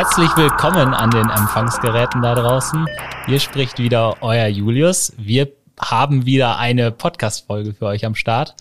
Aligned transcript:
Herzlich 0.00 0.34
willkommen 0.34 0.94
an 0.94 1.10
den 1.10 1.28
Empfangsgeräten 1.28 2.22
da 2.22 2.34
draußen. 2.34 2.86
Hier 3.26 3.38
spricht 3.38 3.78
wieder 3.78 4.22
euer 4.22 4.46
Julius. 4.46 5.12
Wir 5.18 5.52
haben 5.78 6.24
wieder 6.24 6.56
eine 6.56 6.90
Podcast-Folge 6.90 7.74
für 7.74 7.84
euch 7.84 8.06
am 8.06 8.14
Start. 8.14 8.54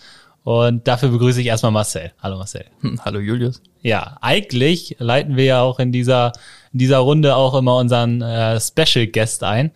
Und 0.44 0.86
dafür 0.89 1.07
begrüße 1.07 1.39
ich 1.39 1.48
erstmal 1.48 1.71
Marcel. 1.71 2.12
Hallo 2.21 2.36
Marcel. 2.36 2.66
Hm, 2.81 2.99
hallo 3.05 3.20
Julius. 3.20 3.62
Ja, 3.81 4.17
eigentlich 4.20 4.98
leiten 4.99 5.38
wir 5.38 5.45
ja 5.45 5.62
auch 5.62 5.80
in 5.80 5.94
dieser, 5.94 6.34
in 6.73 6.80
dieser 6.80 6.98
Runde 6.98 7.38
auch 7.38 7.55
immer 7.55 7.77
unseren 7.77 8.21
äh, 8.21 8.59
Special 8.59 9.08
Guest 9.08 9.41
ein. 9.45 9.71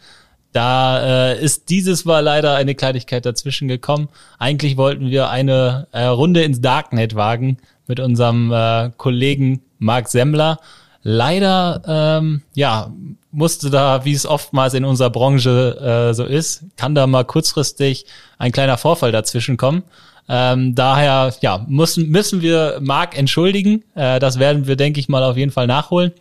Da 0.51 1.31
äh, 1.31 1.41
ist 1.41 1.69
dieses 1.69 2.03
Mal 2.03 2.19
leider 2.19 2.55
eine 2.55 2.75
Kleinigkeit 2.75 3.25
dazwischen 3.25 3.69
gekommen. 3.69 4.09
Eigentlich 4.37 4.75
wollten 4.75 5.11
wir 5.11 5.29
eine 5.29 5.87
äh, 5.93 6.03
Runde 6.03 6.43
ins 6.43 6.59
Darknet 6.59 7.15
wagen 7.15 7.55
mit 7.87 8.01
unserem 8.01 8.51
äh, 8.51 8.89
Kollegen 8.97 9.61
Marc 9.79 10.09
Semmler. 10.09 10.59
Leider, 11.03 11.81
ähm, 11.85 12.41
ja, 12.53 12.91
musste 13.31 13.69
da, 13.69 14.05
wie 14.05 14.13
es 14.13 14.25
oftmals 14.25 14.73
in 14.73 14.85
unserer 14.85 15.09
Branche 15.09 16.09
äh, 16.09 16.13
so 16.13 16.23
ist, 16.23 16.63
kann 16.77 16.95
da 16.95 17.07
mal 17.07 17.25
kurzfristig 17.25 18.05
ein 18.37 18.51
kleiner 18.51 18.77
Vorfall 18.77 19.11
dazwischen 19.11 19.57
kommen. 19.57 19.83
Ähm, 20.29 20.75
daher, 20.75 21.33
ja, 21.41 21.65
müssen, 21.67 22.09
müssen 22.09 22.41
wir 22.41 22.77
Marc 22.81 23.17
entschuldigen. 23.17 23.83
Äh, 23.95 24.19
das 24.19 24.39
werden 24.39 24.67
wir, 24.67 24.77
denke 24.77 24.99
ich 24.99 25.09
mal, 25.09 25.23
auf 25.23 25.35
jeden 25.35 25.51
Fall 25.51 25.67
nachholen. 25.67 26.13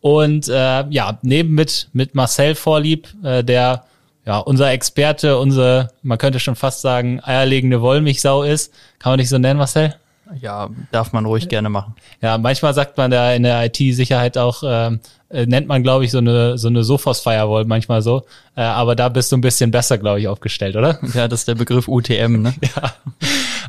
Und 0.00 0.48
äh, 0.48 0.88
ja, 0.88 1.18
neben 1.22 1.54
mit, 1.54 1.88
mit 1.92 2.14
Marcel 2.14 2.54
Vorlieb, 2.56 3.08
äh, 3.22 3.44
der 3.44 3.84
ja 4.26 4.38
unser 4.38 4.70
Experte, 4.72 5.38
unsere, 5.38 5.90
man 6.02 6.18
könnte 6.18 6.40
schon 6.40 6.56
fast 6.56 6.80
sagen, 6.80 7.20
eierlegende 7.22 7.80
Wollmilchsau 7.80 8.42
ist. 8.42 8.74
Kann 8.98 9.12
man 9.12 9.20
nicht 9.20 9.28
so 9.28 9.38
nennen, 9.38 9.58
Marcel? 9.58 9.94
Ja, 10.40 10.68
darf 10.92 11.12
man 11.12 11.26
ruhig 11.26 11.48
gerne 11.48 11.68
machen. 11.68 11.94
Ja, 12.20 12.38
manchmal 12.38 12.74
sagt 12.74 12.96
man 12.96 13.10
da 13.10 13.32
in 13.32 13.42
der 13.42 13.64
IT-Sicherheit 13.64 14.36
auch, 14.36 14.62
ähm, 14.64 15.00
äh, 15.30 15.46
nennt 15.46 15.68
man, 15.68 15.82
glaube 15.82 16.04
ich, 16.04 16.10
so 16.10 16.18
eine, 16.18 16.58
so 16.58 16.68
eine 16.68 16.84
Sophos-Firewall 16.84 17.64
manchmal 17.64 18.02
so. 18.02 18.24
Äh, 18.56 18.62
aber 18.62 18.94
da 18.94 19.08
bist 19.08 19.32
du 19.32 19.36
ein 19.36 19.40
bisschen 19.40 19.70
besser, 19.70 19.98
glaube 19.98 20.20
ich, 20.20 20.28
aufgestellt, 20.28 20.76
oder? 20.76 20.98
Ja, 21.14 21.28
das 21.28 21.40
ist 21.40 21.48
der 21.48 21.54
Begriff 21.54 21.88
UTM, 21.88 22.42
ne? 22.42 22.54
ja. 22.62 22.92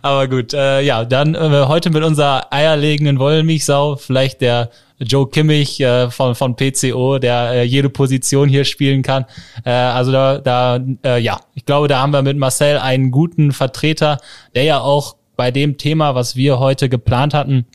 Aber 0.02 0.28
gut, 0.28 0.54
äh, 0.54 0.82
ja, 0.82 1.04
dann 1.06 1.36
äh, 1.36 1.66
heute 1.68 1.90
mit 1.90 2.04
unserer 2.04 2.52
eierlegenden 2.54 3.20
Wollmilchsau, 3.20 3.98
vielleicht 3.98 4.42
der 4.42 4.70
Joe 5.00 5.30
Kimmich 5.30 5.80
äh, 5.80 6.10
von, 6.12 6.36
von 6.36 6.56
PCO, 6.56 7.20
der 7.20 7.52
äh, 7.52 7.64
jede 7.64 7.90
Position 7.90 8.50
hier 8.50 8.66
spielen 8.66 9.02
kann. 9.02 9.26
Äh, 9.66 9.72
also 9.72 10.12
da, 10.12 10.38
da 10.40 10.80
äh, 11.06 11.20
ja, 11.20 11.40
ich 11.56 11.66
glaube, 11.66 11.88
da 11.88 12.00
haben 12.02 12.12
wir 12.12 12.22
mit 12.22 12.38
Marcel 12.38 12.78
einen 12.78 13.12
guten 13.12 13.52
Vertreter, 13.52 14.18
der 14.56 14.64
ja 14.64 14.80
auch 14.80 15.16
bei 15.40 15.52
dem 15.52 15.78
Thema, 15.78 16.16
was 16.16 16.36
wir 16.36 16.60
heute 16.60 16.90
geplant 16.90 17.34
hatten, 17.34 17.66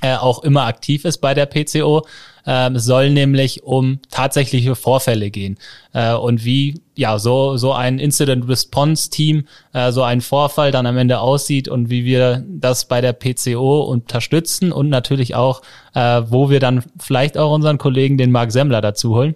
äh, 0.00 0.14
auch 0.14 0.42
immer 0.42 0.64
aktiv 0.64 1.04
ist 1.04 1.18
bei 1.18 1.34
der 1.34 1.44
PCO. 1.44 2.06
Ähm, 2.46 2.78
soll 2.78 3.10
nämlich 3.10 3.62
um 3.62 4.00
tatsächliche 4.10 4.74
Vorfälle 4.74 5.30
gehen 5.30 5.58
äh, 5.92 6.14
und 6.14 6.46
wie 6.46 6.80
ja 6.96 7.18
so 7.18 7.58
so 7.58 7.74
ein 7.74 7.98
Incident 7.98 8.48
Response 8.48 9.10
Team 9.10 9.44
äh, 9.74 9.92
so 9.92 10.02
ein 10.02 10.22
Vorfall 10.22 10.70
dann 10.70 10.86
am 10.86 10.96
Ende 10.96 11.20
aussieht 11.20 11.68
und 11.68 11.90
wie 11.90 12.06
wir 12.06 12.42
das 12.48 12.86
bei 12.86 13.02
der 13.02 13.12
PCO 13.12 13.82
unterstützen 13.82 14.72
und 14.72 14.88
natürlich 14.88 15.34
auch 15.34 15.60
äh, 15.94 16.22
wo 16.26 16.48
wir 16.48 16.60
dann 16.60 16.82
vielleicht 16.98 17.36
auch 17.36 17.54
unseren 17.54 17.76
Kollegen 17.76 18.16
den 18.16 18.30
Marc 18.30 18.50
Semmler 18.52 18.80
dazu 18.80 19.14
holen. 19.14 19.34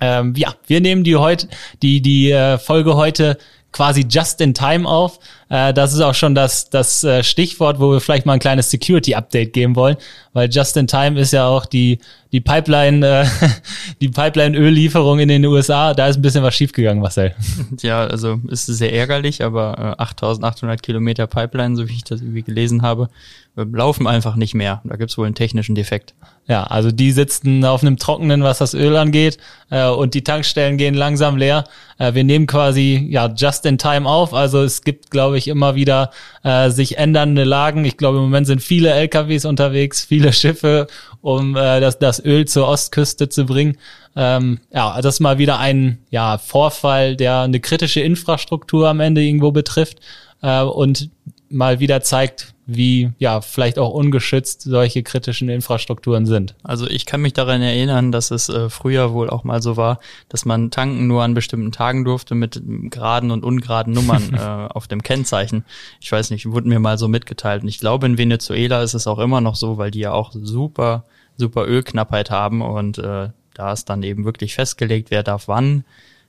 Ähm, 0.00 0.32
ja, 0.34 0.54
wir 0.66 0.80
nehmen 0.80 1.04
die 1.04 1.16
heute 1.16 1.48
die 1.82 2.00
die 2.00 2.30
äh, 2.30 2.56
Folge 2.56 2.96
heute 2.96 3.36
quasi 3.76 4.06
just 4.08 4.40
in 4.40 4.54
time 4.54 4.88
auf. 4.88 5.18
Äh, 5.48 5.72
das 5.72 5.92
ist 5.92 6.00
auch 6.00 6.14
schon 6.14 6.34
das, 6.34 6.70
das 6.70 7.04
äh, 7.04 7.22
Stichwort, 7.22 7.78
wo 7.78 7.92
wir 7.92 8.00
vielleicht 8.00 8.26
mal 8.26 8.34
ein 8.34 8.38
kleines 8.38 8.70
Security-Update 8.70 9.52
geben 9.52 9.76
wollen, 9.76 9.96
weil 10.32 10.50
just 10.50 10.76
in 10.76 10.86
time 10.86 11.18
ist 11.20 11.32
ja 11.32 11.46
auch 11.46 11.66
die, 11.66 11.98
die 12.32 12.40
Pipeline, 12.40 13.06
äh, 13.06 13.26
die 14.00 14.08
Pipeline-Öllieferung 14.08 15.20
in 15.20 15.28
den 15.28 15.44
USA. 15.46 15.94
Da 15.94 16.08
ist 16.08 16.16
ein 16.16 16.22
bisschen 16.22 16.42
was 16.42 16.54
schiefgegangen, 16.54 17.00
Marcel. 17.00 17.34
Ja, 17.82 18.06
also 18.06 18.40
ist 18.48 18.66
sehr 18.66 18.92
ärgerlich, 18.92 19.44
aber 19.44 19.96
äh, 19.98 20.02
8800 20.02 20.82
Kilometer 20.82 21.26
Pipeline, 21.26 21.76
so 21.76 21.88
wie 21.88 21.92
ich 21.92 22.04
das 22.04 22.20
irgendwie 22.20 22.42
gelesen 22.42 22.82
habe, 22.82 23.08
laufen 23.56 24.06
einfach 24.06 24.36
nicht 24.36 24.54
mehr. 24.54 24.82
Da 24.84 24.96
gibt's 24.96 25.16
wohl 25.16 25.26
einen 25.26 25.34
technischen 25.34 25.74
Defekt. 25.74 26.14
Ja, 26.46 26.64
also 26.64 26.92
die 26.92 27.10
sitzen 27.10 27.64
auf 27.64 27.82
einem 27.82 27.96
Trockenen, 27.96 28.42
was 28.42 28.58
das 28.58 28.74
Öl 28.74 28.96
angeht, 28.96 29.38
äh, 29.70 29.88
und 29.88 30.14
die 30.14 30.22
Tankstellen 30.22 30.76
gehen 30.76 30.94
langsam 30.94 31.36
leer. 31.36 31.64
Äh, 31.98 32.14
wir 32.14 32.22
nehmen 32.22 32.46
quasi 32.46 33.06
ja 33.10 33.32
just 33.34 33.64
in 33.66 33.78
time 33.78 34.08
auf. 34.08 34.34
Also 34.34 34.62
es 34.62 34.82
gibt, 34.82 35.10
glaube 35.10 35.35
ich, 35.38 35.48
immer 35.48 35.74
wieder 35.74 36.10
äh, 36.42 36.70
sich 36.70 36.98
ändernde 36.98 37.44
Lagen. 37.44 37.84
Ich 37.84 37.96
glaube, 37.96 38.18
im 38.18 38.24
Moment 38.24 38.46
sind 38.46 38.62
viele 38.62 38.90
LKWs 38.90 39.44
unterwegs, 39.44 40.04
viele 40.04 40.32
Schiffe, 40.32 40.86
um 41.20 41.56
äh, 41.56 41.80
das, 41.80 41.98
das 41.98 42.24
Öl 42.24 42.46
zur 42.46 42.68
Ostküste 42.68 43.28
zu 43.28 43.46
bringen. 43.46 43.78
Ähm, 44.16 44.60
ja, 44.72 45.00
das 45.02 45.16
ist 45.16 45.20
mal 45.20 45.38
wieder 45.38 45.58
ein 45.58 45.98
ja, 46.10 46.38
Vorfall, 46.38 47.16
der 47.16 47.40
eine 47.40 47.60
kritische 47.60 48.00
Infrastruktur 48.00 48.88
am 48.88 49.00
Ende 49.00 49.22
irgendwo 49.22 49.52
betrifft 49.52 49.98
äh, 50.42 50.62
und 50.62 51.10
mal 51.48 51.80
wieder 51.80 52.02
zeigt, 52.02 52.54
wie 52.66 53.12
ja 53.18 53.40
vielleicht 53.40 53.78
auch 53.78 53.90
ungeschützt 53.90 54.62
solche 54.62 55.04
kritischen 55.04 55.48
Infrastrukturen 55.48 56.26
sind. 56.26 56.56
Also 56.64 56.88
ich 56.88 57.06
kann 57.06 57.22
mich 57.22 57.32
daran 57.32 57.62
erinnern, 57.62 58.10
dass 58.10 58.32
es 58.32 58.48
äh, 58.48 58.68
früher 58.68 59.12
wohl 59.12 59.30
auch 59.30 59.44
mal 59.44 59.62
so 59.62 59.76
war, 59.76 60.00
dass 60.28 60.44
man 60.44 60.70
tanken 60.72 61.06
nur 61.06 61.22
an 61.22 61.34
bestimmten 61.34 61.70
Tagen 61.70 62.04
durfte 62.04 62.34
mit 62.34 62.60
geraden 62.90 63.30
und 63.30 63.44
ungeraden 63.44 63.94
Nummern 63.94 64.34
äh, 64.38 64.72
auf 64.72 64.88
dem 64.88 65.02
Kennzeichen. 65.02 65.64
Ich 66.00 66.10
weiß 66.10 66.30
nicht, 66.30 66.50
wurde 66.50 66.68
mir 66.68 66.80
mal 66.80 66.98
so 66.98 67.06
mitgeteilt. 67.06 67.62
Und 67.62 67.68
ich 67.68 67.78
glaube, 67.78 68.06
in 68.06 68.18
Venezuela 68.18 68.82
ist 68.82 68.94
es 68.94 69.06
auch 69.06 69.20
immer 69.20 69.40
noch 69.40 69.54
so, 69.54 69.78
weil 69.78 69.92
die 69.92 70.00
ja 70.00 70.12
auch 70.12 70.32
super, 70.32 71.04
super 71.36 71.66
Ölknappheit 71.66 72.30
haben 72.30 72.62
und 72.62 72.98
äh, 72.98 73.28
da 73.54 73.72
ist 73.72 73.88
dann 73.88 74.02
eben 74.02 74.24
wirklich 74.24 74.54
festgelegt, 74.54 75.10
wer 75.10 75.22
darf 75.22 75.48
wann 75.48 75.84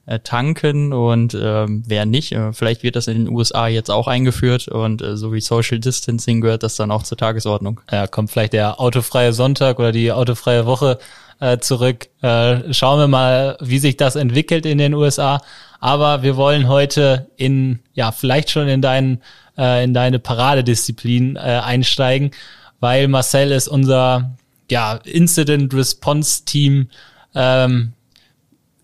äh, 0.08 0.20
tanken 0.20 0.94
und 0.94 1.38
ähm, 1.40 1.84
wer 1.86 2.06
nicht. 2.06 2.32
Äh, 2.32 2.54
vielleicht 2.54 2.82
wird 2.82 2.96
das 2.96 3.08
in 3.08 3.26
den 3.26 3.30
USA 3.30 3.68
jetzt 3.68 3.92
auch 3.92 4.08
eingeführt 4.08 4.68
und 4.68 5.02
äh, 5.02 5.16
so 5.18 5.34
wie 5.34 5.42
Social 5.42 5.80
Distancing 5.80 6.42
gehört 6.42 6.64
das 6.64 6.76
dann 6.76 6.92
auch 6.92 7.04
zur 7.04 7.18
Tagesordnung. 7.18 7.82
Ja, 7.92 8.08
kommt 8.08 8.32
vielleicht 8.32 8.54
der 8.54 8.80
autofreie 8.80 9.34
Sonntag 9.34 9.80
oder 9.80 9.92
die 9.92 10.12
autofreie 10.12 10.66
Woche 10.66 10.98
äh, 11.40 11.60
zurück. 11.60 12.08
Äh, 12.22 12.74
schauen 12.74 13.00
wir 13.00 13.08
mal, 13.08 13.58
wie 13.60 13.80
sich 13.80 13.98
das 13.98 14.16
entwickelt 14.16 14.66
in 14.66 14.78
den 14.78 14.94
USA. 14.94 15.42
Aber 15.80 16.24
wir 16.24 16.38
wollen 16.38 16.68
heute 16.68 17.30
in, 17.36 17.80
ja, 17.94 18.12
vielleicht 18.12 18.50
schon 18.50 18.68
in 18.68 18.82
deinen, 18.82 19.22
äh, 19.58 19.84
in 19.84 19.94
deine 19.94 20.20
Paradedisziplin 20.20 21.36
äh, 21.36 21.40
einsteigen, 21.40 22.32
weil 22.80 23.08
Marcel 23.08 23.52
ist 23.52 23.68
unser, 23.68 24.38
ja, 24.72 25.00
Incident 25.04 25.74
Response 25.74 26.46
Team, 26.46 26.90
ähm, 27.36 27.94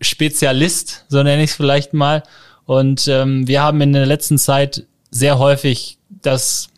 Spezialist, 0.04 1.04
so 1.08 1.22
nenne 1.22 1.42
ich 1.42 1.50
es 1.50 1.56
vielleicht 1.56 1.94
mal. 1.94 2.22
Und 2.64 3.08
ähm, 3.08 3.46
wir 3.46 3.62
haben 3.62 3.80
in 3.80 3.92
der 3.92 4.06
letzten 4.06 4.38
Zeit 4.38 4.86
sehr 5.10 5.38
häufig 5.38 5.98
das, 6.08 6.68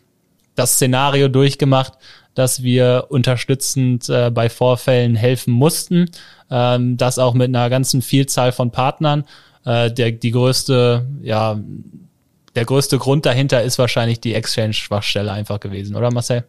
das 0.55 0.73
Szenario 0.73 1.27
durchgemacht, 1.27 1.93
dass 2.35 2.61
wir 2.61 3.05
unterstützend 3.09 4.09
äh, 4.09 4.29
bei 4.29 4.49
Vorfällen 4.49 5.15
helfen 5.15 5.53
mussten. 5.53 6.09
Ähm, 6.51 6.97
das 6.97 7.19
auch 7.19 7.33
mit 7.33 7.47
einer 7.47 7.69
ganzen 7.69 8.01
Vielzahl 8.01 8.51
von 8.51 8.71
Partnern. 8.71 9.25
Äh, 9.65 9.91
der, 9.91 10.11
die 10.11 10.31
größte, 10.31 11.07
ja, 11.21 11.59
der 12.57 12.65
größte 12.65 12.97
Grund 12.97 13.27
dahinter 13.27 13.61
ist 13.61 13.77
wahrscheinlich 13.77 14.19
die 14.19 14.33
Exchange-Schwachstelle 14.33 15.31
einfach 15.31 15.59
gewesen, 15.59 15.95
oder 15.95 16.11
Marcel? 16.11 16.43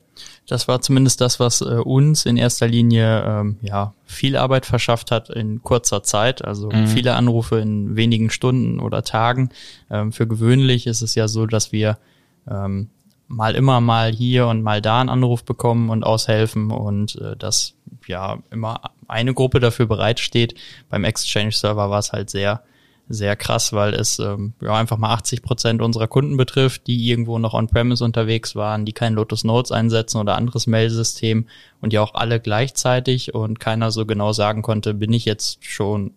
Das 0.47 0.67
war 0.67 0.81
zumindest 0.81 1.21
das, 1.21 1.39
was 1.39 1.61
äh, 1.61 1.65
uns 1.65 2.25
in 2.25 2.39
erster 2.39 2.67
Linie 2.67 3.23
ähm, 3.27 3.59
ja 3.61 3.93
viel 4.07 4.35
Arbeit 4.35 4.65
verschafft 4.65 5.11
hat 5.11 5.29
in 5.29 5.63
kurzer 5.63 6.03
Zeit. 6.03 6.43
Also 6.43 6.71
mhm. 6.71 6.87
viele 6.87 7.15
Anrufe 7.15 7.59
in 7.59 7.95
wenigen 7.95 8.31
Stunden 8.31 8.81
oder 8.81 9.03
Tagen. 9.03 9.51
Ähm, 9.91 10.11
für 10.11 10.27
gewöhnlich 10.27 10.87
ist 10.87 11.03
es 11.03 11.15
ja 11.15 11.29
so, 11.29 11.45
dass 11.45 11.73
wir 11.73 11.99
ähm, 12.51 12.89
mal 13.27 13.55
immer 13.55 13.83
mal 13.83 14.11
hier 14.11 14.47
und 14.47 14.63
mal 14.63 14.81
da 14.81 15.03
einen 15.03 15.11
Anruf 15.11 15.45
bekommen 15.45 15.91
und 15.91 16.05
aushelfen 16.05 16.71
und 16.71 17.17
äh, 17.17 17.37
dass 17.37 17.75
ja 18.07 18.39
immer 18.51 18.81
eine 19.09 19.35
Gruppe 19.35 19.61
dafür 19.61 19.85
bereitsteht. 19.85 20.55
Beim 20.89 21.05
Exchange-Server 21.05 21.91
war 21.91 21.99
es 21.99 22.13
halt 22.13 22.31
sehr 22.31 22.63
sehr 23.09 23.37
krass, 23.37 23.73
weil 23.73 23.95
es 23.95 24.19
ähm, 24.19 24.53
ja 24.61 24.75
einfach 24.75 24.99
mal 24.99 25.13
80 25.15 25.43
Prozent 25.43 25.83
unserer 25.83 26.09
Kunden 26.09 26.37
betrifft, 26.37 26.87
die 26.87 27.09
irgendwo 27.09 27.39
noch 27.39 27.55
on-premise 27.55 28.05
unterwegs 28.05 28.55
waren, 28.55 28.85
die 28.85 28.93
kein 28.93 29.15
Lotus 29.15 29.45
Notes 29.45 29.73
einsetzen 29.73 30.19
oder 30.19 30.37
anderes 30.37 30.67
Mail-System 30.67 31.47
und 31.81 31.93
ja 31.93 32.03
auch 32.03 32.15
alle 32.15 32.41
gleichzeitig 32.41 33.35
und 33.35 33.61
keiner 33.61 33.91
so 33.91 34.05
genau 34.05 34.33
sagen 34.33 34.63
konnte, 34.63 34.95
bin 34.95 35.13
ich 35.13 35.25
jetzt 35.25 35.65
schon 35.65 36.13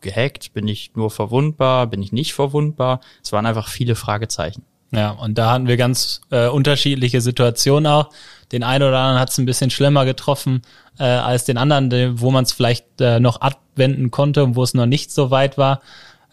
gehackt, 0.00 0.52
bin 0.52 0.68
ich 0.68 0.92
nur 0.94 1.10
verwundbar, 1.10 1.86
bin 1.86 2.02
ich 2.02 2.12
nicht 2.12 2.34
verwundbar. 2.34 3.00
Es 3.22 3.32
waren 3.32 3.46
einfach 3.46 3.68
viele 3.68 3.94
Fragezeichen. 3.94 4.62
Ja, 4.92 5.10
und 5.10 5.38
da 5.38 5.50
hatten 5.50 5.66
wir 5.66 5.76
ganz 5.76 6.20
äh, 6.30 6.46
unterschiedliche 6.46 7.20
Situationen 7.20 7.86
auch. 7.86 8.10
Den 8.52 8.62
einen 8.62 8.84
oder 8.84 8.98
anderen 8.98 9.20
hat 9.20 9.30
es 9.30 9.38
ein 9.38 9.46
bisschen 9.46 9.70
schlimmer 9.70 10.04
getroffen 10.04 10.62
äh, 10.98 11.04
als 11.04 11.44
den 11.44 11.58
anderen, 11.58 12.20
wo 12.20 12.30
man 12.30 12.44
es 12.44 12.52
vielleicht 12.52 13.00
äh, 13.00 13.18
noch 13.18 13.40
abwenden 13.40 14.12
konnte 14.12 14.44
und 14.44 14.54
wo 14.54 14.62
es 14.62 14.74
noch 14.74 14.86
nicht 14.86 15.10
so 15.10 15.32
weit 15.32 15.58
war. 15.58 15.80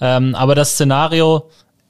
Ähm, 0.02 0.36
aber 0.36 0.56
das 0.56 0.72
Szenario 0.72 1.50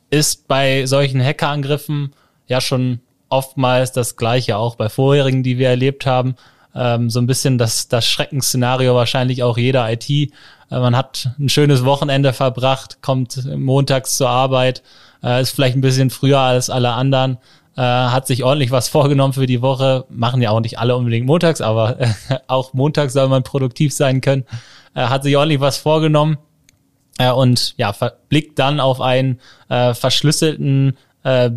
ist 0.10 0.48
bei 0.48 0.86
solchen 0.86 1.24
Hackerangriffen 1.24 2.14
ja 2.48 2.62
schon 2.62 3.00
oftmals 3.30 3.94
das 3.94 4.18
gleiche, 4.18 4.58
auch 4.58 4.76
bei 4.76 4.90
vorherigen, 4.90 5.42
die 5.42 5.58
wir 5.58 5.70
erlebt 5.70 6.06
haben. 6.06 6.36
ähm, 6.74 7.10
so 7.10 7.20
ein 7.20 7.28
bisschen 7.28 7.58
das, 7.58 7.90
das 7.90 8.08
Schreckensszenario 8.08 8.96
wahrscheinlich 8.96 9.44
auch 9.44 9.58
jeder 9.58 9.92
IT. 9.92 10.10
Äh, 10.10 10.30
man 10.70 10.96
hat 10.96 11.30
ein 11.40 11.50
schönes 11.50 11.84
Wochenende 11.84 12.34
verbracht, 12.34 13.02
kommt 13.02 13.46
montags 13.58 14.18
zur 14.18 14.30
Arbeit, 14.30 14.84
äh, 15.24 15.42
ist 15.42 15.52
vielleicht 15.52 15.76
ein 15.76 15.82
bisschen 15.82 16.10
früher 16.10 16.40
als 16.40 16.70
alle 16.70 16.92
anderen, 16.92 17.38
äh, 17.76 17.82
hat 17.82 18.28
sich 18.28 18.44
ordentlich 18.44 18.72
was 18.72 18.88
vorgenommen 18.90 19.34
für 19.34 19.48
die 19.48 19.62
Woche. 19.62 20.06
Machen 20.10 20.42
ja 20.42 20.52
auch 20.52 20.62
nicht 20.62 20.80
alle 20.80 20.96
unbedingt 20.96 21.26
montags, 21.26 21.62
aber 21.62 21.98
auch 22.48 22.74
montags 22.74 23.14
soll 23.14 23.28
man 23.28 23.44
produktiv 23.44 23.94
sein 23.94 24.22
können. 24.22 24.46
Äh, 24.94 25.08
hat 25.08 25.24
sich 25.24 25.36
ordentlich 25.36 25.60
was 25.62 25.78
vorgenommen 25.78 26.38
äh, 27.18 27.32
und 27.32 27.74
ja, 27.78 27.96
blickt 28.30 28.60
dann 28.60 28.80
auf 28.80 29.02
einen 29.02 29.40
äh, 29.70 29.94
verschlüsselten 29.94 30.98
äh, 31.24 31.52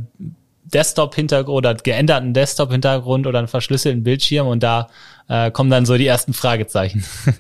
Desktop-Hintergrund 0.65 1.57
oder 1.57 1.75
geänderten 1.75 2.35
Desktop-Hintergrund 2.35 3.27
oder 3.27 3.39
einen 3.39 3.49
verschlüsselten 3.49 4.03
Bildschirm 4.03 4.47
und 4.47 4.63
da 4.63 4.89
äh, 5.29 5.51
kommen 5.51 5.71
dann 5.71 5.87
so 5.87 5.97
die 5.97 6.07
ersten 6.07 6.33
Fragezeichen. 6.33 7.05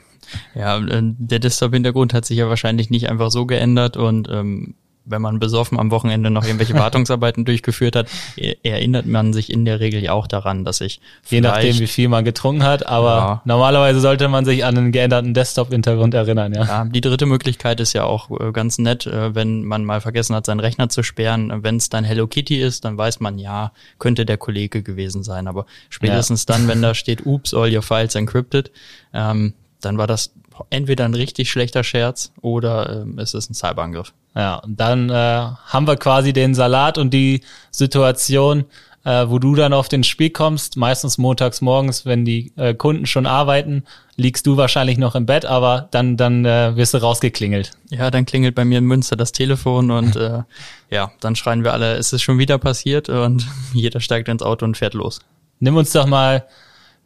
Ja, 0.54 0.78
äh, 0.78 1.00
der 1.02 1.38
Desktop-Hintergrund 1.38 2.14
hat 2.14 2.24
sich 2.24 2.38
ja 2.38 2.48
wahrscheinlich 2.48 2.90
nicht 2.90 3.08
einfach 3.08 3.30
so 3.30 3.46
geändert 3.46 3.96
und 3.96 4.28
ähm, 4.30 4.74
wenn 5.04 5.22
man 5.22 5.38
besoffen 5.38 5.78
am 5.78 5.90
Wochenende 5.90 6.30
noch 6.30 6.44
irgendwelche 6.44 6.74
Wartungsarbeiten 6.78 7.44
durchgeführt 7.44 7.96
hat, 7.96 8.08
e-, 8.36 8.56
erinnert 8.62 9.06
man 9.06 9.32
sich 9.32 9.52
in 9.52 9.64
der 9.64 9.80
Regel 9.80 10.02
ja 10.02 10.12
auch 10.12 10.26
daran, 10.26 10.64
dass 10.64 10.80
ich 10.80 11.00
je 11.28 11.40
nachdem 11.40 11.78
wie 11.78 11.86
viel 11.86 12.08
man 12.08 12.24
getrunken 12.24 12.62
hat, 12.62 12.86
aber 12.86 13.08
ja. 13.08 13.42
normalerweise 13.44 14.00
sollte 14.00 14.28
man 14.28 14.44
sich 14.44 14.64
an 14.64 14.76
einen 14.76 14.92
geänderten 14.92 15.34
Desktop-Hintergrund 15.34 16.14
erinnern. 16.14 16.54
Ja. 16.54 16.64
ja, 16.64 16.84
die 16.84 17.00
dritte 17.00 17.26
Möglichkeit 17.26 17.80
ist 17.80 17.92
ja 17.92 18.04
auch 18.04 18.30
äh, 18.30 18.52
ganz 18.52 18.78
nett, 18.78 19.06
äh, 19.06 19.34
wenn 19.34 19.64
man 19.64 19.84
mal 19.84 20.00
vergessen 20.00 20.34
hat, 20.34 20.46
seinen 20.46 20.60
Rechner 20.60 20.88
zu 20.88 21.02
sperren. 21.02 21.62
Wenn 21.62 21.76
es 21.76 21.88
dann 21.88 22.04
Hello 22.04 22.26
Kitty 22.26 22.60
ist, 22.60 22.84
dann 22.84 22.96
weiß 22.96 23.20
man 23.20 23.38
ja, 23.38 23.72
könnte 23.98 24.24
der 24.24 24.36
Kollege 24.36 24.82
gewesen 24.82 25.22
sein. 25.22 25.46
Aber 25.46 25.66
spätestens 25.90 26.46
ja. 26.48 26.54
dann, 26.54 26.68
wenn 26.68 26.82
da 26.82 26.94
steht, 26.94 27.26
"Oops, 27.26 27.54
all 27.54 27.74
your 27.74 27.82
files 27.82 28.14
encrypted", 28.14 28.70
ähm, 29.12 29.54
dann 29.80 29.98
war 29.98 30.06
das 30.06 30.32
entweder 30.70 31.04
ein 31.04 31.14
richtig 31.14 31.50
schlechter 31.50 31.84
Scherz 31.84 32.32
oder 32.40 33.02
ähm, 33.02 33.18
es 33.18 33.34
ist 33.34 33.50
ein 33.50 33.54
Cyberangriff. 33.54 34.12
Ja, 34.34 34.56
und 34.56 34.78
dann 34.78 35.10
äh, 35.10 35.12
haben 35.14 35.86
wir 35.86 35.96
quasi 35.96 36.32
den 36.32 36.54
Salat 36.54 36.98
und 36.98 37.14
die 37.14 37.42
Situation, 37.70 38.64
äh, 39.04 39.28
wo 39.28 39.38
du 39.38 39.54
dann 39.54 39.72
auf 39.72 39.88
den 39.88 40.02
Spiel 40.02 40.30
kommst, 40.30 40.76
meistens 40.76 41.18
montags 41.18 41.60
morgens, 41.60 42.06
wenn 42.06 42.24
die 42.24 42.52
äh, 42.56 42.74
Kunden 42.74 43.06
schon 43.06 43.26
arbeiten, 43.26 43.84
liegst 44.16 44.46
du 44.46 44.56
wahrscheinlich 44.56 44.98
noch 44.98 45.14
im 45.14 45.26
Bett, 45.26 45.44
aber 45.44 45.88
dann, 45.90 46.16
dann 46.16 46.44
äh, 46.44 46.74
wirst 46.76 46.94
du 46.94 46.98
rausgeklingelt. 46.98 47.72
Ja, 47.90 48.10
dann 48.10 48.26
klingelt 48.26 48.54
bei 48.54 48.64
mir 48.64 48.78
in 48.78 48.84
Münster 48.84 49.16
das 49.16 49.32
Telefon 49.32 49.90
und 49.90 50.16
äh, 50.16 50.42
ja, 50.90 51.12
dann 51.20 51.36
schreien 51.36 51.64
wir 51.64 51.72
alle, 51.72 51.94
es 51.94 52.12
ist 52.12 52.22
schon 52.22 52.38
wieder 52.38 52.58
passiert 52.58 53.08
und 53.08 53.46
jeder 53.72 54.00
steigt 54.00 54.28
ins 54.28 54.42
Auto 54.42 54.64
und 54.64 54.76
fährt 54.76 54.94
los. 54.94 55.20
Nimm 55.60 55.76
uns 55.76 55.92
doch 55.92 56.06
mal 56.06 56.46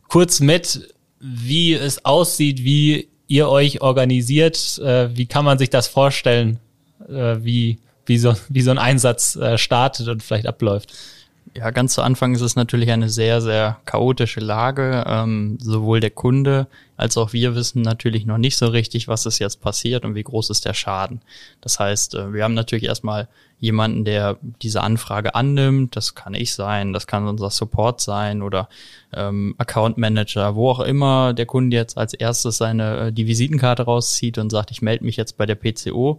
kurz 0.09 0.41
mit, 0.41 0.95
wie 1.21 1.75
es 1.75 2.05
aussieht, 2.05 2.65
wie 2.65 3.09
ihr 3.29 3.49
euch 3.49 3.83
organisiert, 3.83 4.79
äh, 4.79 5.17
wie 5.17 5.27
kann 5.27 5.45
man 5.45 5.59
sich 5.59 5.71
das 5.71 5.87
vorstellen, 5.87 6.59
äh, 7.09 7.37
wie, 7.39 7.79
wie, 8.07 8.19
so, 8.19 8.35
wie 8.49 8.63
so 8.63 8.71
ein 8.71 8.79
Einsatz 8.79 9.37
äh, 9.37 9.57
startet 9.59 10.09
und 10.09 10.23
vielleicht 10.23 10.47
abläuft? 10.47 10.93
Ja, 11.55 11.71
ganz 11.71 11.95
zu 11.95 12.03
Anfang 12.03 12.35
ist 12.35 12.41
es 12.41 12.57
natürlich 12.57 12.91
eine 12.91 13.09
sehr, 13.09 13.41
sehr 13.41 13.79
chaotische 13.85 14.41
Lage. 14.41 15.05
Ähm, 15.07 15.59
sowohl 15.61 16.01
der 16.01 16.11
Kunde 16.11 16.67
als 16.99 17.17
auch 17.17 17.33
wir 17.33 17.55
wissen 17.55 17.81
natürlich 17.83 18.27
noch 18.27 18.39
nicht 18.39 18.57
so 18.57 18.67
richtig, 18.67 19.07
was 19.07 19.25
ist 19.25 19.39
jetzt 19.39 19.61
passiert 19.61 20.05
und 20.05 20.17
wie 20.17 20.25
groß 20.25 20.51
ist 20.51 20.65
der 20.65 20.75
Schaden. 20.75 21.23
Das 21.61 21.79
heißt, 21.79 22.17
äh, 22.17 22.33
wir 22.33 22.43
haben 22.43 22.55
natürlich 22.55 22.87
erstmal 22.87 23.29
jemanden, 23.61 24.05
der 24.05 24.37
diese 24.63 24.83
Anfrage 24.83 25.37
annimmt. 25.37 25.95
Das 25.95 26.17
kann 26.17 26.35
ich 26.35 26.55
sein, 26.55 26.93
das 26.93 27.07
kann 27.07 27.29
unser 27.29 27.51
Support 27.51 28.01
sein 28.01 28.43
oder 28.43 28.69
ähm, 29.13 29.55
Account 29.59 29.97
Manager, 29.97 30.57
wo 30.57 30.71
auch 30.71 30.81
immer 30.81 31.35
der 31.35 31.47
Kunde 31.47 31.77
jetzt 31.77 31.97
als 31.97 32.15
erstes 32.15 32.59
seine 32.59 32.99
äh, 32.99 33.13
die 33.13 33.29
Visitenkarte 33.29 33.85
rauszieht 33.85 34.37
und 34.37 34.51
sagt, 34.51 34.73
ich 34.73 34.83
melde 34.83 35.05
mich 35.05 35.17
jetzt 35.17 35.37
bei 35.37 35.47
der 35.47 35.55
PCO. 35.55 36.19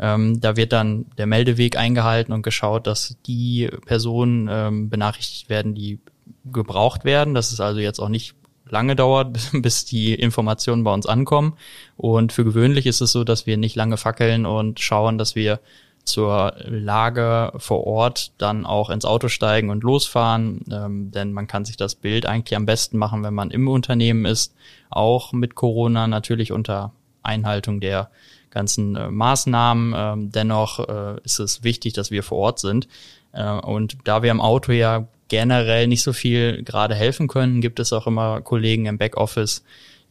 Ähm, 0.00 0.40
da 0.40 0.56
wird 0.56 0.72
dann 0.72 1.06
der 1.18 1.26
Meldeweg 1.26 1.76
eingehalten 1.76 2.32
und 2.32 2.42
geschaut, 2.42 2.86
dass 2.86 3.16
die 3.26 3.68
Personen 3.84 4.48
ähm, 4.50 4.88
benachrichtigt 4.88 5.50
werden, 5.50 5.74
die 5.74 6.00
gebraucht 6.46 7.04
werden. 7.04 7.34
Das 7.34 7.52
ist 7.52 7.60
also 7.60 7.80
jetzt 7.80 8.00
auch 8.00 8.08
nicht 8.08 8.34
lange 8.68 8.96
dauert, 8.96 9.38
bis 9.52 9.84
die 9.84 10.14
Informationen 10.14 10.84
bei 10.84 10.94
uns 10.94 11.06
ankommen. 11.06 11.56
Und 11.96 12.32
für 12.32 12.44
gewöhnlich 12.44 12.86
ist 12.86 13.02
es 13.02 13.12
so, 13.12 13.24
dass 13.24 13.46
wir 13.46 13.58
nicht 13.58 13.76
lange 13.76 13.98
fackeln 13.98 14.46
und 14.46 14.80
schauen, 14.80 15.18
dass 15.18 15.34
wir 15.34 15.60
zur 16.04 16.54
Lage 16.64 17.52
vor 17.58 17.86
Ort 17.86 18.32
dann 18.38 18.64
auch 18.64 18.88
ins 18.88 19.04
Auto 19.04 19.28
steigen 19.28 19.68
und 19.68 19.84
losfahren. 19.84 20.64
Ähm, 20.72 21.10
denn 21.10 21.32
man 21.32 21.46
kann 21.46 21.66
sich 21.66 21.76
das 21.76 21.94
Bild 21.94 22.24
eigentlich 22.24 22.56
am 22.56 22.64
besten 22.64 22.96
machen, 22.96 23.22
wenn 23.22 23.34
man 23.34 23.50
im 23.50 23.68
Unternehmen 23.68 24.24
ist. 24.24 24.54
Auch 24.88 25.32
mit 25.32 25.54
Corona 25.54 26.06
natürlich 26.06 26.52
unter 26.52 26.92
Einhaltung 27.22 27.80
der 27.80 28.10
ganzen 28.50 28.96
äh, 28.96 29.10
Maßnahmen. 29.10 29.94
Ähm, 29.96 30.32
dennoch 30.32 30.88
äh, 30.88 31.20
ist 31.24 31.38
es 31.38 31.62
wichtig, 31.62 31.92
dass 31.94 32.10
wir 32.10 32.22
vor 32.22 32.38
Ort 32.38 32.58
sind. 32.58 32.88
Äh, 33.32 33.50
und 33.50 33.98
da 34.04 34.22
wir 34.22 34.30
im 34.30 34.40
Auto 34.40 34.72
ja 34.72 35.06
generell 35.28 35.86
nicht 35.86 36.02
so 36.02 36.12
viel 36.12 36.62
gerade 36.64 36.94
helfen 36.94 37.28
können, 37.28 37.60
gibt 37.60 37.78
es 37.80 37.92
auch 37.92 38.06
immer 38.06 38.40
Kollegen 38.40 38.86
im 38.86 38.98
Backoffice, 38.98 39.64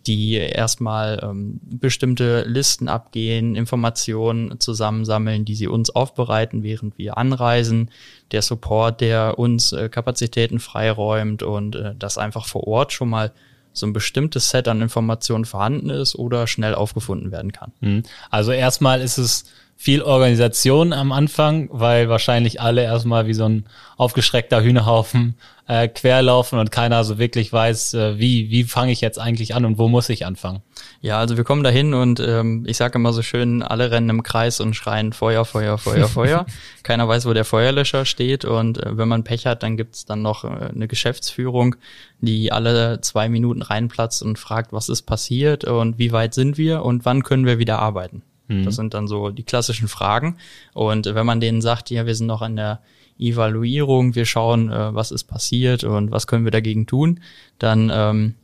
die 0.07 0.35
erstmal 0.35 1.19
ähm, 1.21 1.59
bestimmte 1.61 2.43
Listen 2.47 2.87
abgehen, 2.87 3.55
Informationen 3.55 4.59
zusammensammeln, 4.59 5.43
die 5.43 5.55
sie 5.55 5.67
uns 5.67 5.89
aufbereiten, 5.89 6.63
während 6.63 6.97
wir 6.97 7.17
anreisen. 7.17 7.91
Der 8.31 8.41
Support, 8.41 9.01
der 9.01 9.37
uns 9.37 9.73
äh, 9.73 9.89
Kapazitäten 9.89 10.59
freiräumt 10.59 11.43
und 11.43 11.75
äh, 11.75 11.95
das 11.99 12.17
einfach 12.17 12.45
vor 12.45 12.65
Ort 12.65 12.93
schon 12.93 13.09
mal 13.09 13.33
so 13.73 13.85
ein 13.85 13.93
bestimmtes 13.93 14.49
Set 14.49 14.67
an 14.67 14.81
Informationen 14.81 15.45
vorhanden 15.45 15.89
ist 15.89 16.15
oder 16.15 16.47
schnell 16.47 16.75
aufgefunden 16.75 17.31
werden 17.31 17.51
kann. 17.51 17.71
Mhm. 17.79 18.03
Also 18.29 18.51
erstmal 18.51 19.01
ist 19.01 19.17
es 19.17 19.45
viel 19.81 20.01
Organisation 20.01 20.91
am 20.91 21.13
Anfang, 21.13 21.69
weil 21.71 22.09
wahrscheinlich 22.09 22.59
alle 22.59 22.83
erstmal 22.83 23.27
wie 23.27 23.33
so 23.33 23.45
ein 23.45 23.63
aufgeschreckter 23.95 24.61
Hühnerhaufen 24.61 25.35
äh, 25.69 25.87
querlaufen 25.87 26.59
und 26.59 26.69
keiner 26.69 27.05
so 27.05 27.17
wirklich 27.17 27.53
weiß, 27.53 27.93
äh, 27.93 28.19
wie, 28.19 28.49
wie 28.49 28.65
fange 28.65 28.91
ich 28.91 28.99
jetzt 28.99 29.19
eigentlich 29.19 29.55
an 29.55 29.63
und 29.63 29.77
wo 29.77 29.87
muss 29.87 30.09
ich 30.09 30.25
anfangen. 30.25 30.61
Ja, 30.99 31.17
also 31.17 31.37
wir 31.37 31.45
kommen 31.45 31.63
dahin 31.63 31.93
und 31.93 32.19
ähm, 32.19 32.65
ich 32.67 32.75
sage 32.75 32.97
immer 32.97 33.13
so 33.13 33.21
schön, 33.21 33.63
alle 33.63 33.89
rennen 33.89 34.09
im 34.09 34.21
Kreis 34.21 34.59
und 34.59 34.73
schreien 34.73 35.13
Feuer, 35.13 35.45
Feuer, 35.45 35.77
Feuer, 35.77 36.07
Feuer. 36.09 36.45
Keiner 36.83 37.07
weiß, 37.07 37.25
wo 37.25 37.31
der 37.31 37.45
Feuerlöscher 37.45 38.03
steht 38.03 38.43
und 38.43 38.83
äh, 38.83 38.97
wenn 38.97 39.07
man 39.07 39.23
Pech 39.23 39.45
hat, 39.45 39.63
dann 39.63 39.77
gibt's 39.77 40.03
dann 40.03 40.21
noch 40.21 40.43
äh, 40.43 40.47
eine 40.47 40.89
Geschäftsführung, 40.89 41.77
die 42.19 42.51
alle 42.51 42.99
zwei 42.99 43.29
Minuten 43.29 43.61
reinplatzt 43.61 44.23
und 44.23 44.37
fragt, 44.37 44.73
was 44.73 44.89
ist 44.89 45.03
passiert 45.03 45.63
und 45.63 45.97
wie 45.97 46.11
weit 46.11 46.33
sind 46.33 46.57
wir 46.57 46.83
und 46.83 47.05
wann 47.05 47.23
können 47.23 47.45
wir 47.45 47.59
wieder 47.59 47.79
arbeiten. 47.79 48.23
Mhm. 48.49 48.65
Das 48.65 48.75
sind 48.75 48.93
dann 48.93 49.07
so 49.07 49.29
die 49.29 49.43
klassischen 49.43 49.87
Fragen. 49.87 50.35
Und 50.73 51.05
wenn 51.05 51.25
man 51.25 51.39
denen 51.39 51.61
sagt, 51.61 51.89
ja, 51.89 52.05
wir 52.05 52.15
sind 52.15 52.27
noch 52.27 52.41
an 52.41 52.57
der 52.57 52.81
Evaluierung, 53.17 54.15
wir 54.15 54.25
schauen, 54.25 54.69
äh, 54.71 54.93
was 54.93 55.11
ist 55.11 55.25
passiert 55.25 55.83
und 55.83 56.11
was 56.11 56.27
können 56.27 56.45
wir 56.45 56.51
dagegen 56.51 56.87
tun, 56.87 57.21
dann 57.59 57.91
ähm, 57.93 58.35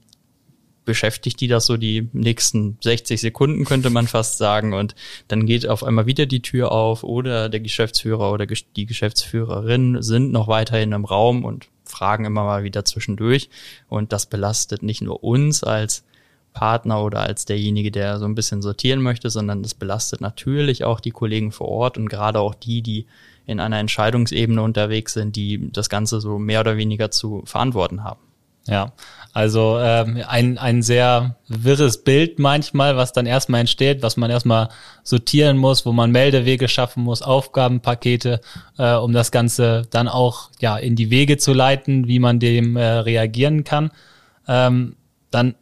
beschäftigt 0.85 1.41
die 1.41 1.47
das 1.47 1.65
so 1.65 1.77
die 1.77 2.09
nächsten 2.13 2.77
60 2.81 3.19
Sekunden, 3.19 3.65
könnte 3.65 3.89
man 3.89 4.07
fast 4.07 4.37
sagen. 4.37 4.73
Und 4.73 4.95
dann 5.27 5.45
geht 5.45 5.67
auf 5.67 5.83
einmal 5.83 6.05
wieder 6.05 6.25
die 6.25 6.41
Tür 6.41 6.71
auf 6.71 7.03
oder 7.03 7.49
der 7.49 7.59
Geschäftsführer 7.59 8.31
oder 8.31 8.45
die 8.45 8.85
Geschäftsführerin 8.85 10.01
sind 10.01 10.31
noch 10.31 10.47
weiterhin 10.47 10.91
im 10.91 11.05
Raum 11.05 11.43
und 11.43 11.67
fragen 11.83 12.25
immer 12.25 12.43
mal 12.43 12.63
wieder 12.63 12.85
zwischendurch. 12.85 13.49
Und 13.87 14.13
das 14.13 14.27
belastet 14.27 14.83
nicht 14.83 15.01
nur 15.01 15.23
uns 15.23 15.63
als 15.63 16.03
Partner 16.55 17.03
oder 17.03 17.19
als 17.19 17.45
derjenige, 17.45 17.91
der 17.91 18.17
so 18.17 18.25
ein 18.25 18.33
bisschen 18.33 18.63
sortieren 18.63 19.01
möchte, 19.01 19.29
sondern 19.29 19.61
das 19.61 19.75
belastet 19.75 20.21
natürlich 20.21 20.83
auch 20.83 20.99
die 20.99 21.11
Kollegen 21.11 21.51
vor 21.51 21.67
Ort 21.67 21.99
und 21.99 22.09
gerade 22.09 22.39
auch 22.39 22.55
die, 22.55 22.81
die 22.81 23.05
in 23.45 23.59
einer 23.59 23.77
Entscheidungsebene 23.77 24.61
unterwegs 24.61 25.13
sind, 25.13 25.35
die 25.35 25.71
das 25.71 25.89
Ganze 25.89 26.19
so 26.19 26.39
mehr 26.39 26.61
oder 26.61 26.77
weniger 26.77 27.11
zu 27.11 27.43
verantworten 27.45 28.03
haben. 28.03 28.21
Ja, 28.67 28.93
also 29.31 29.77
ähm, 29.79 30.23
ein, 30.27 30.57
ein 30.57 30.81
sehr 30.81 31.35
wirres 31.47 32.03
Bild 32.03 32.39
manchmal, 32.39 32.97
was 32.97 33.13
dann 33.13 33.27
erstmal 33.27 33.59
entsteht, 33.59 34.01
was 34.01 34.17
man 34.17 34.31
erstmal 34.31 34.69
sortieren 35.03 35.55
muss, 35.55 35.85
wo 35.85 35.91
man 35.91 36.09
Meldewege 36.09 36.67
schaffen 36.67 37.03
muss, 37.03 37.21
Aufgabenpakete, 37.21 38.41
äh, 38.79 38.95
um 38.95 39.13
das 39.13 39.31
Ganze 39.31 39.83
dann 39.91 40.07
auch 40.07 40.49
ja 40.59 40.77
in 40.77 40.95
die 40.95 41.11
Wege 41.11 41.37
zu 41.37 41.53
leiten, 41.53 42.07
wie 42.07 42.17
man 42.17 42.39
dem 42.39 42.75
äh, 42.75 42.83
reagieren 42.83 43.65
kann. 43.65 43.91
Ähm, 44.47 44.95
dann 45.29 45.53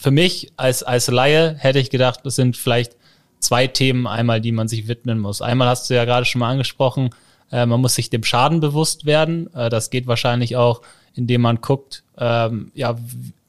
für 0.00 0.10
mich 0.10 0.50
als, 0.56 0.82
als 0.82 1.08
Laie 1.08 1.54
hätte 1.58 1.78
ich 1.78 1.90
gedacht, 1.90 2.24
es 2.24 2.36
sind 2.36 2.56
vielleicht 2.56 2.96
zwei 3.38 3.66
Themen 3.66 4.06
einmal, 4.06 4.40
die 4.40 4.52
man 4.52 4.66
sich 4.66 4.88
widmen 4.88 5.18
muss. 5.18 5.42
Einmal 5.42 5.68
hast 5.68 5.90
du 5.90 5.94
ja 5.94 6.06
gerade 6.06 6.24
schon 6.24 6.40
mal 6.40 6.50
angesprochen, 6.50 7.10
äh, 7.52 7.66
man 7.66 7.82
muss 7.82 7.96
sich 7.96 8.08
dem 8.08 8.24
Schaden 8.24 8.60
bewusst 8.60 9.04
werden. 9.04 9.52
Äh, 9.54 9.68
das 9.68 9.90
geht 9.90 10.06
wahrscheinlich 10.06 10.56
auch, 10.56 10.80
indem 11.14 11.42
man 11.42 11.60
guckt, 11.60 12.02
ähm, 12.16 12.72
ja, 12.74 12.96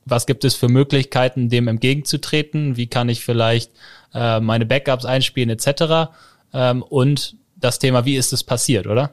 was 0.03 0.25
gibt 0.25 0.43
es 0.43 0.55
für 0.55 0.67
Möglichkeiten, 0.67 1.47
dem 1.47 1.69
entgegenzutreten? 1.69 2.75
Wie 2.75 2.87
kann 2.87 3.07
ich 3.07 3.23
vielleicht 3.23 3.71
äh, 4.13 4.41
meine 4.41 4.65
Backups 4.65 5.05
einspielen 5.05 5.49
etc. 5.49 6.11
Ähm, 6.53 6.83
und 6.83 7.35
das 7.55 7.79
Thema, 7.79 8.03
wie 8.03 8.17
ist 8.17 8.33
es 8.33 8.43
passiert, 8.43 8.87
oder? 8.87 9.11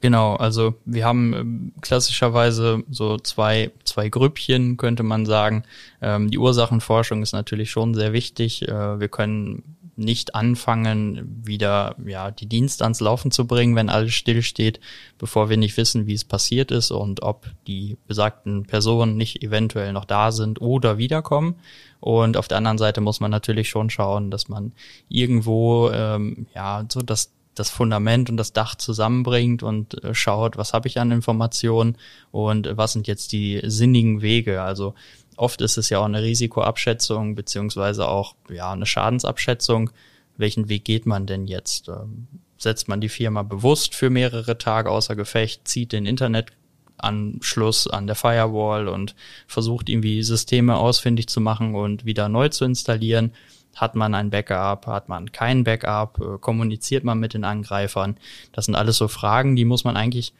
Genau, 0.00 0.36
also 0.36 0.74
wir 0.84 1.04
haben 1.04 1.34
ähm, 1.34 1.72
klassischerweise 1.80 2.84
so 2.88 3.18
zwei, 3.18 3.72
zwei 3.82 4.08
Grüppchen, 4.08 4.76
könnte 4.76 5.02
man 5.02 5.26
sagen. 5.26 5.64
Ähm, 6.00 6.30
die 6.30 6.38
Ursachenforschung 6.38 7.22
ist 7.22 7.32
natürlich 7.32 7.70
schon 7.70 7.94
sehr 7.94 8.12
wichtig. 8.12 8.68
Äh, 8.68 9.00
wir 9.00 9.08
können 9.08 9.76
nicht 9.96 10.36
anfangen, 10.36 11.42
wieder 11.44 11.96
ja 12.06 12.30
die 12.30 12.46
Dienst 12.46 12.82
ans 12.82 13.00
Laufen 13.00 13.32
zu 13.32 13.48
bringen, 13.48 13.74
wenn 13.74 13.88
alles 13.88 14.14
stillsteht, 14.14 14.78
bevor 15.18 15.50
wir 15.50 15.56
nicht 15.56 15.76
wissen, 15.76 16.06
wie 16.06 16.14
es 16.14 16.24
passiert 16.24 16.70
ist 16.70 16.92
und 16.92 17.24
ob 17.24 17.50
die 17.66 17.96
besagten 18.06 18.64
Personen 18.64 19.16
nicht 19.16 19.42
eventuell 19.42 19.92
noch 19.92 20.04
da 20.04 20.30
sind 20.30 20.60
oder 20.60 20.98
wiederkommen. 20.98 21.56
Und 21.98 22.36
auf 22.36 22.46
der 22.46 22.58
anderen 22.58 22.78
Seite 22.78 23.00
muss 23.00 23.18
man 23.18 23.32
natürlich 23.32 23.68
schon 23.68 23.90
schauen, 23.90 24.30
dass 24.30 24.48
man 24.48 24.72
irgendwo 25.08 25.90
ähm, 25.90 26.46
ja 26.54 26.86
so 26.88 27.02
das 27.02 27.32
das 27.58 27.70
Fundament 27.70 28.30
und 28.30 28.36
das 28.36 28.52
Dach 28.52 28.74
zusammenbringt 28.74 29.62
und 29.62 30.02
äh, 30.04 30.14
schaut, 30.14 30.56
was 30.56 30.72
habe 30.72 30.88
ich 30.88 30.98
an 30.98 31.10
Informationen 31.10 31.96
und 32.30 32.68
was 32.76 32.92
sind 32.92 33.06
jetzt 33.06 33.32
die 33.32 33.60
sinnigen 33.64 34.22
Wege. 34.22 34.62
Also 34.62 34.94
oft 35.36 35.60
ist 35.60 35.78
es 35.78 35.88
ja 35.90 35.98
auch 36.00 36.04
eine 36.04 36.22
Risikoabschätzung 36.22 37.34
beziehungsweise 37.34 38.08
auch 38.08 38.34
ja 38.50 38.72
eine 38.72 38.86
Schadensabschätzung. 38.86 39.90
Welchen 40.36 40.68
Weg 40.68 40.84
geht 40.84 41.06
man 41.06 41.26
denn 41.26 41.46
jetzt? 41.46 41.88
Ähm, 41.88 42.28
setzt 42.58 42.88
man 42.88 43.00
die 43.00 43.08
Firma 43.08 43.42
bewusst 43.42 43.94
für 43.94 44.10
mehrere 44.10 44.58
Tage 44.58 44.90
außer 44.90 45.16
Gefecht, 45.16 45.68
zieht 45.68 45.92
den 45.92 46.06
Internetanschluss 46.06 47.86
an 47.86 48.06
der 48.06 48.16
Firewall 48.16 48.88
und 48.88 49.14
versucht 49.46 49.88
irgendwie 49.88 50.22
Systeme 50.22 50.76
ausfindig 50.76 51.28
zu 51.28 51.40
machen 51.40 51.74
und 51.74 52.04
wieder 52.04 52.28
neu 52.28 52.48
zu 52.48 52.64
installieren? 52.64 53.32
Hat 53.74 53.94
man 53.94 54.14
ein 54.14 54.30
Backup? 54.30 54.86
Hat 54.86 55.08
man 55.08 55.32
kein 55.32 55.64
Backup? 55.64 56.20
Äh, 56.20 56.38
kommuniziert 56.38 57.04
man 57.04 57.18
mit 57.18 57.34
den 57.34 57.44
Angreifern? 57.44 58.16
Das 58.52 58.66
sind 58.66 58.74
alles 58.74 58.96
so 58.96 59.08
Fragen, 59.08 59.56
die 59.56 59.64
muss 59.64 59.84
man 59.84 59.96
eigentlich 59.96 60.32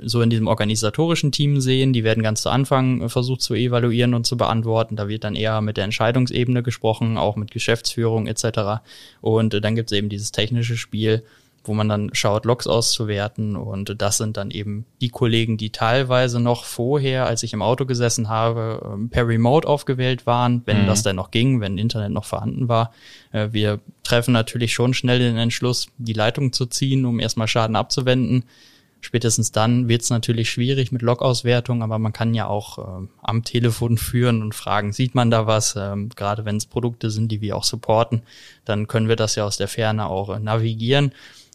so 0.00 0.22
in 0.22 0.30
diesem 0.30 0.46
organisatorischen 0.46 1.32
Team 1.32 1.60
sehen. 1.60 1.92
Die 1.92 2.04
werden 2.04 2.22
ganz 2.22 2.42
zu 2.42 2.50
Anfang 2.50 3.08
versucht 3.08 3.42
zu 3.42 3.54
evaluieren 3.54 4.14
und 4.14 4.26
zu 4.26 4.36
beantworten. 4.36 4.96
Da 4.96 5.08
wird 5.08 5.24
dann 5.24 5.34
eher 5.34 5.60
mit 5.60 5.76
der 5.76 5.84
Entscheidungsebene 5.84 6.62
gesprochen, 6.62 7.18
auch 7.18 7.36
mit 7.36 7.50
Geschäftsführung 7.50 8.26
etc. 8.26 8.82
Und 9.20 9.62
dann 9.62 9.74
gibt 9.74 9.92
es 9.92 9.98
eben 9.98 10.08
dieses 10.08 10.32
technische 10.32 10.76
Spiel, 10.76 11.24
wo 11.64 11.74
man 11.74 11.88
dann 11.88 12.10
schaut, 12.12 12.44
Logs 12.44 12.66
auszuwerten. 12.66 13.56
Und 13.56 14.00
das 14.00 14.18
sind 14.18 14.36
dann 14.36 14.50
eben 14.50 14.86
die 15.00 15.10
Kollegen, 15.10 15.56
die 15.56 15.70
teilweise 15.70 16.40
noch 16.40 16.64
vorher, 16.64 17.26
als 17.26 17.42
ich 17.42 17.52
im 17.52 17.62
Auto 17.62 17.86
gesessen 17.86 18.28
habe, 18.28 18.82
ähm, 18.84 19.08
per 19.08 19.26
Remote 19.26 19.68
aufgewählt 19.68 20.26
waren, 20.26 20.62
wenn 20.66 20.82
mhm. 20.82 20.86
das 20.86 21.02
denn 21.02 21.16
noch 21.16 21.30
ging, 21.30 21.60
wenn 21.60 21.78
Internet 21.78 22.12
noch 22.12 22.24
vorhanden 22.24 22.68
war. 22.68 22.92
Äh, 23.32 23.48
wir 23.52 23.80
treffen 24.02 24.32
natürlich 24.32 24.72
schon 24.72 24.94
schnell 24.94 25.18
den 25.18 25.36
Entschluss, 25.36 25.88
die 25.98 26.12
Leitung 26.12 26.52
zu 26.52 26.66
ziehen, 26.66 27.04
um 27.04 27.20
erstmal 27.20 27.48
Schaden 27.48 27.76
abzuwenden 27.76 28.44
Spätestens 29.04 29.50
dann 29.50 29.88
wird 29.88 30.02
es 30.02 30.10
natürlich 30.10 30.48
schwierig 30.48 30.92
mit 30.92 31.02
Log-Auswertung, 31.02 31.82
aber 31.82 31.98
man 31.98 32.12
kann 32.12 32.34
ja 32.34 32.46
auch 32.46 32.78
äh, 32.78 33.06
am 33.20 33.42
Telefon 33.42 33.98
führen 33.98 34.42
und 34.42 34.54
fragen, 34.54 34.92
sieht 34.92 35.16
man 35.16 35.28
da 35.28 35.48
was? 35.48 35.74
Ähm, 35.76 36.08
Gerade 36.10 36.44
wenn 36.44 36.56
es 36.56 36.66
Produkte 36.66 37.10
sind, 37.10 37.32
die 37.32 37.40
wir 37.40 37.56
auch 37.56 37.64
supporten, 37.64 38.22
dann 38.64 38.86
können 38.86 39.08
wir 39.08 39.16
das 39.16 39.34
ja 39.34 39.44
aus 39.44 39.56
der 39.56 39.66
Ferne 39.66 40.06
auch 40.06 40.30
äh, 40.30 40.38
navigieren. 40.38 41.12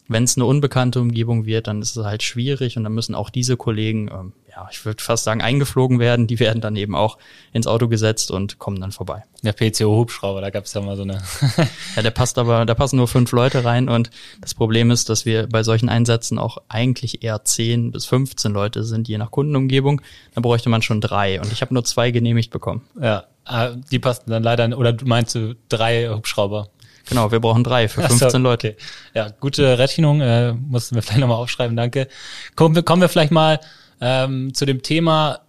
Wenn 0.08 0.24
es 0.24 0.36
eine 0.38 0.46
unbekannte 0.46 1.00
Umgebung 1.00 1.46
wird, 1.46 1.68
dann 1.68 1.82
ist 1.82 1.96
es 1.96 2.06
halt 2.06 2.24
schwierig 2.24 2.78
und 2.78 2.84
dann 2.84 2.94
müssen 2.94 3.16
auch 3.16 3.30
diese 3.30 3.58
Kollegen 3.58 4.10
ähm, 4.10 4.34
ja, 4.58 4.68
ich 4.72 4.84
würde 4.86 5.04
fast 5.04 5.24
sagen, 5.24 5.42
eingeflogen 5.42 6.00
werden. 6.00 6.26
Die 6.26 6.40
werden 6.40 6.62
dann 6.62 6.76
eben 6.76 6.96
auch 6.96 7.20
ins 7.54 7.68
Auto 7.68 7.88
gesetzt 7.88 8.32
und 8.32 8.58
kommen 8.58 8.82
dann 8.82 8.92
vorbei. 8.92 9.24
Der 9.44 9.54
PCO-Hubschrauber, 9.54 10.42
da 10.42 10.50
gab 10.50 10.66
es 10.66 10.74
ja 10.74 10.82
mal 10.82 10.96
so 10.96 11.04
eine. 11.04 11.22
ja, 11.96 12.02
der 12.02 12.10
passt 12.10 12.40
aber, 12.40 12.66
da 12.66 12.74
passen 12.74 12.98
nur 12.98 13.08
fünf 13.08 13.32
Leute 13.32 13.64
rein 13.64 13.88
und 13.88 14.10
das 14.42 14.56
Problem 14.56 14.90
ist, 14.90 15.10
dass 15.10 15.28
wir 15.28 15.48
bei 15.48 15.62
solchen 15.62 15.90
Einsätzen 15.90 16.40
auch 16.40 16.58
eigentlich 16.70 17.24
eher 17.24 17.44
zehn 17.44 17.92
bis 17.92 18.06
15 18.08 18.52
Leute 18.52 18.84
sind, 18.84 19.08
je 19.08 19.20
nach 19.20 19.30
Kundenumgebung. 19.30 20.02
Da 20.34 20.42
bräuchte 20.42 20.70
man 20.70 20.82
schon 20.82 21.02
drei 21.02 21.40
und 21.40 21.52
ich 21.52 21.62
habe 21.62 21.76
nur 21.76 21.86
zwei 21.86 22.10
genehmigt 22.10 22.50
bekommen. 22.50 22.82
Ja, 23.00 23.26
ah, 23.46 23.70
die 23.92 24.00
passen 24.00 24.32
dann 24.32 24.42
leider, 24.42 24.76
oder 24.76 24.98
meinst 25.04 25.36
du 25.36 25.56
drei 25.70 26.10
Hubschrauber? 26.10 26.70
Genau, 27.10 27.32
wir 27.32 27.40
brauchen 27.40 27.64
drei 27.64 27.88
für 27.88 28.02
15 28.02 28.30
so, 28.30 28.38
Leute. 28.38 28.70
Okay. 28.70 28.78
Ja, 29.14 29.30
gute 29.40 29.78
Rechnung, 29.78 30.22
äh, 30.22 30.54
mussten 30.54 30.96
wir 30.96 31.02
vielleicht 31.04 31.22
nochmal 31.22 31.38
aufschreiben, 31.38 31.76
danke. 31.76 32.08
Kommen 32.56 32.76
wir, 32.76 32.84
kommen 32.84 33.02
wir 33.02 33.10
vielleicht 33.10 33.32
mal 33.32 33.60
ähm, 34.02 34.54
zu 34.54 34.66
dem 34.66 34.82
Thema, 34.82 35.42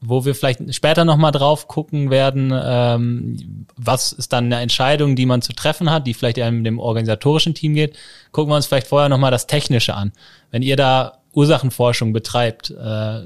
wo 0.00 0.24
wir 0.24 0.34
vielleicht 0.34 0.74
später 0.74 1.04
nochmal 1.04 1.32
drauf 1.32 1.68
gucken 1.68 2.10
werden, 2.10 2.52
ähm, 2.54 3.66
was 3.76 4.12
ist 4.12 4.32
dann 4.32 4.46
eine 4.46 4.60
Entscheidung, 4.60 5.14
die 5.14 5.26
man 5.26 5.42
zu 5.42 5.52
treffen 5.52 5.90
hat, 5.90 6.06
die 6.06 6.14
vielleicht 6.14 6.38
eher 6.38 6.50
mit 6.50 6.64
dem 6.64 6.78
organisatorischen 6.78 7.54
Team 7.54 7.74
geht. 7.74 7.96
Gucken 8.32 8.50
wir 8.50 8.56
uns 8.56 8.66
vielleicht 8.66 8.86
vorher 8.86 9.10
nochmal 9.10 9.30
das 9.30 9.46
Technische 9.46 9.94
an. 9.94 10.12
Wenn 10.50 10.62
ihr 10.62 10.76
da 10.76 11.18
Ursachenforschung 11.32 12.12
betreibt, 12.12 12.70
äh, 12.70 12.74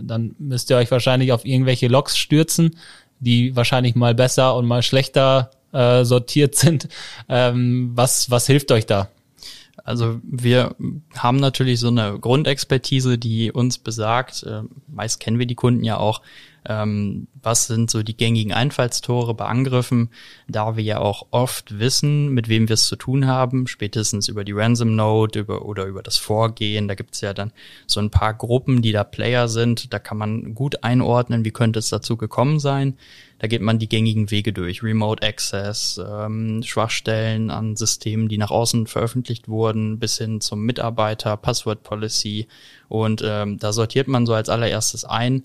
dann 0.02 0.34
müsst 0.38 0.68
ihr 0.70 0.76
euch 0.76 0.90
wahrscheinlich 0.90 1.32
auf 1.32 1.44
irgendwelche 1.44 1.86
Logs 1.86 2.18
stürzen, 2.18 2.76
die 3.20 3.54
wahrscheinlich 3.54 3.94
mal 3.94 4.14
besser 4.14 4.56
und 4.56 4.66
mal 4.66 4.82
schlechter 4.82 5.50
äh, 5.74 6.04
sortiert 6.04 6.54
sind. 6.54 6.88
Ähm, 7.28 7.90
was, 7.94 8.30
was 8.30 8.46
hilft 8.46 8.72
euch 8.72 8.86
da? 8.86 9.10
Also 9.84 10.20
wir 10.22 10.74
haben 11.14 11.38
natürlich 11.38 11.78
so 11.78 11.88
eine 11.88 12.18
Grundexpertise, 12.18 13.18
die 13.18 13.52
uns 13.52 13.78
besagt, 13.78 14.42
äh, 14.44 14.62
meist 14.88 15.20
kennen 15.20 15.38
wir 15.38 15.46
die 15.46 15.54
Kunden 15.54 15.84
ja 15.84 15.98
auch, 15.98 16.22
ähm, 16.66 17.28
was 17.42 17.66
sind 17.66 17.90
so 17.90 18.02
die 18.02 18.16
gängigen 18.16 18.52
Einfallstore 18.52 19.34
bei 19.34 19.44
Angriffen, 19.44 20.10
da 20.48 20.76
wir 20.76 20.84
ja 20.84 20.98
auch 20.98 21.26
oft 21.30 21.78
wissen, 21.78 22.30
mit 22.30 22.48
wem 22.48 22.68
wir 22.68 22.74
es 22.74 22.86
zu 22.86 22.96
tun 22.96 23.26
haben, 23.26 23.66
spätestens 23.66 24.28
über 24.28 24.44
die 24.44 24.52
Ransom 24.52 24.96
Node 24.96 25.40
über, 25.40 25.64
oder 25.64 25.84
über 25.84 26.02
das 26.02 26.16
Vorgehen. 26.16 26.88
Da 26.88 26.94
gibt 26.94 27.14
es 27.14 27.20
ja 27.20 27.34
dann 27.34 27.52
so 27.86 28.00
ein 28.00 28.10
paar 28.10 28.34
Gruppen, 28.34 28.82
die 28.82 28.92
da 28.92 29.04
Player 29.04 29.48
sind. 29.48 29.92
Da 29.92 29.98
kann 29.98 30.16
man 30.16 30.54
gut 30.54 30.82
einordnen, 30.82 31.44
wie 31.44 31.50
könnte 31.50 31.78
es 31.78 31.90
dazu 31.90 32.16
gekommen 32.16 32.58
sein. 32.58 32.96
Da 33.38 33.48
geht 33.48 33.60
man 33.60 33.78
die 33.78 33.88
gängigen 33.88 34.30
Wege 34.30 34.52
durch. 34.52 34.82
Remote 34.82 35.26
Access, 35.26 36.00
ähm, 36.02 36.62
Schwachstellen 36.62 37.50
an 37.50 37.76
Systemen, 37.76 38.28
die 38.28 38.38
nach 38.38 38.50
außen 38.50 38.86
veröffentlicht 38.86 39.48
wurden, 39.48 39.98
bis 39.98 40.16
hin 40.18 40.40
zum 40.40 40.62
Mitarbeiter, 40.62 41.36
Password 41.36 41.82
Policy. 41.82 42.46
Und 42.88 43.22
ähm, 43.22 43.58
da 43.58 43.72
sortiert 43.72 44.08
man 44.08 44.24
so 44.24 44.32
als 44.32 44.48
allererstes 44.48 45.04
ein, 45.04 45.44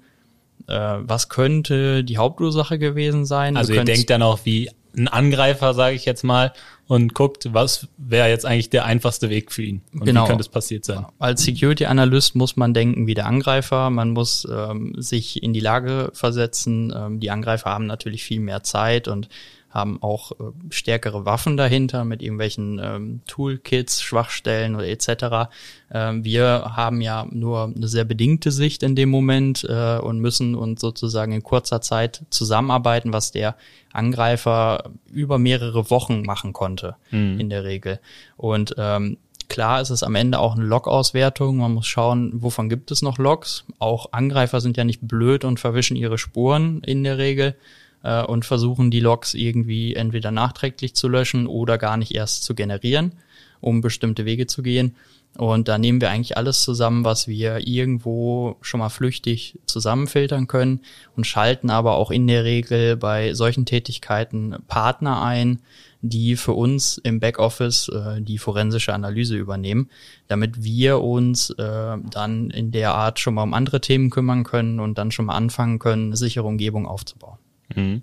was 0.70 1.30
könnte 1.30 2.04
die 2.04 2.18
Hauptursache 2.18 2.78
gewesen 2.78 3.26
sein. 3.26 3.58
Also 3.58 3.74
ihr 3.74 3.84
denkt 3.84 4.10
dann 4.10 4.22
auch 4.22 4.40
wie 4.44 4.70
ein 4.98 5.08
Angreifer, 5.08 5.74
sage 5.74 5.96
ich 5.96 6.06
jetzt 6.06 6.24
mal, 6.24 6.54
und 6.88 7.14
guckt, 7.14 7.54
was 7.54 7.88
wäre 7.98 8.30
jetzt 8.30 8.46
eigentlich 8.46 8.72
der 8.72 8.86
einfachste 8.86 9.30
Weg 9.30 9.52
für 9.52 9.62
ihn 9.62 9.82
und 9.94 10.06
genau. 10.06 10.24
wie 10.24 10.30
könnte 10.30 10.42
es 10.42 10.50
passiert 10.50 10.86
sein. 10.86 11.06
Als 11.20 11.44
Security 11.44 11.86
Analyst 11.86 12.36
muss 12.36 12.56
man 12.56 12.74
denken 12.74 13.06
wie 13.06 13.14
der 13.14 13.28
Angreifer, 13.28 13.92
man 13.92 14.10
muss 14.10 14.48
ähm, 14.52 14.96
sich 14.98 15.44
in 15.44 15.54
die 15.54 15.60
Lage 15.60 16.10
versetzen. 16.14 16.92
Ähm, 16.96 17.20
die 17.20 17.30
Angreifer 17.30 17.70
haben 17.70 17.86
natürlich 17.86 18.24
viel 18.24 18.40
mehr 18.40 18.64
Zeit 18.64 19.08
und 19.08 19.30
haben 19.70 20.02
auch 20.02 20.32
äh, 20.32 20.36
stärkere 20.70 21.26
Waffen 21.26 21.58
dahinter 21.58 22.04
mit 22.06 22.22
irgendwelchen 22.22 22.80
ähm, 22.84 23.22
Toolkits, 23.28 24.02
Schwachstellen 24.02 24.76
oder 24.76 24.88
etc. 24.88 25.50
Ähm, 25.92 26.24
wir 26.24 26.74
haben 26.76 27.02
ja 27.02 27.28
nur 27.30 27.74
eine 27.76 27.88
sehr 27.88 28.06
bedingte 28.06 28.52
Sicht 28.52 28.84
in 28.84 28.96
dem 28.96 29.10
Moment 29.10 29.64
äh, 29.64 30.00
und 30.00 30.20
müssen 30.20 30.56
uns 30.56 30.82
sozusagen 30.82 31.32
in 31.32 31.44
kurzer 31.44 31.82
Zeit 31.82 32.24
zusammenarbeiten, 32.30 33.14
was 33.14 33.32
der 33.32 33.56
Angreifer 33.94 34.92
über 35.12 35.38
mehrere 35.38 35.90
Wochen 35.90 36.24
machen 36.24 36.54
konnte 36.54 36.96
mhm. 37.12 37.40
in 37.40 37.50
der 37.50 37.64
Regel. 37.64 38.00
Und 38.38 38.76
ähm, 38.78 39.18
Klar 39.50 39.82
ist 39.82 39.90
es 39.90 40.04
am 40.04 40.14
Ende 40.14 40.38
auch 40.38 40.56
eine 40.56 40.64
Log-Auswertung. 40.64 41.58
Man 41.58 41.74
muss 41.74 41.88
schauen, 41.88 42.32
wovon 42.36 42.70
gibt 42.70 42.92
es 42.92 43.02
noch 43.02 43.18
Logs. 43.18 43.66
Auch 43.80 44.14
Angreifer 44.14 44.62
sind 44.62 44.78
ja 44.78 44.84
nicht 44.84 45.08
blöd 45.08 45.44
und 45.44 45.60
verwischen 45.60 45.98
ihre 45.98 46.20
Spuren 46.20 46.84
in 46.84 47.04
der 47.04 47.18
Regel 47.18 47.56
äh, 48.04 48.24
und 48.24 48.46
versuchen 48.46 48.92
die 48.92 49.00
Logs 49.00 49.34
irgendwie 49.34 49.96
entweder 49.96 50.32
nachträglich 50.32 50.96
zu 50.96 51.08
löschen 51.08 51.48
oder 51.48 51.78
gar 51.78 51.98
nicht 51.98 52.16
erst 52.16 52.44
zu 52.44 52.56
generieren, 52.56 53.14
um 53.62 53.82
bestimmte 53.82 54.26
Wege 54.26 54.48
zu 54.48 54.64
gehen. 54.64 54.96
Und 55.38 55.68
da 55.68 55.78
nehmen 55.78 56.02
wir 56.02 56.10
eigentlich 56.10 56.38
alles 56.38 56.64
zusammen, 56.64 57.06
was 57.06 57.28
wir 57.28 57.66
irgendwo 57.68 58.58
schon 58.62 58.80
mal 58.80 58.90
flüchtig 58.90 59.60
zusammenfiltern 59.68 60.48
können 60.48 60.82
und 61.16 61.28
schalten 61.28 61.70
aber 61.70 61.96
auch 61.96 62.10
in 62.10 62.26
der 62.28 62.44
Regel 62.44 62.98
bei 62.98 63.34
solchen 63.34 63.66
Tätigkeiten 63.66 64.56
Partner 64.68 65.22
ein, 65.22 65.60
die 66.02 66.36
für 66.36 66.54
uns 66.54 66.98
im 66.98 67.20
Backoffice 67.20 67.90
äh, 67.90 68.22
die 68.22 68.38
forensische 68.38 68.94
Analyse 68.94 69.38
übernehmen, 69.38 69.90
damit 70.28 70.64
wir 70.64 71.02
uns 71.02 71.52
äh, 71.52 71.98
dann 72.10 72.50
in 72.50 72.72
der 72.72 72.96
Art 72.96 73.20
schon 73.20 73.36
mal 73.36 73.44
um 73.44 73.54
andere 73.54 73.82
Themen 73.82 74.10
kümmern 74.10 74.44
können 74.44 74.80
und 74.80 74.98
dann 74.98 75.12
schon 75.12 75.26
mal 75.26 75.36
anfangen 75.36 75.78
können, 75.78 76.08
eine 76.08 76.18
sichere 76.18 76.48
Umgebung 76.48 76.88
aufzubauen. 76.88 77.38
Mhm. 77.76 78.02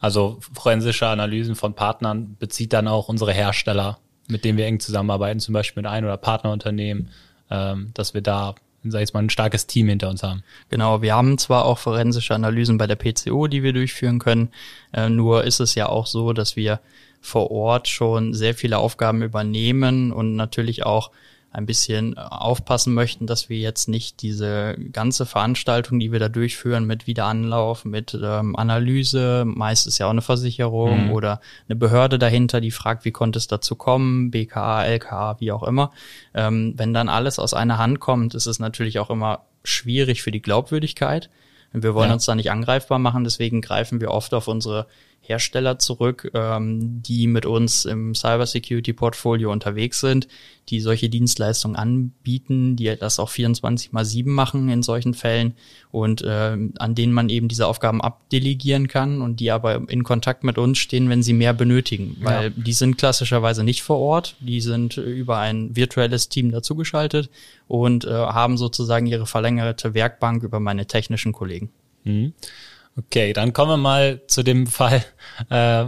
Also 0.00 0.38
forensische 0.54 1.08
Analysen 1.08 1.56
von 1.56 1.74
Partnern 1.74 2.36
bezieht 2.38 2.72
dann 2.72 2.88
auch 2.88 3.08
unsere 3.08 3.32
Hersteller, 3.32 3.98
mit 4.28 4.44
denen 4.44 4.58
wir 4.58 4.66
eng 4.66 4.80
zusammenarbeiten, 4.80 5.40
zum 5.40 5.54
Beispiel 5.54 5.82
mit 5.82 5.90
Ein- 5.90 6.04
oder 6.04 6.16
Partnerunternehmen, 6.16 7.10
ähm, 7.50 7.90
dass 7.94 8.14
wir 8.14 8.20
da 8.20 8.54
sag 8.84 9.02
ich 9.02 9.12
mal, 9.12 9.20
ein 9.20 9.30
starkes 9.30 9.66
Team 9.66 9.88
hinter 9.88 10.08
uns 10.08 10.22
haben. 10.22 10.44
Genau, 10.70 11.02
wir 11.02 11.14
haben 11.14 11.36
zwar 11.38 11.64
auch 11.64 11.78
forensische 11.78 12.34
Analysen 12.34 12.78
bei 12.78 12.86
der 12.86 12.96
PCO, 12.96 13.48
die 13.48 13.62
wir 13.62 13.72
durchführen 13.72 14.18
können, 14.18 14.50
äh, 14.92 15.08
nur 15.08 15.44
ist 15.44 15.60
es 15.60 15.74
ja 15.74 15.88
auch 15.88 16.06
so, 16.06 16.32
dass 16.32 16.56
wir 16.56 16.80
vor 17.20 17.50
Ort 17.50 17.88
schon 17.88 18.34
sehr 18.34 18.54
viele 18.54 18.78
Aufgaben 18.78 19.22
übernehmen 19.22 20.12
und 20.12 20.36
natürlich 20.36 20.86
auch 20.86 21.10
ein 21.50 21.66
bisschen 21.66 22.16
äh, 22.16 22.20
aufpassen 22.20 22.94
möchten, 22.94 23.26
dass 23.26 23.48
wir 23.48 23.58
jetzt 23.58 23.88
nicht 23.88 24.22
diese 24.22 24.76
ganze 24.92 25.26
Veranstaltung, 25.26 25.98
die 25.98 26.12
wir 26.12 26.18
da 26.18 26.28
durchführen, 26.28 26.84
mit 26.84 27.06
Wiederanlauf, 27.06 27.84
mit 27.84 28.18
ähm, 28.20 28.54
Analyse, 28.56 29.44
meist 29.46 29.86
ist 29.86 29.98
ja 29.98 30.06
auch 30.06 30.10
eine 30.10 30.22
Versicherung 30.22 31.06
mhm. 31.06 31.12
oder 31.12 31.40
eine 31.68 31.76
Behörde 31.76 32.18
dahinter, 32.18 32.60
die 32.60 32.70
fragt, 32.70 33.04
wie 33.04 33.12
konnte 33.12 33.38
es 33.38 33.46
dazu 33.46 33.76
kommen, 33.76 34.30
BKA, 34.30 34.84
LKA, 34.84 35.40
wie 35.40 35.52
auch 35.52 35.62
immer. 35.62 35.90
Ähm, 36.34 36.74
wenn 36.76 36.92
dann 36.92 37.08
alles 37.08 37.38
aus 37.38 37.54
einer 37.54 37.78
Hand 37.78 38.00
kommt, 38.00 38.34
ist 38.34 38.46
es 38.46 38.58
natürlich 38.58 38.98
auch 38.98 39.10
immer 39.10 39.46
schwierig 39.64 40.22
für 40.22 40.30
die 40.30 40.42
Glaubwürdigkeit. 40.42 41.30
Wir 41.72 41.94
wollen 41.94 42.08
ja. 42.08 42.14
uns 42.14 42.24
da 42.24 42.34
nicht 42.34 42.50
angreifbar 42.50 42.98
machen, 42.98 43.24
deswegen 43.24 43.60
greifen 43.60 44.00
wir 44.00 44.10
oft 44.10 44.32
auf 44.32 44.48
unsere 44.48 44.86
Hersteller 45.28 45.78
zurück, 45.78 46.30
ähm, 46.32 47.02
die 47.02 47.26
mit 47.26 47.44
uns 47.44 47.84
im 47.84 48.14
Cybersecurity-Portfolio 48.14 49.52
unterwegs 49.52 50.00
sind, 50.00 50.26
die 50.70 50.80
solche 50.80 51.10
Dienstleistungen 51.10 51.76
anbieten, 51.76 52.76
die 52.76 52.96
das 52.98 53.18
auch 53.18 53.28
24 53.28 53.92
mal 53.92 54.06
7 54.06 54.32
machen 54.32 54.70
in 54.70 54.82
solchen 54.82 55.12
Fällen 55.12 55.54
und 55.90 56.22
äh, 56.22 56.56
an 56.78 56.94
denen 56.94 57.12
man 57.12 57.28
eben 57.28 57.48
diese 57.48 57.66
Aufgaben 57.66 58.00
abdelegieren 58.00 58.88
kann 58.88 59.20
und 59.20 59.40
die 59.40 59.50
aber 59.50 59.82
in 59.88 60.02
Kontakt 60.02 60.44
mit 60.44 60.56
uns 60.56 60.78
stehen, 60.78 61.10
wenn 61.10 61.22
sie 61.22 61.34
mehr 61.34 61.52
benötigen, 61.52 62.16
weil 62.20 62.44
ja. 62.44 62.50
die 62.56 62.72
sind 62.72 62.96
klassischerweise 62.96 63.64
nicht 63.64 63.82
vor 63.82 63.98
Ort, 63.98 64.34
die 64.40 64.62
sind 64.62 64.96
über 64.96 65.38
ein 65.38 65.76
virtuelles 65.76 66.30
Team 66.30 66.50
dazugeschaltet 66.50 67.28
und 67.66 68.06
äh, 68.06 68.10
haben 68.10 68.56
sozusagen 68.56 69.06
ihre 69.06 69.26
verlängerte 69.26 69.92
Werkbank 69.92 70.42
über 70.42 70.58
meine 70.58 70.86
technischen 70.86 71.32
Kollegen. 71.32 71.70
Mhm. 72.04 72.32
Okay, 72.98 73.32
dann 73.32 73.52
kommen 73.52 73.70
wir 73.70 73.76
mal 73.76 74.22
zu 74.26 74.42
dem 74.42 74.66
Fall, 74.66 75.04
äh, 75.50 75.84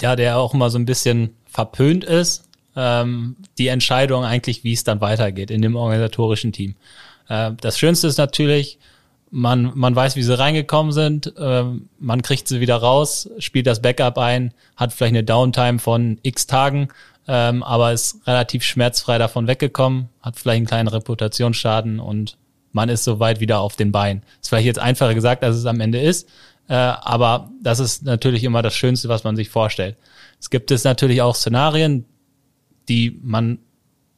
ja, 0.00 0.16
der 0.16 0.38
auch 0.38 0.54
immer 0.54 0.70
so 0.70 0.78
ein 0.78 0.86
bisschen 0.86 1.36
verpönt 1.44 2.04
ist. 2.04 2.48
Ähm, 2.74 3.36
die 3.58 3.68
Entscheidung 3.68 4.24
eigentlich, 4.24 4.64
wie 4.64 4.72
es 4.72 4.82
dann 4.82 5.02
weitergeht 5.02 5.50
in 5.50 5.60
dem 5.60 5.76
organisatorischen 5.76 6.52
Team. 6.52 6.74
Äh, 7.28 7.52
das 7.60 7.78
Schönste 7.78 8.06
ist 8.06 8.16
natürlich, 8.16 8.78
man, 9.30 9.72
man 9.74 9.94
weiß, 9.94 10.16
wie 10.16 10.22
sie 10.22 10.38
reingekommen 10.38 10.92
sind, 10.92 11.36
äh, 11.36 11.64
man 11.98 12.22
kriegt 12.22 12.48
sie 12.48 12.60
wieder 12.60 12.76
raus, 12.76 13.28
spielt 13.38 13.66
das 13.66 13.82
Backup 13.82 14.16
ein, 14.16 14.54
hat 14.74 14.94
vielleicht 14.94 15.12
eine 15.12 15.24
Downtime 15.24 15.80
von 15.80 16.18
x 16.22 16.46
Tagen, 16.46 16.88
ähm, 17.28 17.62
aber 17.62 17.92
ist 17.92 18.26
relativ 18.26 18.62
schmerzfrei 18.62 19.18
davon 19.18 19.46
weggekommen, 19.48 20.08
hat 20.22 20.38
vielleicht 20.38 20.56
einen 20.56 20.66
kleinen 20.66 20.88
Reputationsschaden 20.88 22.00
und 22.00 22.38
man 22.72 22.88
ist 22.88 23.04
soweit 23.04 23.40
wieder 23.40 23.60
auf 23.60 23.76
den 23.76 23.92
Beinen. 23.92 24.22
Ist 24.40 24.48
vielleicht 24.48 24.66
jetzt 24.66 24.78
einfacher 24.78 25.14
gesagt, 25.14 25.44
als 25.44 25.56
es 25.56 25.66
am 25.66 25.80
Ende 25.80 26.00
ist, 26.00 26.28
äh, 26.68 26.74
aber 26.74 27.50
das 27.62 27.78
ist 27.78 28.04
natürlich 28.04 28.44
immer 28.44 28.62
das 28.62 28.74
Schönste, 28.74 29.08
was 29.08 29.24
man 29.24 29.36
sich 29.36 29.50
vorstellt. 29.50 29.96
Es 30.40 30.50
gibt 30.50 30.70
es 30.70 30.84
natürlich 30.84 31.22
auch 31.22 31.34
Szenarien, 31.34 32.06
die 32.88 33.18
man 33.22 33.58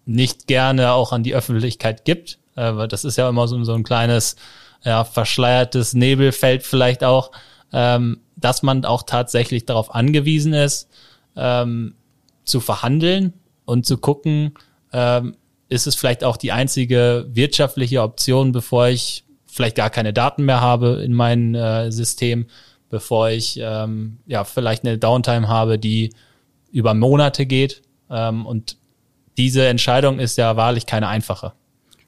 nicht 0.07 0.47
gerne 0.47 0.93
auch 0.93 1.13
an 1.13 1.23
die 1.23 1.35
Öffentlichkeit 1.35 2.05
gibt. 2.05 2.39
Äh, 2.57 2.89
das 2.89 3.05
ist 3.05 3.17
ja 3.17 3.29
immer 3.29 3.49
so, 3.49 3.63
so 3.65 3.75
ein 3.75 3.85
kleines, 3.85 4.37
ja, 4.85 5.05
verschleiertes 5.05 5.95
Nebelfeld 5.95 6.63
vielleicht 6.63 7.05
auch, 7.05 7.31
ähm, 7.73 8.21
dass 8.37 8.63
man 8.63 8.85
auch 8.85 9.03
tatsächlich 9.03 9.67
darauf 9.67 9.95
angewiesen 9.95 10.53
ist, 10.53 10.89
ähm, 11.37 11.95
zu 12.45 12.61
verhandeln 12.61 13.33
und 13.65 13.87
zu 13.87 13.99
gucken, 13.99 14.55
ähm, 14.93 15.37
ist 15.75 15.87
es 15.87 15.97
vielleicht 15.97 16.23
auch 16.25 16.37
die 16.37 16.53
einzige 16.53 17.27
wirtschaftliche 17.29 18.01
Option, 18.03 18.53
bevor 18.53 18.89
ich 18.89 19.25
vielleicht 19.47 19.77
gar 19.77 19.91
keine 19.91 20.13
Daten 20.13 20.45
mehr 20.45 20.61
habe 20.61 21.03
in 21.05 21.13
meinem 21.13 21.55
äh, 21.55 21.91
System, 21.91 22.47
bevor 22.89 23.31
ich 23.31 23.59
ähm, 23.61 24.19
ja 24.27 24.45
vielleicht 24.45 24.85
eine 24.85 24.99
Downtime 24.99 25.49
habe, 25.49 25.79
die 25.79 26.15
über 26.71 26.95
Monate 26.95 27.45
geht. 27.45 27.83
Ähm, 28.09 28.47
und 28.47 28.77
diese 29.37 29.67
Entscheidung 29.67 30.21
ist 30.21 30.39
ja 30.39 30.57
wahrlich 30.57 30.87
keine 30.87 31.09
einfache. 31.09 31.53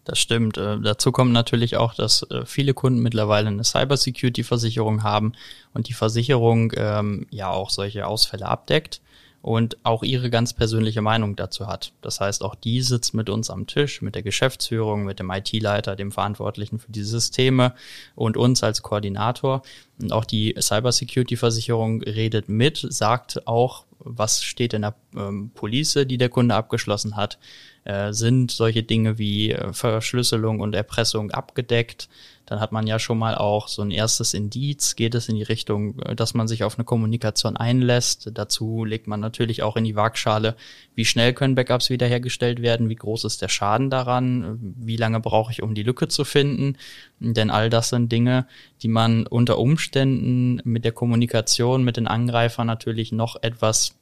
Das 0.05 0.21
stimmt. 0.21 0.57
Äh, 0.59 0.79
dazu 0.81 1.11
kommt 1.11 1.33
natürlich 1.33 1.77
auch, 1.77 1.93
dass 1.93 2.23
äh, 2.31 2.47
viele 2.47 2.73
Kunden 2.73 3.01
mittlerweile 3.01 3.49
eine 3.49 3.65
Cybersecurity-Versicherung 3.65 5.03
haben 5.03 5.33
und 5.75 5.89
die 5.89 5.93
Versicherung 5.93 6.73
ähm, 6.77 7.27
ja 7.31 7.51
auch 7.51 7.71
solche 7.71 8.07
Ausfälle 8.07 8.47
abdeckt 8.47 9.01
und 9.47 9.77
auch 9.85 10.03
ihre 10.03 10.29
ganz 10.29 10.53
persönliche 10.55 11.03
Meinung 11.03 11.37
dazu 11.37 11.69
hat. 11.69 11.93
Das 12.03 12.19
heißt, 12.19 12.43
auch 12.43 12.57
die 12.57 12.83
sitzt 12.83 13.15
mit 13.15 13.31
uns 13.31 13.49
am 13.49 13.69
Tisch, 13.69 14.03
mit 14.03 14.17
der 14.17 14.25
Geschäftsführung, 14.25 15.05
mit 15.05 15.21
dem 15.21 15.31
IT-Leiter, 15.31 15.95
dem 15.95 16.11
Verantwortlichen 16.11 16.81
für 16.81 16.91
die 16.91 17.05
Systeme 17.05 17.73
und 18.17 18.37
uns 18.37 18.65
als 18.65 18.83
Koordinator. 18.83 19.63
Und 20.03 20.13
auch 20.13 20.25
die 20.25 20.57
Cybersecurity-Versicherung 20.61 22.03
redet 22.03 22.49
mit, 22.49 22.85
sagt 22.91 23.47
auch, 23.47 23.85
was 24.01 24.43
steht 24.43 24.75
in 24.75 24.83
der 24.83 24.97
ähm, 25.17 25.53
Police, 25.55 25.99
die 26.09 26.19
der 26.19 26.29
Kunde 26.29 26.57
abgeschlossen 26.57 27.15
hat. 27.15 27.39
Äh, 27.85 28.13
sind 28.13 28.51
solche 28.51 28.83
Dinge 28.83 29.17
wie 29.17 29.53
äh, 29.53 29.73
Verschlüsselung 29.73 30.59
und 30.59 30.75
Erpressung 30.75 31.31
abgedeckt? 31.31 32.09
Dann 32.47 32.61
hat 32.61 32.71
man 32.71 32.87
ja 32.87 32.99
schon 32.99 33.19
mal 33.19 33.35
auch 33.35 33.67
so 33.67 33.83
ein 33.83 33.91
erstes 33.91 34.33
Indiz, 34.33 34.95
geht 34.95 35.15
es 35.17 35.29
in 35.29 35.35
die 35.35 35.43
Richtung, 35.43 35.99
äh, 36.01 36.15
dass 36.15 36.33
man 36.33 36.49
sich 36.49 36.65
auf 36.65 36.79
eine 36.79 36.85
Kommunikation 36.85 37.57
einlässt. 37.57 38.31
Dazu 38.33 38.85
legt 38.85 39.09
man 39.09 39.21
natürlich 39.21 39.63
auch 39.63 39.77
in 39.77 39.85
die 39.85 39.97
Waagschale, 39.97 40.55
wie 40.95 41.05
schnell 41.05 41.35
können 41.35 41.57
Backups 41.57 41.91
wiederhergestellt 41.91 42.63
werden, 42.63 42.89
wie 42.89 42.95
groß 42.95 43.25
ist 43.25 43.43
der 43.43 43.49
Schaden 43.49 43.91
daran, 43.91 44.75
wie 44.79 44.97
lange 44.97 45.21
brauche 45.21 45.53
ich, 45.53 45.63
um 45.63 45.75
die 45.75 45.83
Lücke 45.83 46.09
zu 46.09 46.25
finden. 46.25 46.79
Denn 47.19 47.51
all 47.51 47.69
das 47.69 47.89
sind 47.89 48.11
Dinge, 48.13 48.47
die 48.83 48.89
man 48.89 49.27
unter 49.27 49.59
Umständen 49.59 50.61
mit 50.65 50.85
der 50.85 50.93
Kommunikation 50.93 51.83
mit 51.83 51.97
den 51.97 52.07
Angreifern 52.07 52.67
natürlich 52.67 53.11
noch 53.11 53.43
etwas 53.43 53.97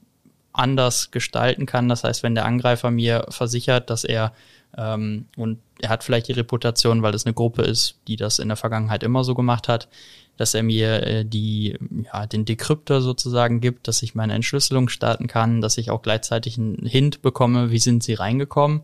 anders 0.53 1.11
gestalten 1.11 1.67
kann. 1.67 1.89
Das 1.89 2.05
heißt, 2.05 2.23
wenn 2.23 2.35
der 2.35 2.45
Angreifer 2.45 2.91
mir 2.91 3.27
versichert, 3.31 3.91
dass 3.91 4.05
er 4.05 4.33
ähm, 4.77 5.27
und 5.37 5.59
er 5.81 5.89
hat 5.89 6.05
vielleicht 6.05 6.29
die 6.29 6.33
Reputation, 6.33 7.03
weil 7.03 7.15
es 7.15 7.27
eine 7.27 7.35
Gruppe 7.35 7.63
ist, 7.63 7.97
die 8.09 8.17
das 8.17 8.39
in 8.39 8.49
der 8.49 8.57
Vergangenheit 8.57 9.03
immer 9.03 9.25
so 9.25 9.35
gemacht 9.35 9.69
hat, 9.69 9.89
dass 10.37 10.55
er 10.55 10.63
mir 10.63 11.03
äh, 11.03 11.25
die, 11.25 11.79
ja, 12.13 12.27
den 12.27 12.45
Dekryptor 12.45 13.01
sozusagen 13.01 13.61
gibt, 13.61 13.89
dass 13.89 14.03
ich 14.03 14.15
meine 14.15 14.35
Entschlüsselung 14.35 14.89
starten 14.89 15.27
kann, 15.27 15.61
dass 15.61 15.79
ich 15.79 15.91
auch 15.91 16.03
gleichzeitig 16.03 16.59
einen 16.59 16.87
Hint 16.87 17.23
bekomme, 17.23 17.71
wie 17.71 17.79
sind 17.79 18.03
sie 18.03 18.15
reingekommen 18.15 18.83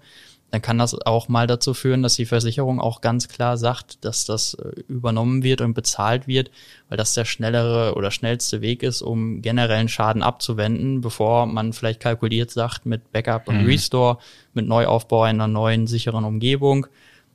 dann 0.50 0.62
kann 0.62 0.78
das 0.78 0.94
auch 0.94 1.28
mal 1.28 1.46
dazu 1.46 1.74
führen, 1.74 2.02
dass 2.02 2.16
die 2.16 2.26
Versicherung 2.26 2.80
auch 2.80 3.00
ganz 3.00 3.28
klar 3.28 3.56
sagt, 3.56 4.04
dass 4.04 4.24
das 4.24 4.54
äh, 4.54 4.80
übernommen 4.88 5.42
wird 5.42 5.60
und 5.60 5.74
bezahlt 5.74 6.26
wird, 6.26 6.50
weil 6.88 6.98
das 6.98 7.14
der 7.14 7.24
schnellere 7.24 7.94
oder 7.94 8.10
schnellste 8.10 8.60
Weg 8.60 8.82
ist, 8.82 9.02
um 9.02 9.42
generellen 9.42 9.88
Schaden 9.88 10.22
abzuwenden, 10.22 11.00
bevor 11.00 11.46
man 11.46 11.72
vielleicht 11.72 12.00
kalkuliert 12.00 12.50
sagt 12.50 12.86
mit 12.86 13.12
Backup 13.12 13.48
und 13.48 13.62
mhm. 13.62 13.66
Restore, 13.66 14.18
mit 14.54 14.66
Neuaufbau 14.66 15.22
einer 15.22 15.46
neuen 15.46 15.86
sicheren 15.86 16.24
Umgebung 16.24 16.86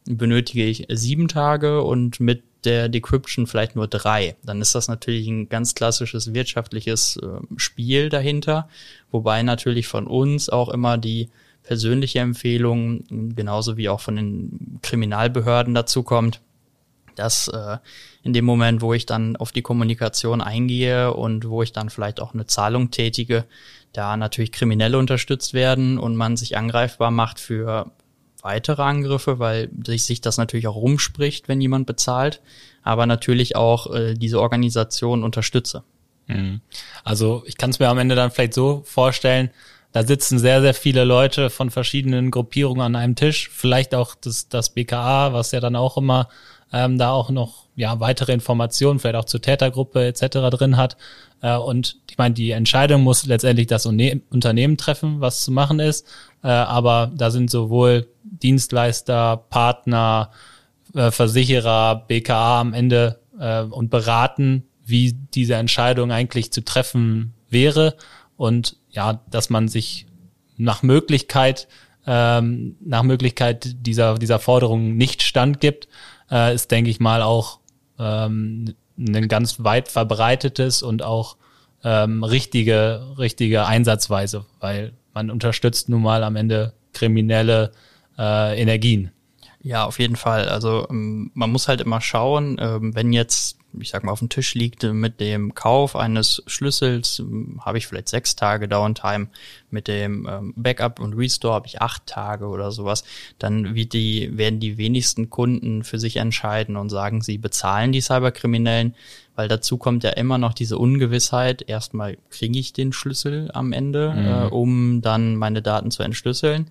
benötige 0.05 0.65
ich 0.65 0.85
sieben 0.89 1.27
Tage 1.27 1.81
und 1.81 2.19
mit 2.19 2.43
der 2.63 2.89
Decryption 2.89 3.47
vielleicht 3.47 3.75
nur 3.75 3.87
drei. 3.87 4.35
Dann 4.43 4.61
ist 4.61 4.75
das 4.75 4.87
natürlich 4.87 5.27
ein 5.27 5.49
ganz 5.49 5.75
klassisches 5.75 6.33
wirtschaftliches 6.33 7.17
äh, 7.17 7.27
Spiel 7.57 8.09
dahinter, 8.09 8.69
wobei 9.11 9.43
natürlich 9.43 9.87
von 9.87 10.07
uns 10.07 10.49
auch 10.49 10.69
immer 10.69 10.97
die 10.97 11.29
persönliche 11.65 12.19
Empfehlung, 12.19 13.03
genauso 13.35 13.77
wie 13.77 13.89
auch 13.89 13.99
von 13.99 14.15
den 14.15 14.79
Kriminalbehörden 14.81 15.73
dazu 15.73 16.03
kommt, 16.03 16.41
dass 17.15 17.47
äh, 17.47 17.77
in 18.23 18.33
dem 18.33 18.45
Moment, 18.45 18.81
wo 18.81 18.93
ich 18.93 19.05
dann 19.05 19.35
auf 19.35 19.51
die 19.51 19.61
Kommunikation 19.61 20.41
eingehe 20.41 21.13
und 21.13 21.47
wo 21.47 21.63
ich 21.63 21.71
dann 21.71 21.89
vielleicht 21.89 22.19
auch 22.19 22.33
eine 22.33 22.45
Zahlung 22.45 22.91
tätige, 22.91 23.45
da 23.93 24.17
natürlich 24.17 24.51
Kriminelle 24.51 24.97
unterstützt 24.97 25.53
werden 25.53 25.97
und 25.97 26.15
man 26.15 26.37
sich 26.37 26.57
angreifbar 26.57 27.11
macht 27.11 27.39
für 27.39 27.91
weitere 28.41 28.83
Angriffe, 28.83 29.39
weil 29.39 29.69
sich, 29.85 30.03
sich 30.03 30.21
das 30.21 30.37
natürlich 30.37 30.67
auch 30.67 30.75
rumspricht, 30.75 31.47
wenn 31.47 31.61
jemand 31.61 31.87
bezahlt, 31.87 32.41
aber 32.83 33.05
natürlich 33.05 33.55
auch 33.55 33.91
äh, 33.93 34.13
diese 34.13 34.39
Organisation 34.39 35.23
unterstütze. 35.23 35.83
Mhm. 36.27 36.61
Also 37.03 37.43
ich 37.47 37.57
kann 37.57 37.71
es 37.71 37.79
mir 37.79 37.89
am 37.89 37.97
Ende 37.97 38.15
dann 38.15 38.31
vielleicht 38.31 38.53
so 38.53 38.83
vorstellen, 38.85 39.49
da 39.95 40.03
sitzen 40.03 40.39
sehr, 40.39 40.59
sehr 40.59 40.73
viele 40.73 41.05
Leute 41.05 41.49
von 41.49 41.71
verschiedenen 41.71 42.29
Gruppierungen 42.29 42.81
an 42.81 42.95
einem 42.97 43.15
Tisch. 43.15 43.49
Vielleicht 43.49 43.95
auch 43.95 44.13
das, 44.13 44.49
das 44.49 44.71
BKA, 44.71 45.31
was 45.31 45.53
ja 45.53 45.61
dann 45.61 45.77
auch 45.77 45.95
immer 45.95 46.27
ähm, 46.73 46.97
da 46.97 47.11
auch 47.11 47.29
noch 47.29 47.67
ja 47.77 47.97
weitere 48.01 48.33
Informationen, 48.33 48.99
vielleicht 48.99 49.15
auch 49.15 49.23
zur 49.23 49.41
Tätergruppe 49.41 50.05
etc. 50.05 50.49
drin 50.51 50.75
hat. 50.75 50.97
Äh, 51.41 51.55
und 51.55 51.95
ich 52.09 52.17
meine, 52.17 52.33
die 52.33 52.51
Entscheidung 52.51 53.03
muss 53.03 53.25
letztendlich 53.25 53.67
das 53.67 53.85
Unternehmen 53.85 54.75
treffen, 54.75 55.21
was 55.21 55.45
zu 55.45 55.53
machen 55.53 55.79
ist. 55.79 56.05
Äh, 56.43 56.49
aber 56.49 57.09
da 57.15 57.31
sind 57.31 57.49
sowohl 57.49 58.05
Dienstleister, 58.25 59.45
Partner, 59.49 60.29
äh, 60.93 61.09
Versicherer, 61.09 62.03
BKA 62.05 62.59
am 62.59 62.73
Ende 62.73 63.21
äh, 63.39 63.61
und 63.61 63.91
beraten, 63.91 64.65
wie 64.83 65.13
diese 65.33 65.55
Entscheidung 65.55 66.11
eigentlich 66.11 66.51
zu 66.51 66.65
treffen 66.65 67.33
wäre 67.49 67.95
und 68.37 68.77
ja, 68.89 69.21
dass 69.29 69.49
man 69.49 69.67
sich 69.67 70.07
nach 70.57 70.83
Möglichkeit 70.83 71.67
ähm, 72.07 72.75
nach 72.81 73.03
Möglichkeit 73.03 73.75
dieser 73.85 74.15
dieser 74.15 74.39
Forderung 74.39 74.95
nicht 74.95 75.23
standgibt, 75.23 75.87
äh, 76.29 76.53
ist 76.53 76.71
denke 76.71 76.89
ich 76.89 76.99
mal 76.99 77.21
auch 77.21 77.59
ähm, 77.97 78.75
ein 78.97 79.27
ganz 79.27 79.63
weit 79.63 79.87
verbreitetes 79.87 80.83
und 80.83 81.03
auch 81.03 81.37
ähm, 81.83 82.23
richtige 82.23 83.15
richtige 83.17 83.65
Einsatzweise, 83.65 84.45
weil 84.59 84.93
man 85.13 85.31
unterstützt 85.31 85.89
nun 85.89 86.03
mal 86.03 86.23
am 86.23 86.35
Ende 86.35 86.73
Kriminelle 86.93 87.71
äh, 88.17 88.61
Energien. 88.61 89.11
Ja, 89.61 89.85
auf 89.85 89.97
jeden 89.97 90.15
Fall. 90.15 90.47
Also 90.47 90.87
ähm, 90.91 91.31
man 91.33 91.51
muss 91.51 91.67
halt 91.67 91.81
immer 91.81 91.99
schauen, 91.99 92.57
ähm, 92.59 92.93
wenn 92.93 93.13
jetzt, 93.13 93.57
ich 93.79 93.89
sag 93.89 94.03
mal, 94.03 94.11
auf 94.11 94.19
dem 94.19 94.29
Tisch 94.29 94.55
liegt 94.55 94.83
mit 94.83 95.19
dem 95.19 95.55
Kauf 95.55 95.95
eines 95.95 96.43
Schlüssels, 96.47 97.19
ähm, 97.19 97.61
habe 97.63 97.77
ich 97.77 97.87
vielleicht 97.87 98.09
sechs 98.09 98.35
Tage 98.35 98.67
Downtime, 98.67 99.27
mit 99.71 99.87
dem 99.89 100.53
Backup 100.55 101.01
und 101.01 101.13
Restore 101.15 101.55
habe 101.55 101.67
ich 101.67 101.81
acht 101.81 102.05
Tage 102.05 102.47
oder 102.47 102.71
sowas, 102.71 103.03
dann 103.39 103.75
wird 103.75 103.91
die, 103.91 104.37
werden 104.37 104.61
die 104.61 104.77
wenigsten 104.77 105.29
Kunden 105.29 105.83
für 105.83 105.99
sich 105.99 106.15
entscheiden 106.15 106.77
und 106.77 106.89
sagen, 106.89 107.21
sie 107.21 107.37
bezahlen 107.37 107.91
die 107.91 108.01
Cyberkriminellen, 108.01 108.95
weil 109.35 109.47
dazu 109.47 109.77
kommt 109.77 110.03
ja 110.03 110.11
immer 110.11 110.37
noch 110.37 110.53
diese 110.53 110.77
Ungewissheit. 110.77 111.61
Erstmal 111.67 112.17
kriege 112.29 112.57
ich 112.57 112.73
den 112.73 112.93
Schlüssel 112.93 113.51
am 113.53 113.73
Ende, 113.73 114.13
mhm. 114.15 114.25
äh, 114.25 114.45
um 114.53 115.01
dann 115.01 115.35
meine 115.35 115.61
Daten 115.61 115.91
zu 115.91 116.03
entschlüsseln. 116.03 116.67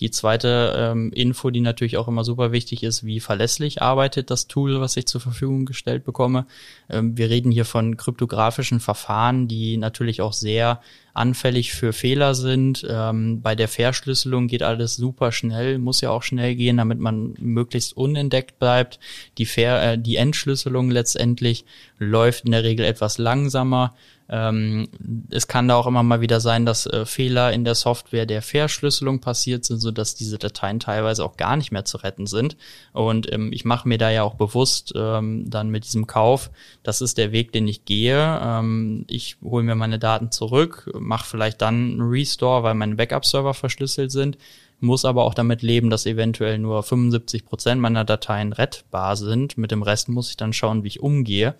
Die 0.00 0.10
zweite 0.10 0.74
ähm, 0.76 1.10
Info, 1.12 1.50
die 1.50 1.62
natürlich 1.62 1.96
auch 1.96 2.06
immer 2.06 2.22
super 2.22 2.52
wichtig 2.52 2.82
ist, 2.82 3.04
wie 3.04 3.18
verlässlich 3.18 3.80
arbeitet 3.80 4.30
das 4.30 4.46
Tool, 4.46 4.80
was 4.80 4.96
ich 4.98 5.06
zur 5.06 5.22
Verfügung 5.22 5.64
gestellt 5.64 6.04
bekomme. 6.04 6.46
Ähm, 6.90 7.16
wir 7.16 7.30
reden 7.30 7.50
hier 7.50 7.64
von 7.64 7.96
kryptografischen 7.96 8.78
Verfahren, 8.78 9.48
die 9.48 9.78
natürlich 9.78 10.20
auch 10.20 10.34
sehr 10.34 10.80
anfällig 11.14 11.72
für 11.72 11.94
Fehler 11.94 12.34
sind. 12.34 12.86
Ähm, 12.88 13.40
bei 13.40 13.54
der 13.54 13.68
Verschlüsselung 13.68 14.48
geht 14.48 14.62
alles 14.62 14.96
super 14.96 15.32
schnell, 15.32 15.78
muss 15.78 16.02
ja 16.02 16.10
auch 16.10 16.22
schnell 16.22 16.54
gehen, 16.56 16.76
damit 16.76 16.98
man 16.98 17.34
möglichst 17.38 17.96
unentdeckt 17.96 18.58
bleibt. 18.58 19.00
Die, 19.38 19.46
Ver 19.46 19.92
äh, 19.92 19.98
die 19.98 20.16
Entschlüsselung 20.16 20.90
letztendlich 20.90 21.64
läuft 21.98 22.44
in 22.44 22.52
der 22.52 22.64
Regel 22.64 22.84
etwas 22.84 23.16
langsamer. 23.16 23.94
Ähm, 24.28 24.88
es 25.30 25.46
kann 25.46 25.68
da 25.68 25.76
auch 25.76 25.86
immer 25.86 26.02
mal 26.02 26.20
wieder 26.20 26.40
sein, 26.40 26.66
dass 26.66 26.86
äh, 26.86 27.06
Fehler 27.06 27.52
in 27.52 27.64
der 27.64 27.74
Software 27.74 28.26
der 28.26 28.42
Verschlüsselung 28.42 29.20
passiert 29.20 29.64
sind, 29.64 29.78
so 29.78 29.90
dass 29.90 30.14
diese 30.14 30.38
Dateien 30.38 30.80
teilweise 30.80 31.24
auch 31.24 31.36
gar 31.36 31.56
nicht 31.56 31.70
mehr 31.70 31.84
zu 31.84 31.98
retten 31.98 32.26
sind. 32.26 32.56
Und 32.92 33.32
ähm, 33.32 33.52
ich 33.52 33.64
mache 33.64 33.88
mir 33.88 33.98
da 33.98 34.10
ja 34.10 34.22
auch 34.22 34.34
bewusst 34.34 34.92
ähm, 34.96 35.48
dann 35.48 35.70
mit 35.70 35.84
diesem 35.84 36.06
Kauf, 36.06 36.50
das 36.82 37.00
ist 37.00 37.18
der 37.18 37.32
Weg, 37.32 37.52
den 37.52 37.68
ich 37.68 37.84
gehe. 37.84 38.40
Ähm, 38.42 39.04
ich 39.08 39.36
hole 39.42 39.62
mir 39.62 39.76
meine 39.76 39.98
Daten 39.98 40.32
zurück, 40.32 40.90
mache 40.98 41.26
vielleicht 41.26 41.62
dann 41.62 41.74
einen 41.74 42.02
Restore, 42.02 42.62
weil 42.62 42.74
meine 42.74 42.96
Backup-Server 42.96 43.54
verschlüsselt 43.54 44.10
sind 44.10 44.38
muss 44.80 45.04
aber 45.04 45.24
auch 45.24 45.34
damit 45.34 45.62
leben, 45.62 45.90
dass 45.90 46.06
eventuell 46.06 46.58
nur 46.58 46.82
75 46.82 47.44
Prozent 47.44 47.80
meiner 47.80 48.04
Dateien 48.04 48.52
rettbar 48.52 49.16
sind. 49.16 49.56
Mit 49.56 49.70
dem 49.70 49.82
Rest 49.82 50.08
muss 50.08 50.30
ich 50.30 50.36
dann 50.36 50.52
schauen, 50.52 50.84
wie 50.84 50.88
ich 50.88 51.00
umgehe. 51.00 51.54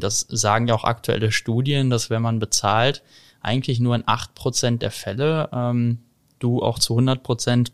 Das 0.00 0.26
sagen 0.28 0.68
ja 0.68 0.74
auch 0.74 0.84
aktuelle 0.84 1.32
Studien, 1.32 1.90
dass 1.90 2.10
wenn 2.10 2.22
man 2.22 2.38
bezahlt, 2.38 3.02
eigentlich 3.40 3.80
nur 3.80 3.94
in 3.94 4.04
acht 4.06 4.34
Prozent 4.34 4.82
der 4.82 4.90
Fälle 4.90 5.48
ähm, 5.52 5.98
du 6.38 6.62
auch 6.62 6.78
zu 6.78 6.94
100 6.94 7.22
Prozent 7.22 7.72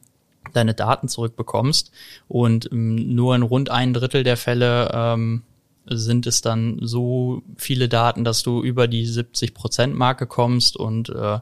deine 0.52 0.74
Daten 0.74 1.08
zurückbekommst. 1.08 1.90
Und 2.28 2.70
ähm, 2.72 3.14
nur 3.14 3.34
in 3.34 3.42
rund 3.42 3.70
ein 3.70 3.92
Drittel 3.92 4.24
der 4.24 4.36
Fälle 4.36 4.90
ähm, 4.92 5.42
sind 5.86 6.26
es 6.26 6.40
dann 6.40 6.78
so 6.82 7.42
viele 7.56 7.88
Daten, 7.88 8.24
dass 8.24 8.42
du 8.42 8.62
über 8.62 8.86
die 8.86 9.06
70 9.06 9.54
Prozent 9.54 9.94
Marke 9.94 10.26
kommst 10.26 10.76
und 10.76 11.08
äh, 11.08 11.38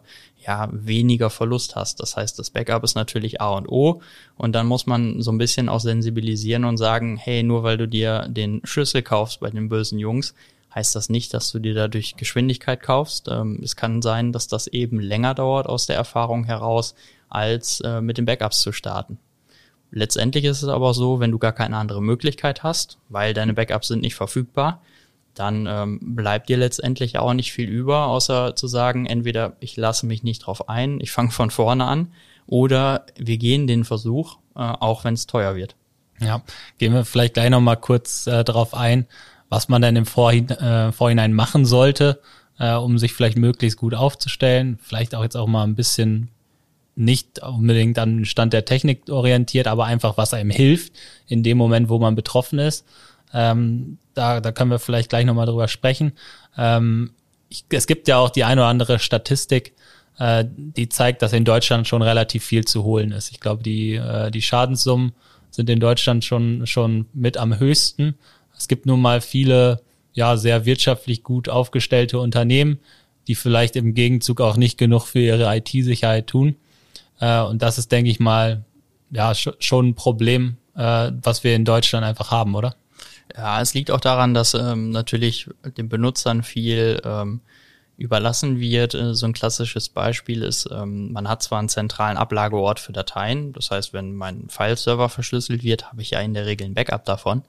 ja 0.47 0.69
weniger 0.73 1.29
Verlust 1.29 1.77
hast. 1.77 2.01
Das 2.01 2.17
heißt, 2.17 2.39
das 2.39 2.51
Backup 2.51 2.85
ist 2.85 2.95
natürlich 2.95 3.41
A 3.41 3.51
und 3.51 3.69
O. 3.69 4.01
Und 4.37 4.53
dann 4.53 4.67
muss 4.67 4.87
man 4.87 5.21
so 5.21 5.31
ein 5.33 5.39
bisschen 5.39 5.69
auch 5.69 5.81
sensibilisieren 5.81 6.65
und 6.65 6.79
sagen, 6.79 7.17
hey, 7.17 7.43
nur 7.43 7.63
weil 7.63 7.77
du 7.77 7.89
dir 7.89 8.27
den 8.29 8.61
Schlüssel 8.65 9.03
kaufst 9.03 9.41
bei 9.41 9.51
den 9.51 9.69
bösen 9.69 9.99
Jungs, 9.99 10.35
heißt 10.75 10.95
das 10.95 11.09
nicht, 11.09 11.35
dass 11.35 11.51
du 11.51 11.59
dir 11.59 11.75
dadurch 11.75 12.17
Geschwindigkeit 12.17 12.83
kaufst. 12.83 13.29
Ähm, 13.29 13.61
es 13.63 13.77
kann 13.77 14.03
sein, 14.03 14.33
dass 14.33 14.49
das 14.49 14.67
eben 14.67 15.01
länger 15.01 15.35
dauert 15.35 15.67
aus 15.67 15.87
der 15.87 15.97
Erfahrung 15.97 16.45
heraus, 16.45 16.95
als 17.29 17.81
äh, 17.81 18.01
mit 18.01 18.19
den 18.19 18.25
Backups 18.25 18.61
zu 18.61 18.73
starten. 18.73 19.19
Letztendlich 19.91 20.45
ist 20.45 20.63
es 20.63 20.69
aber 20.69 20.93
so, 20.93 21.21
wenn 21.21 21.31
du 21.31 21.39
gar 21.39 21.53
keine 21.53 21.77
andere 21.77 22.03
Möglichkeit 22.03 22.63
hast, 22.63 22.99
weil 23.09 23.33
deine 23.33 23.55
Backups 23.55 23.89
sind 23.89 24.03
nicht 24.03 24.15
verfügbar, 24.15 24.83
dann 25.35 25.67
ähm, 25.67 25.99
bleibt 26.03 26.49
dir 26.49 26.57
letztendlich 26.57 27.19
auch 27.19 27.33
nicht 27.33 27.53
viel 27.53 27.69
über, 27.69 28.07
außer 28.07 28.57
zu 28.57 28.67
sagen, 28.67 29.07
entweder 29.07 29.57
ich 29.61 29.77
lasse 29.77 30.05
mich 30.05 30.23
nicht 30.23 30.41
drauf 30.41 30.69
ein, 30.69 31.01
ich 31.01 31.13
fange 31.13 31.31
von 31.31 31.51
vorne 31.51 31.87
an, 31.87 32.13
oder 32.47 33.07
wir 33.17 33.39
gehen 33.39 33.67
den 33.67 33.85
Versuch, 33.85 34.39
äh, 34.57 34.61
auch 34.61 35.05
wenn 35.05 35.15
es 35.15 35.27
teuer 35.27 35.55
wird. 35.55 35.77
Ja, 36.21 36.43
gehen 36.79 36.93
wir 36.93 37.05
vielleicht 37.05 37.35
gleich 37.35 37.51
nochmal 37.51 37.77
kurz 37.77 38.27
äh, 38.27 38.43
darauf 38.43 38.75
ein, 38.75 39.07
was 39.49 39.69
man 39.69 39.83
dann 39.83 39.97
im 39.97 40.07
Vorhin, 40.07 40.49
äh, 40.51 40.93
Vorhinein 40.93 41.33
machen 41.33 41.65
sollte, 41.65 42.21
äh, 42.59 42.75
um 42.75 42.99
sich 42.99 43.13
vielleicht 43.13 43.39
möglichst 43.39 43.79
gut 43.79 43.95
aufzustellen. 43.95 44.79
Vielleicht 44.83 45.15
auch 45.15 45.23
jetzt 45.23 45.37
auch 45.37 45.47
mal 45.47 45.65
ein 45.65 45.75
bisschen 45.75 46.29
nicht 46.95 47.43
unbedingt 47.43 47.99
an 47.99 48.19
den 48.19 48.25
Stand 48.25 48.53
der 48.53 48.65
Technik 48.65 49.09
orientiert, 49.09 49.69
aber 49.69 49.85
einfach, 49.85 50.17
was 50.17 50.35
einem 50.35 50.51
hilft 50.51 50.93
in 51.29 51.45
dem 51.45 51.57
Moment, 51.57 51.89
wo 51.89 51.99
man 51.99 52.17
betroffen 52.17 52.59
ist. 52.59 52.85
Ähm, 53.33 53.99
da, 54.15 54.41
da 54.41 54.53
können 54.53 54.71
wir 54.71 54.81
vielleicht 54.81 55.11
gleich 55.11 55.25
nochmal 55.25 55.47
drüber 55.47 55.69
sprechen. 55.69 56.13
Ähm, 56.57 57.13
ich, 57.49 57.65
es 57.71 57.87
gibt 57.87 58.09
ja 58.09 58.19
auch 58.19 58.31
die 58.31 58.45
eine 58.45 58.63
oder 58.63 58.69
andere 58.69 58.99
Statistik, 58.99 59.75
äh, 60.19 60.45
die 60.47 60.89
zeigt, 60.89 61.23
dass 61.23 61.33
in 61.33 61.45
Deutschland 61.45 61.87
schon 61.87 62.03
relativ 62.03 62.45
viel 62.45 62.65
zu 62.65 62.83
holen 62.83 63.13
ist. 63.13 63.31
Ich 63.31 63.39
glaube, 63.39 63.63
die, 63.63 63.95
äh, 63.95 64.31
die 64.33 64.43
Schadenssummen 64.43 65.13
sind 65.51 65.71
in 65.71 65.81
Deutschland 65.81 66.25
schon, 66.25 66.67
schon 66.67 67.07
mit 67.15 67.37
am 67.37 67.59
höchsten. 67.59 68.17
Es 68.59 68.69
gibt 68.69 68.87
nun 68.87 69.01
mal 69.01 69.21
viele, 69.21 69.81
ja, 70.13 70.37
sehr 70.37 70.65
wirtschaftlich 70.65 71.23
gut 71.23 71.49
aufgestellte 71.49 72.19
Unternehmen, 72.19 72.81
die 73.29 73.35
vielleicht 73.35 73.77
im 73.77 73.95
Gegenzug 73.95 74.41
auch 74.41 74.57
nicht 74.57 74.79
genug 74.79 75.07
für 75.07 75.21
ihre 75.21 75.57
IT-Sicherheit 75.57 76.27
tun. 76.27 76.57
Äh, 77.21 77.43
und 77.43 77.63
das 77.63 77.79
ist, 77.79 77.93
denke 77.93 78.11
ich 78.11 78.21
mal, 78.21 78.65
ja, 79.11 79.35
schon 79.35 79.89
ein 79.89 79.95
Problem, 79.95 80.57
äh, 80.75 81.13
was 81.23 81.45
wir 81.45 81.55
in 81.55 81.65
Deutschland 81.65 82.05
einfach 82.05 82.31
haben, 82.31 82.55
oder? 82.55 82.75
Ja, 83.37 83.61
es 83.61 83.75
liegt 83.75 83.91
auch 83.91 84.01
daran, 84.01 84.35
dass 84.35 84.55
ähm, 84.55 84.91
natürlich 84.91 85.49
den 85.77 85.89
Benutzern 85.89 86.43
viel 86.43 87.01
ähm, 87.05 87.41
überlassen 87.99 88.61
wird. 88.61 88.95
Äh, 88.95 89.15
so 89.15 89.27
ein 89.27 89.35
klassisches 89.35 89.91
Beispiel 89.91 90.43
ist, 90.43 90.69
ähm, 90.73 91.13
man 91.13 91.29
hat 91.29 91.43
zwar 91.43 91.59
einen 91.59 91.69
zentralen 91.69 92.17
Ablageort 92.17 92.81
für 92.81 92.93
Dateien, 92.93 93.53
das 93.53 93.71
heißt, 93.71 93.93
wenn 93.93 94.15
mein 94.15 94.49
Fileserver 94.49 95.09
verschlüsselt 95.09 95.63
wird, 95.63 95.91
habe 95.91 96.01
ich 96.01 96.11
ja 96.11 96.21
in 96.21 96.35
der 96.35 96.47
Regel 96.47 96.67
ein 96.67 96.75
Backup 96.75 97.05
davon. 97.05 97.43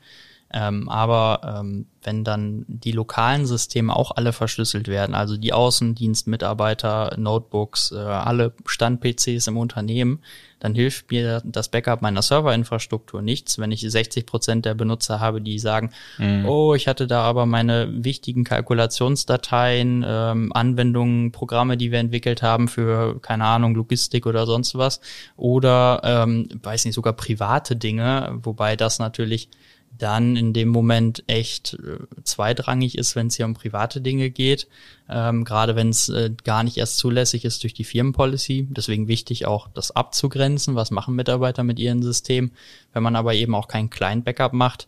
Ähm, 0.52 0.90
aber 0.90 1.60
ähm, 1.60 1.86
wenn 2.04 2.24
dann 2.24 2.66
die 2.68 2.92
lokalen 2.92 3.46
Systeme 3.46 3.96
auch 3.96 4.12
alle 4.16 4.34
verschlüsselt 4.34 4.88
werden, 4.88 5.14
also 5.14 5.38
die 5.38 5.54
Außendienstmitarbeiter, 5.54 7.16
Notebooks, 7.18 7.92
äh, 7.92 7.98
alle 7.98 8.54
Stand-PCs 8.66 9.48
im 9.48 9.58
Unternehmen, 9.58 10.22
dann 10.60 10.76
hilft 10.76 11.12
mir 11.12 11.42
das 11.46 11.70
Backup 11.70 12.02
meiner 12.02 12.22
Serverinfrastruktur 12.22 13.22
nichts, 13.22 13.60
wenn 13.60 13.72
ich 13.72 13.82
60 13.82 14.26
Prozent 14.26 14.66
der 14.66 14.74
Benutzer 14.74 15.20
habe, 15.20 15.42
die 15.42 15.60
sagen, 15.60 15.92
mhm. 16.18 16.46
oh, 16.46 16.74
ich 16.74 16.88
hatte 16.88 17.08
da 17.08 17.22
aber 17.24 17.46
meine 17.46 18.04
wichtigen 18.04 18.44
Kalkulationsdateien, 18.44 20.04
ähm, 20.06 20.52
Anwendungen, 20.54 21.32
Programme, 21.32 21.78
die 21.78 21.92
wir 21.92 22.00
entwickelt 22.00 22.42
haben 22.42 22.68
für, 22.68 23.20
keine 23.22 23.46
Ahnung, 23.46 23.76
Logistik 23.76 24.26
oder 24.26 24.46
sonst 24.46 24.76
was, 24.76 25.00
oder, 25.38 26.02
ähm, 26.04 26.50
weiß 26.62 26.86
nicht, 26.86 26.96
sogar 26.96 27.14
private 27.14 27.76
Dinge, 27.76 28.38
wobei 28.42 28.76
das 28.76 29.00
natürlich 29.00 29.50
dann 29.98 30.36
in 30.36 30.54
dem 30.54 30.70
Moment 30.70 31.24
echt 31.28 31.74
äh, 31.74 31.98
zweitrangig 32.24 32.98
ist, 32.98 33.16
wenn 33.16 33.28
es 33.28 33.36
hier 33.36 33.46
um 33.46 33.54
private 33.54 34.02
Dinge 34.02 34.30
geht, 34.30 34.68
ähm, 35.10 35.44
gerade 35.44 35.76
wenn 35.76 35.90
es 35.90 36.10
äh, 36.10 36.32
gar 36.44 36.64
nicht 36.64 36.78
erst 36.78 36.98
zulässig 36.98 37.46
ist 37.46 37.64
durch 37.64 37.74
die 37.74 37.84
Firmenpolicy. 37.84 38.68
Deswegen 38.70 39.08
wichtig 39.08 39.46
auch 39.46 39.68
das 39.74 39.92
abzugrenzen, 39.92 40.76
was 40.76 40.92
machen 40.92 41.16
Mitarbeiter 41.16 41.64
mit 41.64 41.80
ihrem 41.80 42.02
System. 42.02 42.52
Wenn 42.94 43.04
man 43.04 43.16
aber 43.16 43.34
eben 43.34 43.56
auch 43.56 43.68
kein 43.68 43.90
Client-Backup 43.90 44.54
macht, 44.54 44.88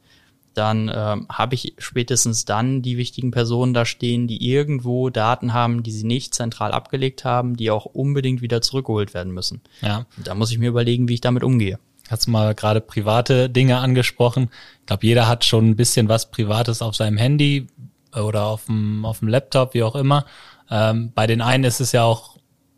dann 0.54 0.92
ähm, 0.94 1.28
habe 1.30 1.56
ich 1.56 1.76
spätestens 1.78 2.44
dann 2.44 2.82
die 2.82 2.98
wichtigen 2.98 3.32
Personen 3.32 3.74
da 3.74 3.86
stehen, 3.86 4.28
die 4.28 4.50
irgendwo 4.50 5.10
Daten 5.10 5.54
haben, 5.54 5.82
die 5.82 5.92
sie 5.92 6.06
nicht 6.06 6.36
zentral 6.36 6.72
abgelegt 6.74 7.24
haben, 7.24 7.56
die 7.56 7.72
auch 7.72 7.86
unbedingt 7.86 8.42
wieder 8.42 8.62
zurückgeholt 8.62 9.14
werden 9.14 9.34
müssen. 9.34 9.62
Ja. 9.82 10.06
Da 10.24 10.36
muss 10.36 10.52
ich 10.52 10.58
mir 10.58 10.68
überlegen, 10.68 11.08
wie 11.08 11.16
ich 11.16 11.22
damit 11.22 11.44
umgehe 11.44 11.80
hast 12.12 12.28
mal 12.28 12.54
gerade 12.54 12.82
private 12.82 13.50
Dinge 13.50 13.78
angesprochen. 13.78 14.50
Ich 14.82 14.86
glaube, 14.86 15.06
jeder 15.06 15.28
hat 15.28 15.46
schon 15.46 15.70
ein 15.70 15.76
bisschen 15.76 16.10
was 16.10 16.30
Privates 16.30 16.82
auf 16.82 16.96
seinem 16.96 17.18
Handy 17.18 17.68
oder 18.16 18.46
auf 18.46 18.66
dem, 18.66 19.06
auf 19.06 19.20
dem 19.20 19.30
Laptop, 19.30 19.74
wie 19.74 19.84
auch 19.84 19.96
immer. 19.96 20.26
Ähm, 20.70 21.12
bei 21.14 21.28
den 21.28 21.42
einen 21.42 21.64
ist 21.64 21.80
es 21.80 21.92
ja 21.92 22.04
auch 22.04 22.38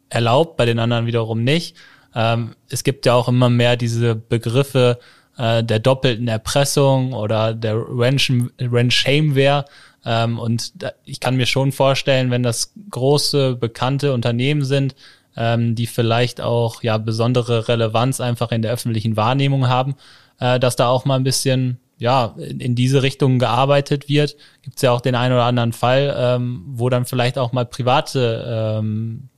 erlaubt, 0.09 0.57
bei 0.57 0.65
den 0.65 0.79
anderen 0.79 1.05
wiederum 1.05 1.43
nicht. 1.43 1.75
Ähm, 2.15 2.55
es 2.69 2.83
gibt 2.83 3.05
ja 3.05 3.13
auch 3.13 3.27
immer 3.27 3.49
mehr 3.49 3.75
diese 3.75 4.15
Begriffe 4.15 4.99
äh, 5.37 5.63
der 5.63 5.79
doppelten 5.79 6.27
Erpressung 6.27 7.13
oder 7.13 7.53
der 7.53 7.75
Ranch-Shameware. 7.75 9.65
Ähm, 10.05 10.37
und 10.37 10.83
da, 10.83 10.91
ich 11.05 11.19
kann 11.19 11.35
mir 11.35 11.45
schon 11.45 11.71
vorstellen, 11.71 12.29
wenn 12.29 12.43
das 12.43 12.73
große, 12.89 13.55
bekannte 13.55 14.13
Unternehmen 14.13 14.63
sind, 14.63 14.95
ähm, 15.35 15.75
die 15.75 15.87
vielleicht 15.87 16.41
auch 16.41 16.83
ja 16.83 16.97
besondere 16.97 17.67
Relevanz 17.67 18.21
einfach 18.21 18.51
in 18.51 18.61
der 18.61 18.71
öffentlichen 18.71 19.17
Wahrnehmung 19.17 19.67
haben, 19.67 19.95
äh, 20.39 20.59
dass 20.59 20.75
da 20.75 20.87
auch 20.87 21.05
mal 21.05 21.15
ein 21.15 21.23
bisschen 21.23 21.79
ja 21.97 22.35
in, 22.37 22.75
diese 22.75 23.03
Richtung 23.03 23.39
gearbeitet 23.39 24.09
wird. 24.09 24.35
Gibt 24.61 24.77
es 24.77 24.81
ja 24.81 24.91
auch 24.91 25.01
den 25.01 25.15
einen 25.15 25.33
oder 25.33 25.45
anderen 25.45 25.73
Fall, 25.73 26.15
ähm, 26.17 26.63
wo 26.67 26.89
dann 26.89 27.05
vielleicht 27.05 27.37
auch 27.37 27.51
mal 27.51 27.65
private 27.65 28.79
ähm, 28.79 29.29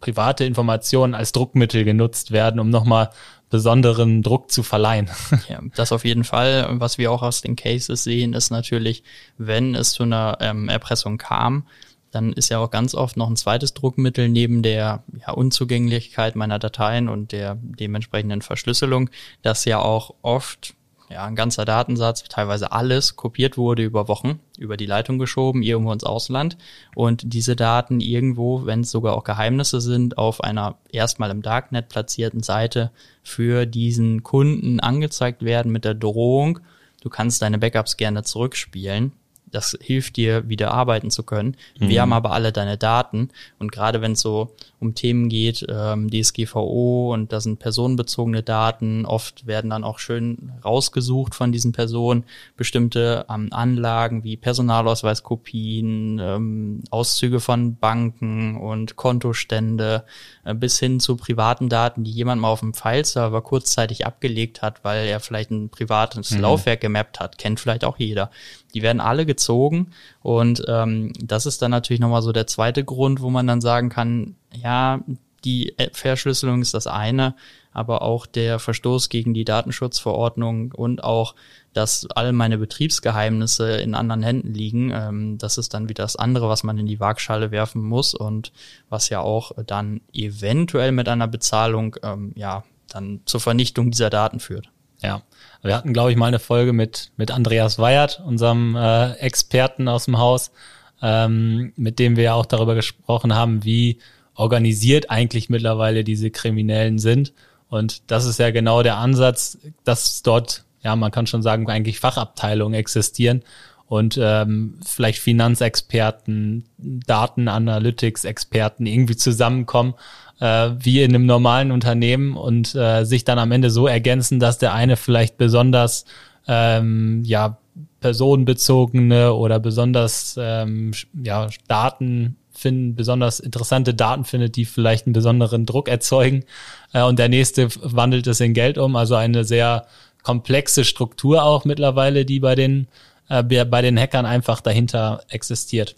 private 0.00 0.44
Informationen 0.44 1.14
als 1.14 1.32
Druckmittel 1.32 1.84
genutzt 1.84 2.32
werden, 2.32 2.60
um 2.60 2.68
nochmal 2.68 3.10
besonderen 3.48 4.22
Druck 4.22 4.50
zu 4.50 4.62
verleihen. 4.62 5.08
Ja, 5.48 5.60
das 5.74 5.92
auf 5.92 6.04
jeden 6.04 6.24
Fall. 6.24 6.66
Was 6.72 6.98
wir 6.98 7.12
auch 7.12 7.22
aus 7.22 7.42
den 7.42 7.56
Cases 7.56 8.02
sehen, 8.02 8.32
ist 8.32 8.50
natürlich, 8.50 9.02
wenn 9.38 9.74
es 9.74 9.92
zu 9.92 10.02
einer 10.02 10.38
ähm, 10.40 10.68
Erpressung 10.68 11.18
kam, 11.18 11.66
dann 12.12 12.32
ist 12.34 12.50
ja 12.50 12.58
auch 12.58 12.70
ganz 12.70 12.94
oft 12.94 13.16
noch 13.16 13.28
ein 13.28 13.36
zweites 13.36 13.74
Druckmittel 13.74 14.28
neben 14.28 14.62
der 14.62 15.02
ja, 15.18 15.32
Unzugänglichkeit 15.32 16.36
meiner 16.36 16.58
Dateien 16.58 17.08
und 17.08 17.32
der 17.32 17.58
dementsprechenden 17.60 18.42
Verschlüsselung, 18.42 19.10
dass 19.40 19.64
ja 19.64 19.80
auch 19.80 20.14
oft 20.20 20.74
ja, 21.10 21.24
ein 21.24 21.36
ganzer 21.36 21.64
Datensatz, 21.64 22.24
teilweise 22.24 22.72
alles 22.72 23.16
kopiert 23.16 23.56
wurde 23.56 23.82
über 23.82 24.08
Wochen, 24.08 24.40
über 24.58 24.76
die 24.76 24.86
Leitung 24.86 25.18
geschoben, 25.18 25.62
irgendwo 25.62 25.92
ins 25.92 26.04
Ausland. 26.04 26.56
Und 26.94 27.22
diese 27.32 27.56
Daten 27.56 28.00
irgendwo, 28.00 28.66
wenn 28.66 28.80
es 28.80 28.90
sogar 28.90 29.14
auch 29.14 29.24
Geheimnisse 29.24 29.80
sind, 29.80 30.16
auf 30.18 30.42
einer 30.42 30.76
erstmal 30.90 31.30
im 31.30 31.42
Darknet 31.42 31.88
platzierten 31.88 32.42
Seite 32.42 32.90
für 33.22 33.66
diesen 33.66 34.22
Kunden 34.22 34.80
angezeigt 34.80 35.42
werden 35.42 35.72
mit 35.72 35.84
der 35.84 35.94
Drohung, 35.94 36.60
du 37.02 37.10
kannst 37.10 37.42
deine 37.42 37.58
Backups 37.58 37.96
gerne 37.96 38.22
zurückspielen 38.22 39.12
das 39.52 39.78
hilft 39.80 40.16
dir, 40.16 40.48
wieder 40.48 40.72
arbeiten 40.72 41.10
zu 41.10 41.22
können. 41.22 41.56
Mhm. 41.78 41.88
Wir 41.88 42.02
haben 42.02 42.12
aber 42.12 42.32
alle 42.32 42.52
deine 42.52 42.78
Daten 42.78 43.28
und 43.58 43.70
gerade 43.70 44.00
wenn 44.00 44.12
es 44.12 44.20
so 44.20 44.54
um 44.82 44.94
Themen 44.94 45.28
geht, 45.28 45.64
ähm, 45.68 46.10
DSGVO 46.10 47.14
und 47.14 47.32
da 47.32 47.40
sind 47.40 47.60
personenbezogene 47.60 48.42
Daten, 48.42 49.06
oft 49.06 49.46
werden 49.46 49.70
dann 49.70 49.84
auch 49.84 50.00
schön 50.00 50.52
rausgesucht 50.64 51.34
von 51.34 51.52
diesen 51.52 51.72
Personen 51.72 52.24
bestimmte 52.56 53.24
ähm, 53.30 53.48
Anlagen 53.52 54.24
wie 54.24 54.36
Personalausweiskopien, 54.36 56.18
ähm, 56.18 56.82
Auszüge 56.90 57.38
von 57.38 57.76
Banken 57.76 58.56
und 58.56 58.96
Kontostände 58.96 60.04
äh, 60.44 60.54
bis 60.54 60.78
hin 60.80 60.98
zu 60.98 61.16
privaten 61.16 61.68
Daten, 61.68 62.02
die 62.02 62.10
jemand 62.10 62.42
mal 62.42 62.48
auf 62.48 62.60
dem 62.60 62.74
File-Server 62.74 63.40
kurzzeitig 63.40 64.04
abgelegt 64.04 64.62
hat, 64.62 64.82
weil 64.82 65.06
er 65.06 65.20
vielleicht 65.20 65.52
ein 65.52 65.70
privates 65.70 66.32
mhm. 66.32 66.40
Laufwerk 66.40 66.80
gemappt 66.80 67.20
hat, 67.20 67.38
kennt 67.38 67.60
vielleicht 67.60 67.84
auch 67.84 67.98
jeder. 67.98 68.30
Die 68.74 68.82
werden 68.82 69.00
alle 69.00 69.26
gezogen 69.26 69.92
und 70.22 70.64
ähm, 70.66 71.12
das 71.22 71.46
ist 71.46 71.62
dann 71.62 71.70
natürlich 71.70 72.00
nochmal 72.00 72.22
so 72.22 72.32
der 72.32 72.48
zweite 72.48 72.82
Grund, 72.82 73.20
wo 73.20 73.30
man 73.30 73.46
dann 73.46 73.60
sagen 73.60 73.88
kann, 73.88 74.34
ja, 74.54 75.00
die 75.44 75.74
Verschlüsselung 75.92 76.62
ist 76.62 76.74
das 76.74 76.86
eine, 76.86 77.34
aber 77.72 78.02
auch 78.02 78.26
der 78.26 78.58
Verstoß 78.58 79.08
gegen 79.08 79.34
die 79.34 79.44
Datenschutzverordnung 79.44 80.72
und 80.72 81.02
auch, 81.02 81.34
dass 81.72 82.06
all 82.14 82.32
meine 82.32 82.58
Betriebsgeheimnisse 82.58 83.76
in 83.78 83.94
anderen 83.94 84.22
Händen 84.22 84.52
liegen, 84.52 84.90
ähm, 84.90 85.38
das 85.38 85.58
ist 85.58 85.74
dann 85.74 85.88
wieder 85.88 86.04
das 86.04 86.16
andere, 86.16 86.48
was 86.48 86.64
man 86.64 86.78
in 86.78 86.86
die 86.86 87.00
Waagschale 87.00 87.50
werfen 87.50 87.82
muss 87.82 88.14
und 88.14 88.52
was 88.88 89.08
ja 89.08 89.20
auch 89.20 89.52
dann 89.66 90.02
eventuell 90.12 90.92
mit 90.92 91.08
einer 91.08 91.28
Bezahlung 91.28 91.96
ähm, 92.02 92.32
ja 92.36 92.64
dann 92.88 93.20
zur 93.24 93.40
Vernichtung 93.40 93.90
dieser 93.90 94.10
Daten 94.10 94.38
führt. 94.38 94.68
Ja, 95.02 95.22
wir 95.62 95.74
hatten, 95.74 95.92
glaube 95.92 96.12
ich, 96.12 96.16
mal 96.16 96.26
eine 96.26 96.38
Folge 96.38 96.72
mit, 96.72 97.10
mit 97.16 97.30
Andreas 97.30 97.78
Weyert, 97.78 98.22
unserem 98.24 98.76
äh, 98.76 99.12
Experten 99.14 99.88
aus 99.88 100.04
dem 100.04 100.18
Haus, 100.18 100.52
ähm, 101.00 101.72
mit 101.76 101.98
dem 101.98 102.16
wir 102.16 102.24
ja 102.24 102.34
auch 102.34 102.46
darüber 102.46 102.76
gesprochen 102.76 103.34
haben, 103.34 103.64
wie 103.64 103.98
organisiert 104.34 105.10
eigentlich 105.10 105.50
mittlerweile 105.50 106.04
diese 106.04 106.30
Kriminellen 106.30 106.98
sind. 106.98 107.32
Und 107.68 108.10
das 108.10 108.26
ist 108.26 108.38
ja 108.38 108.50
genau 108.50 108.82
der 108.82 108.96
Ansatz, 108.96 109.58
dass 109.84 110.22
dort, 110.22 110.64
ja, 110.82 110.96
man 110.96 111.10
kann 111.10 111.26
schon 111.26 111.42
sagen, 111.42 111.68
eigentlich 111.68 112.00
Fachabteilungen 112.00 112.74
existieren 112.74 113.42
und 113.86 114.18
ähm, 114.20 114.78
vielleicht 114.84 115.18
Finanzexperten, 115.18 116.64
Datenanalytics-Experten 116.78 118.86
irgendwie 118.86 119.16
zusammenkommen 119.16 119.94
äh, 120.40 120.70
wie 120.78 121.02
in 121.02 121.14
einem 121.14 121.26
normalen 121.26 121.70
Unternehmen 121.70 122.36
und 122.36 122.74
äh, 122.74 123.04
sich 123.04 123.24
dann 123.24 123.38
am 123.38 123.52
Ende 123.52 123.70
so 123.70 123.86
ergänzen, 123.86 124.40
dass 124.40 124.58
der 124.58 124.74
eine 124.74 124.96
vielleicht 124.96 125.38
besonders 125.38 126.04
ähm, 126.48 127.22
ja 127.24 127.58
personenbezogene 128.00 129.32
oder 129.32 129.60
besonders 129.60 130.36
ähm, 130.40 130.92
ja 131.22 131.48
Daten 131.68 132.36
finden, 132.62 132.94
besonders 132.94 133.40
interessante 133.40 133.94
Daten 133.94 134.24
findet, 134.24 134.56
die 134.56 134.64
vielleicht 134.64 135.06
einen 135.06 135.12
besonderen 135.12 135.66
Druck 135.66 135.88
erzeugen 135.88 136.44
äh, 136.92 137.02
und 137.02 137.18
der 137.18 137.28
nächste 137.28 137.68
wandelt 137.82 138.26
es 138.26 138.40
in 138.40 138.54
Geld 138.54 138.78
um, 138.78 138.96
also 138.96 139.14
eine 139.14 139.44
sehr 139.44 139.86
komplexe 140.22 140.84
Struktur 140.84 141.42
auch 141.42 141.64
mittlerweile, 141.64 142.24
die 142.24 142.40
bei 142.40 142.54
den 142.54 142.88
äh, 143.28 143.42
bei 143.42 143.82
den 143.82 143.98
Hackern 143.98 144.26
einfach 144.26 144.60
dahinter 144.60 145.22
existiert. 145.28 145.96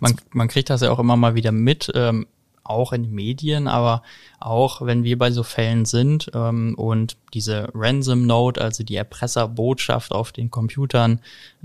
Man, 0.00 0.14
man 0.30 0.48
kriegt 0.48 0.70
das 0.70 0.82
ja 0.82 0.90
auch 0.90 0.98
immer 0.98 1.16
mal 1.16 1.34
wieder 1.34 1.50
mit. 1.52 1.90
Ähm, 1.94 2.26
auch 2.68 2.92
in 2.92 3.10
Medien, 3.10 3.66
aber 3.66 4.02
auch 4.38 4.82
wenn 4.82 5.02
wir 5.02 5.18
bei 5.18 5.30
so 5.30 5.42
Fällen 5.42 5.84
sind 5.84 6.30
ähm, 6.34 6.74
und 6.76 7.16
diese 7.34 7.68
Ransom 7.74 8.26
Note, 8.26 8.60
also 8.60 8.84
die 8.84 8.96
Erpresserbotschaft 8.96 10.12
auf 10.12 10.32
den 10.32 10.50
Computern 10.50 11.20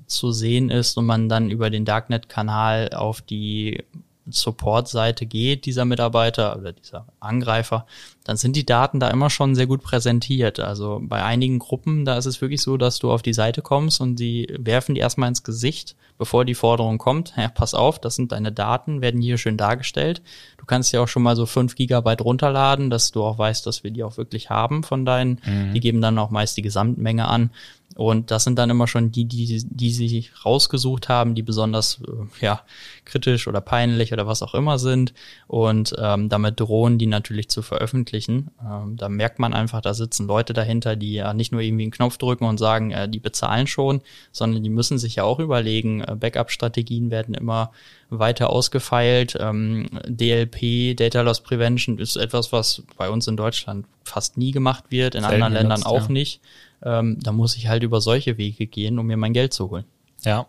zu 0.07 0.31
sehen 0.31 0.69
ist 0.69 0.97
und 0.97 1.05
man 1.05 1.29
dann 1.29 1.51
über 1.51 1.69
den 1.69 1.85
Darknet-Kanal 1.85 2.91
auf 2.93 3.21
die 3.21 3.83
Support-Seite 4.27 5.25
geht, 5.25 5.65
dieser 5.65 5.85
Mitarbeiter 5.85 6.57
oder 6.57 6.73
dieser 6.73 7.07
Angreifer, 7.19 7.85
dann 8.23 8.37
sind 8.37 8.55
die 8.55 8.65
Daten 8.65 8.99
da 8.99 9.09
immer 9.09 9.29
schon 9.29 9.53
sehr 9.53 9.67
gut 9.67 9.83
präsentiert. 9.83 10.59
Also 10.59 11.01
bei 11.03 11.23
einigen 11.23 11.59
Gruppen, 11.59 12.05
da 12.05 12.17
ist 12.17 12.25
es 12.25 12.39
wirklich 12.41 12.61
so, 12.61 12.77
dass 12.77 12.99
du 12.99 13.11
auf 13.11 13.21
die 13.21 13.33
Seite 13.33 13.61
kommst 13.61 13.99
und 13.99 14.15
die 14.15 14.47
werfen 14.57 14.95
die 14.95 15.01
erstmal 15.01 15.27
ins 15.27 15.43
Gesicht, 15.43 15.95
bevor 16.17 16.45
die 16.45 16.55
Forderung 16.55 16.97
kommt. 16.97 17.33
Ja, 17.35 17.49
pass 17.49 17.73
auf, 17.73 17.99
das 17.99 18.15
sind 18.15 18.31
deine 18.31 18.53
Daten, 18.53 19.01
werden 19.01 19.21
hier 19.21 19.37
schön 19.37 19.57
dargestellt. 19.57 20.21
Du 20.57 20.65
kannst 20.65 20.93
ja 20.93 21.01
auch 21.01 21.07
schon 21.09 21.23
mal 21.23 21.35
so 21.35 21.45
fünf 21.45 21.75
Gigabyte 21.75 22.21
runterladen, 22.21 22.89
dass 22.89 23.11
du 23.11 23.23
auch 23.23 23.37
weißt, 23.37 23.65
dass 23.65 23.83
wir 23.83 23.91
die 23.91 24.03
auch 24.03 24.15
wirklich 24.15 24.49
haben 24.49 24.83
von 24.83 25.05
deinen. 25.05 25.41
Mhm. 25.45 25.73
Die 25.73 25.81
geben 25.81 25.99
dann 25.99 26.17
auch 26.17 26.29
meist 26.29 26.55
die 26.55 26.61
Gesamtmenge 26.61 27.27
an. 27.27 27.49
Und 27.95 28.31
das 28.31 28.43
sind 28.43 28.57
dann 28.57 28.69
immer 28.69 28.87
schon 28.87 29.11
die, 29.11 29.25
die, 29.25 29.63
die 29.69 29.91
sie 29.91 30.29
rausgesucht 30.43 31.09
haben, 31.09 31.35
die 31.35 31.43
besonders 31.43 32.01
äh, 32.07 32.45
ja, 32.45 32.61
kritisch 33.05 33.47
oder 33.47 33.61
peinlich 33.61 34.13
oder 34.13 34.25
was 34.25 34.41
auch 34.41 34.55
immer 34.55 34.79
sind. 34.79 35.13
Und 35.47 35.93
ähm, 35.99 36.29
damit 36.29 36.59
drohen 36.59 36.97
die 36.97 37.05
natürlich 37.05 37.49
zu 37.49 37.61
veröffentlichen. 37.61 38.12
Ähm, 38.61 38.97
da 38.97 39.09
merkt 39.09 39.39
man 39.39 39.53
einfach, 39.53 39.81
da 39.81 39.93
sitzen 39.93 40.27
Leute 40.27 40.53
dahinter, 40.53 40.95
die 40.95 41.13
ja 41.13 41.33
nicht 41.33 41.51
nur 41.51 41.61
irgendwie 41.61 41.83
einen 41.83 41.91
Knopf 41.91 42.17
drücken 42.17 42.45
und 42.45 42.57
sagen, 42.57 42.91
äh, 42.91 43.09
die 43.09 43.19
bezahlen 43.19 43.67
schon, 43.67 44.01
sondern 44.31 44.63
die 44.63 44.69
müssen 44.69 44.97
sich 44.97 45.15
ja 45.15 45.23
auch 45.23 45.39
überlegen, 45.39 46.01
äh, 46.01 46.15
Backup-Strategien 46.15 47.11
werden 47.11 47.33
immer 47.33 47.71
weiter 48.09 48.49
ausgefeilt. 48.49 49.37
Ähm, 49.39 49.87
DLP, 50.07 50.95
Data 50.95 51.21
Loss 51.21 51.41
Prevention, 51.41 51.97
ist 51.97 52.15
etwas, 52.15 52.51
was 52.51 52.83
bei 52.97 53.09
uns 53.09 53.27
in 53.27 53.37
Deutschland 53.37 53.85
fast 54.03 54.37
nie 54.37 54.51
gemacht 54.51 54.85
wird, 54.89 55.15
in 55.15 55.21
Selten 55.21 55.43
anderen 55.43 55.53
Ländern 55.53 55.83
auch 55.83 56.07
ja. 56.07 56.11
nicht 56.11 56.41
ähm, 56.83 57.17
da 57.21 57.31
muss 57.31 57.55
ich 57.55 57.67
halt 57.67 57.83
über 57.83 58.01
solche 58.01 58.37
Wege 58.37 58.67
gehen, 58.67 58.99
um 58.99 59.07
mir 59.07 59.17
mein 59.17 59.33
Geld 59.33 59.53
zu 59.53 59.69
holen. 59.69 59.85
Ja, 60.23 60.47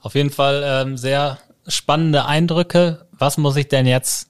auf 0.00 0.14
jeden 0.14 0.30
Fall 0.30 0.62
ähm, 0.64 0.96
sehr 0.96 1.38
spannende 1.66 2.26
Eindrücke. 2.26 3.06
Was 3.12 3.38
muss 3.38 3.56
ich 3.56 3.68
denn 3.68 3.86
jetzt 3.86 4.29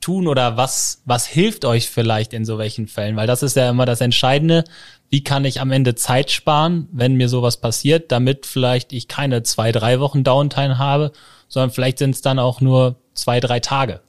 tun 0.00 0.26
oder 0.26 0.56
was, 0.56 1.02
was 1.04 1.26
hilft 1.26 1.64
euch 1.64 1.88
vielleicht 1.88 2.32
in 2.32 2.44
so 2.44 2.58
welchen 2.58 2.86
Fällen? 2.86 3.16
Weil 3.16 3.26
das 3.26 3.42
ist 3.42 3.56
ja 3.56 3.70
immer 3.70 3.86
das 3.86 4.00
Entscheidende. 4.00 4.64
Wie 5.10 5.24
kann 5.24 5.44
ich 5.44 5.60
am 5.60 5.70
Ende 5.70 5.94
Zeit 5.94 6.30
sparen, 6.30 6.88
wenn 6.92 7.16
mir 7.16 7.28
sowas 7.28 7.58
passiert, 7.58 8.12
damit 8.12 8.46
vielleicht 8.46 8.92
ich 8.92 9.08
keine 9.08 9.42
zwei, 9.42 9.72
drei 9.72 10.00
Wochen 10.00 10.24
Downtime 10.24 10.78
habe, 10.78 11.12
sondern 11.48 11.70
vielleicht 11.70 11.98
sind 11.98 12.14
es 12.14 12.22
dann 12.22 12.38
auch 12.38 12.60
nur 12.60 12.96
zwei, 13.14 13.40
drei 13.40 13.60
Tage. 13.60 14.00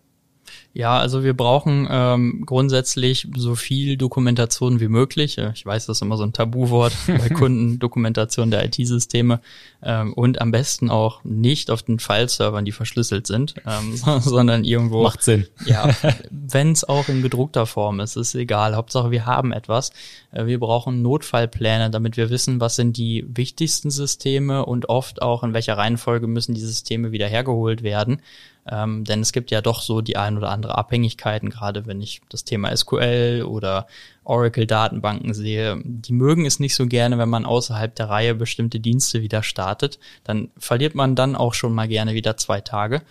Ja, 0.79 0.97
also 0.97 1.25
wir 1.25 1.35
brauchen 1.35 1.89
ähm, 1.91 2.43
grundsätzlich 2.45 3.27
so 3.35 3.55
viel 3.55 3.97
Dokumentation 3.97 4.79
wie 4.79 4.87
möglich. 4.87 5.37
Ich 5.37 5.65
weiß, 5.65 5.87
das 5.87 5.97
ist 5.97 6.01
immer 6.01 6.15
so 6.15 6.23
ein 6.23 6.31
Tabuwort 6.31 6.93
bei 7.07 7.27
Kunden, 7.27 7.79
Dokumentation 7.79 8.49
der 8.49 8.63
IT-Systeme 8.63 9.41
ähm, 9.83 10.13
und 10.13 10.39
am 10.39 10.51
besten 10.51 10.89
auch 10.89 11.21
nicht 11.25 11.69
auf 11.69 11.83
den 11.83 11.99
File-Servern, 11.99 12.63
die 12.63 12.71
verschlüsselt 12.71 13.27
sind, 13.27 13.55
ähm, 13.67 13.97
sondern 14.21 14.63
irgendwo. 14.63 15.03
Macht 15.03 15.21
Sinn. 15.21 15.47
Ja, 15.65 15.93
wenn 16.31 16.71
es 16.71 16.87
auch 16.87 17.09
in 17.09 17.23
gedruckter 17.23 17.65
Form 17.65 17.99
ist, 17.99 18.15
ist 18.15 18.33
egal. 18.33 18.77
Hauptsache 18.77 19.11
wir 19.11 19.25
haben 19.25 19.51
etwas. 19.51 19.91
Äh, 20.31 20.45
wir 20.45 20.61
brauchen 20.61 21.01
Notfallpläne, 21.01 21.89
damit 21.89 22.15
wir 22.15 22.29
wissen, 22.29 22.61
was 22.61 22.77
sind 22.77 22.95
die 22.95 23.25
wichtigsten 23.27 23.91
Systeme 23.91 24.65
und 24.65 24.87
oft 24.87 25.21
auch 25.21 25.43
in 25.43 25.53
welcher 25.53 25.77
Reihenfolge 25.77 26.27
müssen 26.27 26.55
die 26.55 26.61
Systeme 26.61 27.11
wieder 27.11 27.27
hergeholt 27.27 27.83
werden. 27.83 28.21
Ähm, 28.71 29.03
denn 29.03 29.21
es 29.21 29.31
gibt 29.31 29.51
ja 29.51 29.61
doch 29.61 29.81
so 29.81 30.01
die 30.01 30.17
ein 30.17 30.37
oder 30.37 30.49
andere 30.49 30.77
Abhängigkeiten, 30.77 31.49
gerade 31.49 31.85
wenn 31.87 32.01
ich 32.01 32.21
das 32.29 32.43
Thema 32.43 32.75
SQL 32.75 33.43
oder 33.47 33.87
Oracle-Datenbanken 34.23 35.33
sehe. 35.33 35.81
Die 35.83 36.13
mögen 36.13 36.45
es 36.45 36.59
nicht 36.59 36.75
so 36.75 36.85
gerne, 36.85 37.17
wenn 37.17 37.29
man 37.29 37.45
außerhalb 37.45 37.95
der 37.95 38.09
Reihe 38.09 38.35
bestimmte 38.35 38.79
Dienste 38.79 39.21
wieder 39.21 39.41
startet. 39.41 39.99
Dann 40.23 40.49
verliert 40.57 40.93
man 40.93 41.15
dann 41.15 41.35
auch 41.35 41.53
schon 41.53 41.73
mal 41.73 41.87
gerne 41.87 42.13
wieder 42.13 42.37
zwei 42.37 42.61
Tage. 42.61 43.01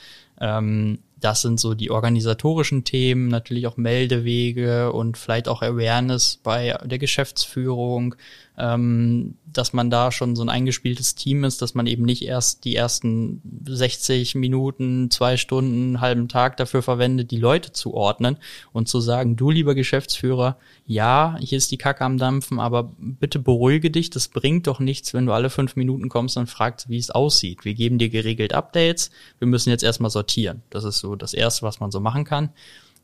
Ähm, 0.41 1.01
das 1.21 1.43
sind 1.43 1.59
so 1.59 1.75
die 1.75 1.91
organisatorischen 1.91 2.85
Themen, 2.85 3.29
natürlich 3.29 3.67
auch 3.67 3.77
Meldewege 3.77 4.93
und 4.93 5.19
vielleicht 5.19 5.49
auch 5.49 5.63
Awareness 5.63 6.39
bei 6.43 6.79
der 6.85 6.99
Geschäftsführung, 6.99 8.15
ähm, 8.59 9.37
dass 9.47 9.73
man 9.73 9.89
da 9.89 10.13
schon 10.13 10.37
so 10.37 10.43
ein 10.43 10.49
eingespieltes 10.49 11.15
Team 11.15 11.45
ist, 11.45 11.63
dass 11.63 11.75
man 11.75 11.87
eben 11.87 12.05
nicht 12.05 12.23
erst 12.23 12.65
die 12.65 12.77
ersten 12.77 13.41
60 13.67 14.35
Minuten, 14.35 15.11
zwei 15.11 15.37
Stunden, 15.37 16.01
halben 16.01 16.29
Tag 16.29 16.57
dafür 16.57 16.83
verwendet, 16.83 17.31
die 17.31 17.39
Leute 17.39 17.73
zu 17.73 17.95
ordnen 17.95 18.37
und 18.73 18.89
zu 18.89 19.01
sagen, 19.01 19.37
du 19.37 19.51
lieber 19.51 19.75
Geschäftsführer, 19.75 20.59
ja, 20.87 21.37
hier 21.41 21.59
ist 21.59 21.71
die 21.71 21.79
Kacke 21.79 22.05
am 22.05 22.19
Dampfen, 22.19 22.59
aber 22.59 22.93
bitte 22.99 23.39
beruhige 23.39 23.91
dich, 23.91 24.11
das 24.11 24.29
bringt 24.29 24.67
doch 24.67 24.81
nichts, 24.81 25.15
wenn 25.15 25.27
du 25.27 25.33
alle 25.33 25.51
fünf 25.51 25.77
Minuten 25.77 26.09
kommst 26.09 26.37
und 26.37 26.49
fragst, 26.49 26.89
wie 26.89 26.99
es 26.99 27.11
aussieht. 27.11 27.65
Wir 27.65 27.75
geben 27.75 27.99
dir 27.99 28.11
geregelt 28.11 28.53
Updates, 28.53 29.11
wir 29.39 29.49
müssen 29.49 29.71
jetzt 29.71 29.85
erstmal 29.85 30.11
sortieren. 30.11 30.63
Das 30.71 30.85
ist 30.85 30.99
so 30.99 31.15
das 31.17 31.33
Erste, 31.33 31.63
was 31.63 31.81
man 31.81 31.91
so 31.91 32.01
machen 32.01 32.25
kann. 32.25 32.51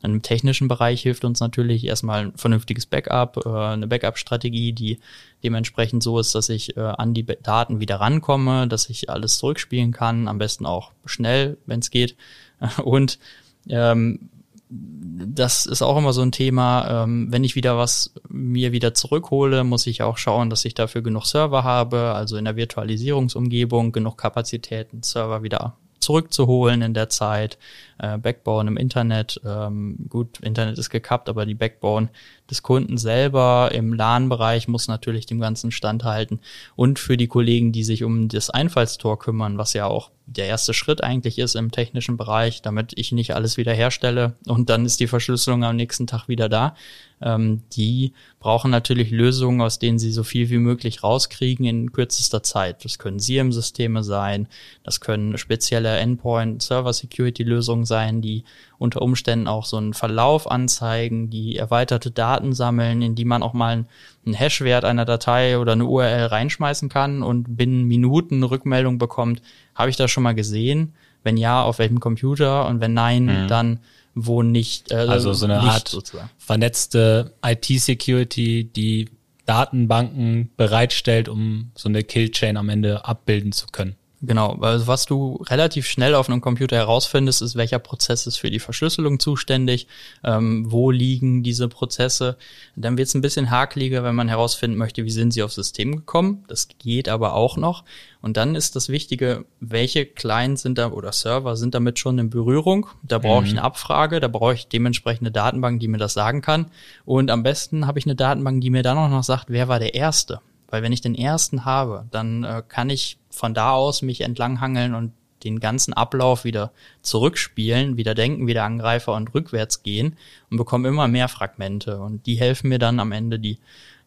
Im 0.03 0.21
technischen 0.21 0.67
Bereich 0.67 1.01
hilft 1.01 1.25
uns 1.25 1.39
natürlich 1.39 1.85
erstmal 1.85 2.27
ein 2.27 2.37
vernünftiges 2.37 2.85
Backup, 2.85 3.45
äh, 3.45 3.49
eine 3.49 3.87
Backup-Strategie, 3.87 4.73
die 4.73 4.99
dementsprechend 5.43 6.03
so 6.03 6.19
ist, 6.19 6.35
dass 6.35 6.49
ich 6.49 6.77
äh, 6.77 6.81
an 6.81 7.13
die 7.13 7.25
Daten 7.25 7.79
wieder 7.79 7.99
rankomme, 7.99 8.67
dass 8.67 8.89
ich 8.89 9.09
alles 9.09 9.37
zurückspielen 9.37 9.91
kann, 9.91 10.27
am 10.27 10.37
besten 10.37 10.65
auch 10.65 10.91
schnell, 11.05 11.57
wenn 11.65 11.79
es 11.79 11.89
geht. 11.89 12.15
Und 12.83 13.19
ähm, 13.67 14.29
das 14.69 15.65
ist 15.65 15.81
auch 15.81 15.97
immer 15.97 16.13
so 16.13 16.21
ein 16.21 16.31
Thema. 16.31 17.03
Ähm, 17.03 17.31
wenn 17.31 17.43
ich 17.43 17.55
wieder 17.55 17.77
was 17.77 18.13
mir 18.27 18.71
wieder 18.71 18.93
zurückhole, 18.93 19.63
muss 19.63 19.87
ich 19.87 20.01
auch 20.01 20.17
schauen, 20.17 20.49
dass 20.49 20.65
ich 20.65 20.73
dafür 20.73 21.01
genug 21.01 21.25
Server 21.25 21.63
habe, 21.63 22.13
also 22.13 22.37
in 22.37 22.45
der 22.45 22.55
Virtualisierungsumgebung 22.55 23.91
genug 23.91 24.17
Kapazitäten, 24.17 25.03
Server 25.03 25.43
wieder 25.43 25.77
zurückzuholen 26.05 26.81
in 26.81 26.93
der 26.93 27.09
Zeit. 27.09 27.57
Äh, 27.97 28.17
Backbone 28.17 28.69
im 28.69 28.77
Internet, 28.77 29.41
ähm, 29.45 29.97
gut, 30.09 30.39
Internet 30.39 30.77
ist 30.77 30.89
gekappt, 30.89 31.29
aber 31.29 31.45
die 31.45 31.55
Backbone 31.55 32.09
des 32.49 32.61
Kunden 32.63 32.97
selber 32.97 33.71
im 33.73 33.93
LAN-Bereich 33.93 34.67
muss 34.67 34.87
natürlich 34.87 35.25
dem 35.25 35.39
Ganzen 35.39 35.71
standhalten. 35.71 36.39
Und 36.75 36.99
für 36.99 37.17
die 37.17 37.27
Kollegen, 37.27 37.71
die 37.71 37.83
sich 37.83 38.03
um 38.03 38.27
das 38.27 38.49
Einfallstor 38.49 39.17
kümmern, 39.19 39.57
was 39.57 39.73
ja 39.73 39.85
auch 39.87 40.11
der 40.27 40.47
erste 40.47 40.73
Schritt 40.73 41.03
eigentlich 41.03 41.37
ist 41.37 41.55
im 41.55 41.71
technischen 41.71 42.17
Bereich, 42.17 42.61
damit 42.61 42.93
ich 42.95 43.11
nicht 43.11 43.35
alles 43.35 43.57
wieder 43.57 43.73
herstelle 43.73 44.33
und 44.47 44.69
dann 44.69 44.85
ist 44.85 44.99
die 44.99 45.07
Verschlüsselung 45.07 45.63
am 45.63 45.75
nächsten 45.75 46.07
Tag 46.07 46.27
wieder 46.27 46.49
da. 46.49 46.75
Ähm, 47.21 47.61
die 47.73 48.13
brauchen 48.39 48.71
natürlich 48.71 49.11
Lösungen, 49.11 49.61
aus 49.61 49.77
denen 49.77 49.99
sie 49.99 50.11
so 50.11 50.23
viel 50.23 50.49
wie 50.49 50.57
möglich 50.57 51.03
rauskriegen 51.03 51.65
in 51.65 51.91
kürzester 51.91 52.41
Zeit. 52.41 52.83
Das 52.83 52.97
können 52.97 53.19
SIEM-Systeme 53.19 54.03
sein, 54.03 54.47
das 54.83 54.99
können 54.99 55.37
spezielle 55.37 55.95
Endpoint-Server-Security-Lösungen 55.97 57.85
sein, 57.85 58.21
die 58.21 58.43
unter 58.77 59.01
Umständen 59.01 59.47
auch 59.47 59.65
so 59.65 59.77
einen 59.77 59.93
Verlauf 59.93 60.49
anzeigen, 60.49 61.29
die 61.29 61.55
erweiterte 61.55 62.11
Daten 62.11 62.53
sammeln, 62.53 63.01
in 63.01 63.15
die 63.15 63.25
man 63.25 63.43
auch 63.43 63.53
mal 63.53 63.85
einen 64.25 64.33
Hash-Wert 64.33 64.85
einer 64.85 65.05
Datei 65.05 65.57
oder 65.57 65.73
eine 65.73 65.85
URL 65.85 66.25
reinschmeißen 66.25 66.89
kann 66.89 67.23
und 67.23 67.57
binnen 67.57 67.85
Minuten 67.85 68.35
eine 68.35 68.51
Rückmeldung 68.51 68.97
bekommt, 68.97 69.41
habe 69.73 69.89
ich 69.89 69.95
das 69.95 70.11
schon 70.11 70.23
mal 70.23 70.35
gesehen? 70.35 70.93
Wenn 71.23 71.37
ja, 71.37 71.63
auf 71.63 71.79
welchem 71.79 71.99
Computer? 71.99 72.67
Und 72.67 72.81
wenn 72.81 72.93
nein, 72.93 73.25
mhm. 73.25 73.47
dann 73.47 73.79
wo 74.15 74.41
nicht. 74.41 74.91
Äh, 74.91 74.95
also 74.95 75.33
so 75.33 75.45
eine 75.45 75.59
Art 75.59 75.89
sozusagen. 75.89 76.29
vernetzte 76.37 77.33
IT-Security, 77.43 78.63
die 78.63 79.09
Datenbanken 79.45 80.51
bereitstellt, 80.57 81.29
um 81.29 81.71
so 81.75 81.89
eine 81.89 82.03
Killchain 82.03 82.57
am 82.57 82.69
Ende 82.69 83.05
abbilden 83.05 83.51
zu 83.51 83.67
können. 83.67 83.95
Genau, 84.25 84.57
also 84.61 84.87
was 84.87 85.05
du 85.05 85.43
relativ 85.49 85.85
schnell 85.87 86.15
auf 86.15 86.29
einem 86.29 86.41
Computer 86.41 86.75
herausfindest, 86.75 87.41
ist, 87.41 87.55
welcher 87.55 87.79
Prozess 87.79 88.25
ist 88.25 88.37
für 88.37 88.49
die 88.49 88.59
Verschlüsselung 88.59 89.19
zuständig, 89.19 89.87
ähm, 90.23 90.71
wo 90.71 90.89
liegen 90.89 91.43
diese 91.43 91.67
Prozesse. 91.67 92.37
Dann 92.75 92.97
wird 92.97 93.07
es 93.07 93.13
ein 93.13 93.21
bisschen 93.21 93.51
hakeliger, 93.51 94.03
wenn 94.03 94.15
man 94.15 94.27
herausfinden 94.27 94.77
möchte, 94.77 95.05
wie 95.05 95.11
sind 95.11 95.31
sie 95.31 95.43
aufs 95.43 95.55
System 95.55 95.95
gekommen. 95.95 96.43
Das 96.47 96.69
geht 96.79 97.07
aber 97.09 97.33
auch 97.33 97.57
noch. 97.57 97.83
Und 98.21 98.37
dann 98.37 98.55
ist 98.55 98.75
das 98.75 98.89
Wichtige, 98.89 99.45
welche 99.59 100.05
Clients 100.05 100.63
sind 100.63 100.77
da 100.77 100.91
oder 100.91 101.11
Server 101.11 101.55
sind 101.55 101.75
damit 101.75 101.99
schon 101.99 102.17
in 102.17 102.31
Berührung. 102.31 102.87
Da 103.03 103.19
brauche 103.19 103.41
mhm. 103.41 103.47
ich 103.47 103.51
eine 103.51 103.63
Abfrage, 103.63 104.19
da 104.19 104.27
brauche 104.27 104.55
ich 104.55 104.67
dementsprechend 104.67 105.23
eine 105.23 105.31
Datenbank, 105.31 105.79
die 105.79 105.87
mir 105.87 105.99
das 105.99 106.13
sagen 106.13 106.41
kann. 106.41 106.71
Und 107.05 107.29
am 107.29 107.43
besten 107.43 107.85
habe 107.85 107.99
ich 107.99 108.05
eine 108.05 108.15
Datenbank, 108.15 108.61
die 108.61 108.71
mir 108.71 108.81
dann 108.81 108.97
auch 108.97 109.09
noch 109.09 109.23
sagt, 109.23 109.49
wer 109.49 109.67
war 109.67 109.79
der 109.79 109.93
Erste. 109.93 110.41
Weil 110.69 110.83
wenn 110.83 110.91
ich 110.91 111.01
den 111.01 111.15
ersten 111.15 111.65
habe, 111.65 112.05
dann 112.11 112.43
äh, 112.43 112.63
kann 112.67 112.89
ich 112.89 113.17
von 113.29 113.53
da 113.53 113.71
aus 113.71 114.01
mich 114.01 114.21
entlanghangeln 114.21 114.93
und 114.93 115.11
den 115.45 115.59
ganzen 115.59 115.93
Ablauf 115.93 116.43
wieder 116.43 116.71
zurückspielen, 117.01 117.97
wieder 117.97 118.15
denken, 118.15 118.47
wieder 118.47 118.63
Angreifer 118.63 119.13
und 119.13 119.33
rückwärts 119.33 119.83
gehen 119.83 120.17
und 120.49 120.57
bekomme 120.57 120.87
immer 120.87 121.07
mehr 121.07 121.27
Fragmente. 121.27 121.99
Und 121.99 122.25
die 122.25 122.35
helfen 122.35 122.69
mir 122.69 122.79
dann 122.79 122.99
am 122.99 123.11
Ende, 123.11 123.39
die, 123.39 123.59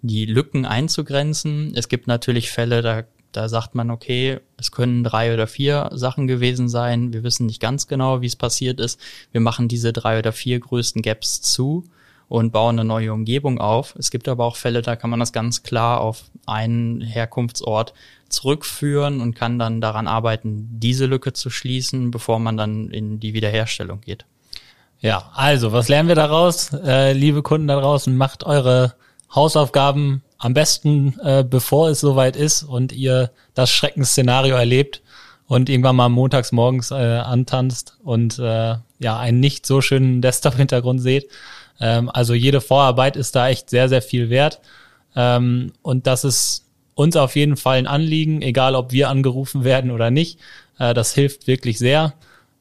die 0.02 0.26
Lücken 0.26 0.66
einzugrenzen. 0.66 1.72
Es 1.74 1.88
gibt 1.88 2.06
natürlich 2.06 2.50
Fälle, 2.50 2.82
da, 2.82 3.04
da 3.32 3.48
sagt 3.48 3.74
man, 3.74 3.90
okay, 3.90 4.40
es 4.56 4.72
können 4.72 5.04
drei 5.04 5.32
oder 5.32 5.46
vier 5.46 5.90
Sachen 5.92 6.26
gewesen 6.26 6.68
sein. 6.68 7.12
Wir 7.12 7.22
wissen 7.22 7.46
nicht 7.46 7.60
ganz 7.60 7.86
genau, 7.86 8.20
wie 8.20 8.26
es 8.26 8.36
passiert 8.36 8.80
ist. 8.80 9.00
Wir 9.30 9.40
machen 9.40 9.68
diese 9.68 9.92
drei 9.92 10.18
oder 10.18 10.32
vier 10.32 10.58
größten 10.58 11.02
Gaps 11.02 11.40
zu 11.40 11.84
und 12.28 12.52
bauen 12.52 12.78
eine 12.78 12.86
neue 12.86 13.12
Umgebung 13.12 13.58
auf. 13.58 13.94
Es 13.98 14.10
gibt 14.10 14.28
aber 14.28 14.44
auch 14.44 14.56
Fälle, 14.56 14.82
da 14.82 14.96
kann 14.96 15.10
man 15.10 15.20
das 15.20 15.32
ganz 15.32 15.62
klar 15.62 16.00
auf 16.00 16.24
einen 16.46 17.00
Herkunftsort 17.00 17.94
zurückführen 18.28 19.20
und 19.20 19.34
kann 19.34 19.58
dann 19.58 19.80
daran 19.80 20.06
arbeiten, 20.06 20.68
diese 20.72 21.06
Lücke 21.06 21.32
zu 21.32 21.50
schließen, 21.50 22.10
bevor 22.10 22.38
man 22.38 22.56
dann 22.56 22.90
in 22.90 23.20
die 23.20 23.32
Wiederherstellung 23.32 24.00
geht. 24.02 24.26
Ja, 25.00 25.30
also, 25.34 25.72
was 25.72 25.88
lernen 25.88 26.08
wir 26.08 26.16
daraus? 26.16 26.72
Äh, 26.72 27.12
liebe 27.12 27.42
Kunden 27.42 27.68
da 27.68 27.80
draußen, 27.80 28.16
macht 28.16 28.44
eure 28.44 28.94
Hausaufgaben 29.34 30.22
am 30.38 30.54
besten, 30.54 31.18
äh, 31.22 31.44
bevor 31.48 31.90
es 31.90 32.00
soweit 32.00 32.36
ist 32.36 32.62
und 32.62 32.92
ihr 32.92 33.30
das 33.54 33.70
Schreckensszenario 33.70 34.56
erlebt 34.56 35.02
und 35.46 35.68
irgendwann 35.68 35.96
mal 35.96 36.08
montags 36.08 36.52
morgens 36.52 36.90
äh, 36.90 36.94
antanzt 36.94 37.96
und 38.02 38.38
äh, 38.38 38.76
ja 38.98 39.18
einen 39.18 39.40
nicht 39.40 39.66
so 39.66 39.80
schönen 39.80 40.20
Desktop-Hintergrund 40.20 41.00
seht. 41.00 41.28
Ähm, 41.80 42.10
also 42.12 42.34
jede 42.34 42.60
Vorarbeit 42.60 43.16
ist 43.16 43.36
da 43.36 43.48
echt 43.48 43.70
sehr, 43.70 43.88
sehr 43.88 44.02
viel 44.02 44.30
wert. 44.30 44.60
Ähm, 45.16 45.72
und 45.82 46.06
das 46.06 46.24
ist 46.24 46.64
uns 46.94 47.16
auf 47.16 47.36
jeden 47.36 47.56
Fall 47.56 47.78
ein 47.78 47.86
Anliegen, 47.86 48.42
egal 48.42 48.74
ob 48.74 48.92
wir 48.92 49.08
angerufen 49.08 49.64
werden 49.64 49.90
oder 49.90 50.10
nicht. 50.10 50.38
Äh, 50.78 50.94
das 50.94 51.14
hilft 51.14 51.46
wirklich 51.46 51.78
sehr. 51.78 52.14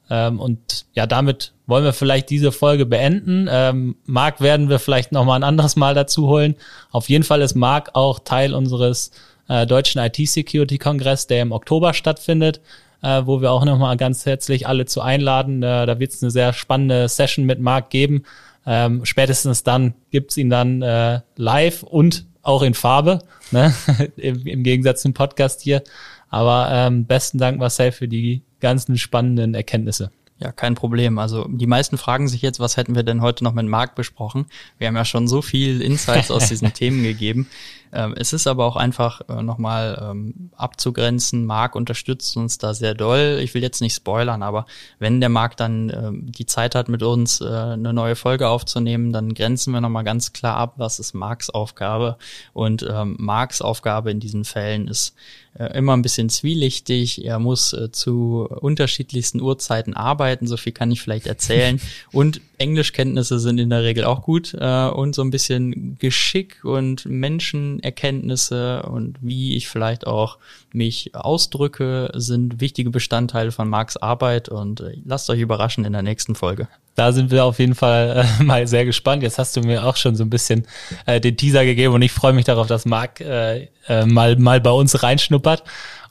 Ähm, 0.09 0.39
und 0.39 0.85
ja, 0.93 1.05
damit 1.05 1.53
wollen 1.65 1.83
wir 1.83 1.93
vielleicht 1.93 2.29
diese 2.29 2.51
Folge 2.51 2.85
beenden. 2.85 3.47
Ähm, 3.49 3.97
Marc 4.05 4.41
werden 4.41 4.69
wir 4.69 4.79
vielleicht 4.79 5.11
noch 5.11 5.25
mal 5.25 5.35
ein 5.35 5.43
anderes 5.43 5.75
Mal 5.75 5.93
dazu 5.93 6.27
holen. 6.27 6.55
Auf 6.91 7.09
jeden 7.09 7.23
Fall 7.23 7.41
ist 7.41 7.55
Marc 7.55 7.89
auch 7.93 8.19
Teil 8.19 8.53
unseres 8.53 9.11
äh, 9.49 9.65
deutschen 9.65 10.01
IT-Security-Kongress, 10.01 11.27
der 11.27 11.41
im 11.41 11.51
Oktober 11.51 11.93
stattfindet, 11.93 12.61
äh, 13.01 13.21
wo 13.25 13.41
wir 13.41 13.51
auch 13.51 13.65
noch 13.65 13.77
mal 13.77 13.97
ganz 13.97 14.25
herzlich 14.25 14.67
alle 14.67 14.85
zu 14.85 15.01
einladen. 15.01 15.61
Äh, 15.61 15.85
da 15.85 15.99
wird 15.99 16.13
es 16.13 16.23
eine 16.23 16.31
sehr 16.31 16.53
spannende 16.53 17.07
Session 17.09 17.45
mit 17.45 17.59
Marc 17.59 17.89
geben. 17.89 18.23
Ähm, 18.69 19.05
spätestens 19.05 19.63
dann 19.63 19.93
gibt's 20.11 20.35
ihn 20.35 20.49
dann 20.49 20.81
äh, 20.81 21.21
live 21.37 21.83
und 21.83 22.25
auch 22.43 22.61
in 22.61 22.73
Farbe, 22.73 23.19
ne? 23.51 23.73
Im, 24.17 24.45
Im, 24.45 24.63
Gegensatz 24.63 25.01
zum 25.01 25.13
Podcast 25.13 25.61
hier. 25.61 25.83
Aber 26.29 26.69
ähm, 26.71 27.05
besten 27.05 27.37
Dank, 27.37 27.59
Marcel, 27.59 27.93
für 27.93 28.09
die 28.09 28.43
ganzen 28.59 28.97
spannenden 28.97 29.53
Erkenntnisse. 29.53 30.11
Ja, 30.39 30.51
kein 30.51 30.75
Problem. 30.75 31.17
Also 31.17 31.47
die 31.47 31.65
meisten 31.65 31.97
fragen 31.97 32.27
sich 32.27 32.41
jetzt, 32.41 32.59
was 32.59 32.77
hätten 32.77 32.95
wir 32.95 33.03
denn 33.03 33.21
heute 33.21 33.43
noch 33.43 33.53
mit 33.53 33.65
Marc 33.65 33.95
besprochen? 33.95 34.45
Wir 34.77 34.87
haben 34.87 34.95
ja 34.95 35.05
schon 35.05 35.27
so 35.27 35.41
viel 35.41 35.81
Insights 35.81 36.29
aus 36.29 36.49
diesen 36.49 36.73
Themen 36.73 37.03
gegeben. 37.03 37.47
Ähm, 37.93 38.13
es 38.17 38.33
ist 38.33 38.47
aber 38.47 38.65
auch 38.65 38.75
einfach 38.75 39.21
äh, 39.29 39.41
nochmal 39.41 40.09
ähm, 40.11 40.51
abzugrenzen. 40.55 41.45
Marc 41.45 41.75
unterstützt 41.75 42.35
uns 42.37 42.57
da 42.57 42.73
sehr 42.73 42.93
doll. 42.93 43.39
Ich 43.41 43.53
will 43.53 43.61
jetzt 43.61 43.81
nicht 43.81 43.95
spoilern, 43.95 44.43
aber 44.43 44.65
wenn 44.99 45.19
der 45.19 45.29
Marc 45.29 45.57
dann 45.57 45.89
äh, 45.89 46.11
die 46.13 46.45
Zeit 46.45 46.75
hat, 46.75 46.89
mit 46.89 47.03
uns 47.03 47.41
äh, 47.41 47.45
eine 47.45 47.93
neue 47.93 48.15
Folge 48.15 48.47
aufzunehmen, 48.49 49.13
dann 49.13 49.33
grenzen 49.33 49.73
wir 49.73 49.81
nochmal 49.81 50.03
ganz 50.03 50.33
klar 50.33 50.57
ab, 50.57 50.73
was 50.77 50.99
ist 50.99 51.13
Marcs 51.13 51.49
Aufgabe. 51.49 52.17
Und 52.53 52.85
ähm, 52.89 53.15
Marcs 53.19 53.61
Aufgabe 53.61 54.11
in 54.11 54.19
diesen 54.19 54.45
Fällen 54.45 54.87
ist 54.87 55.13
äh, 55.57 55.77
immer 55.77 55.93
ein 55.95 56.01
bisschen 56.01 56.29
zwielichtig. 56.29 57.25
Er 57.25 57.39
muss 57.39 57.73
äh, 57.73 57.91
zu 57.91 58.47
unterschiedlichsten 58.49 59.41
Uhrzeiten 59.41 59.95
arbeiten, 59.95 60.47
so 60.47 60.57
viel 60.57 60.73
kann 60.73 60.91
ich 60.91 61.01
vielleicht 61.01 61.27
erzählen. 61.27 61.81
Und 62.11 62.41
Englischkenntnisse 62.57 63.39
sind 63.39 63.59
in 63.59 63.69
der 63.69 63.83
Regel 63.83 64.03
auch 64.05 64.23
gut 64.23 64.55
äh, 64.59 64.87
und 64.87 65.13
so 65.13 65.21
ein 65.21 65.29
bisschen 65.29 65.97
Geschick 65.99 66.63
und 66.63 67.05
Menschenerkenntnisse 67.05 68.83
und 68.83 69.17
wie 69.21 69.55
ich 69.55 69.67
vielleicht 69.67 70.07
auch 70.07 70.37
mich 70.73 71.13
ausdrücke, 71.13 72.11
sind 72.15 72.59
wichtige 72.59 72.89
Bestandteile 72.89 73.51
von 73.51 73.69
Marks 73.69 73.97
Arbeit 73.97 74.49
und 74.49 74.81
äh, 74.81 74.97
lasst 75.05 75.29
euch 75.29 75.39
überraschen 75.39 75.85
in 75.85 75.93
der 75.93 76.01
nächsten 76.01 76.35
Folge. 76.35 76.67
Da 76.95 77.11
sind 77.11 77.29
wir 77.29 77.45
auf 77.45 77.59
jeden 77.59 77.75
Fall 77.75 78.25
äh, 78.39 78.43
mal 78.43 78.67
sehr 78.67 78.85
gespannt. 78.85 79.21
Jetzt 79.21 79.37
hast 79.37 79.55
du 79.55 79.61
mir 79.61 79.85
auch 79.85 79.95
schon 79.95 80.15
so 80.15 80.23
ein 80.23 80.31
bisschen 80.31 80.65
äh, 81.05 81.21
den 81.21 81.37
Teaser 81.37 81.63
gegeben 81.63 81.93
und 81.93 82.01
ich 82.01 82.11
freue 82.11 82.33
mich 82.33 82.45
darauf, 82.45 82.65
dass 82.65 82.85
Marc 82.85 83.21
äh, 83.21 83.67
äh, 83.87 84.05
mal, 84.05 84.35
mal 84.37 84.59
bei 84.61 84.71
uns 84.71 85.03
reinschnuppert. 85.03 85.63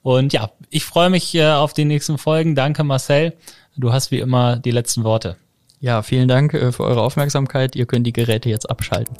Und 0.02 0.32
ja, 0.32 0.52
ich 0.70 0.84
freue 0.84 1.10
mich 1.10 1.34
äh, 1.34 1.50
auf 1.50 1.72
die 1.72 1.84
nächsten 1.84 2.18
Folgen. 2.18 2.54
Danke, 2.54 2.84
Marcel. 2.84 3.32
Du 3.76 3.92
hast 3.92 4.12
wie 4.12 4.20
immer 4.20 4.56
die 4.56 4.70
letzten 4.70 5.02
Worte. 5.02 5.36
Ja, 5.86 6.02
vielen 6.02 6.26
Dank 6.26 6.52
äh, 6.52 6.72
für 6.72 6.82
eure 6.82 7.00
Aufmerksamkeit. 7.00 7.76
Ihr 7.76 7.86
könnt 7.86 8.08
die 8.08 8.12
Geräte 8.12 8.48
jetzt 8.48 8.68
abschalten. 8.68 9.16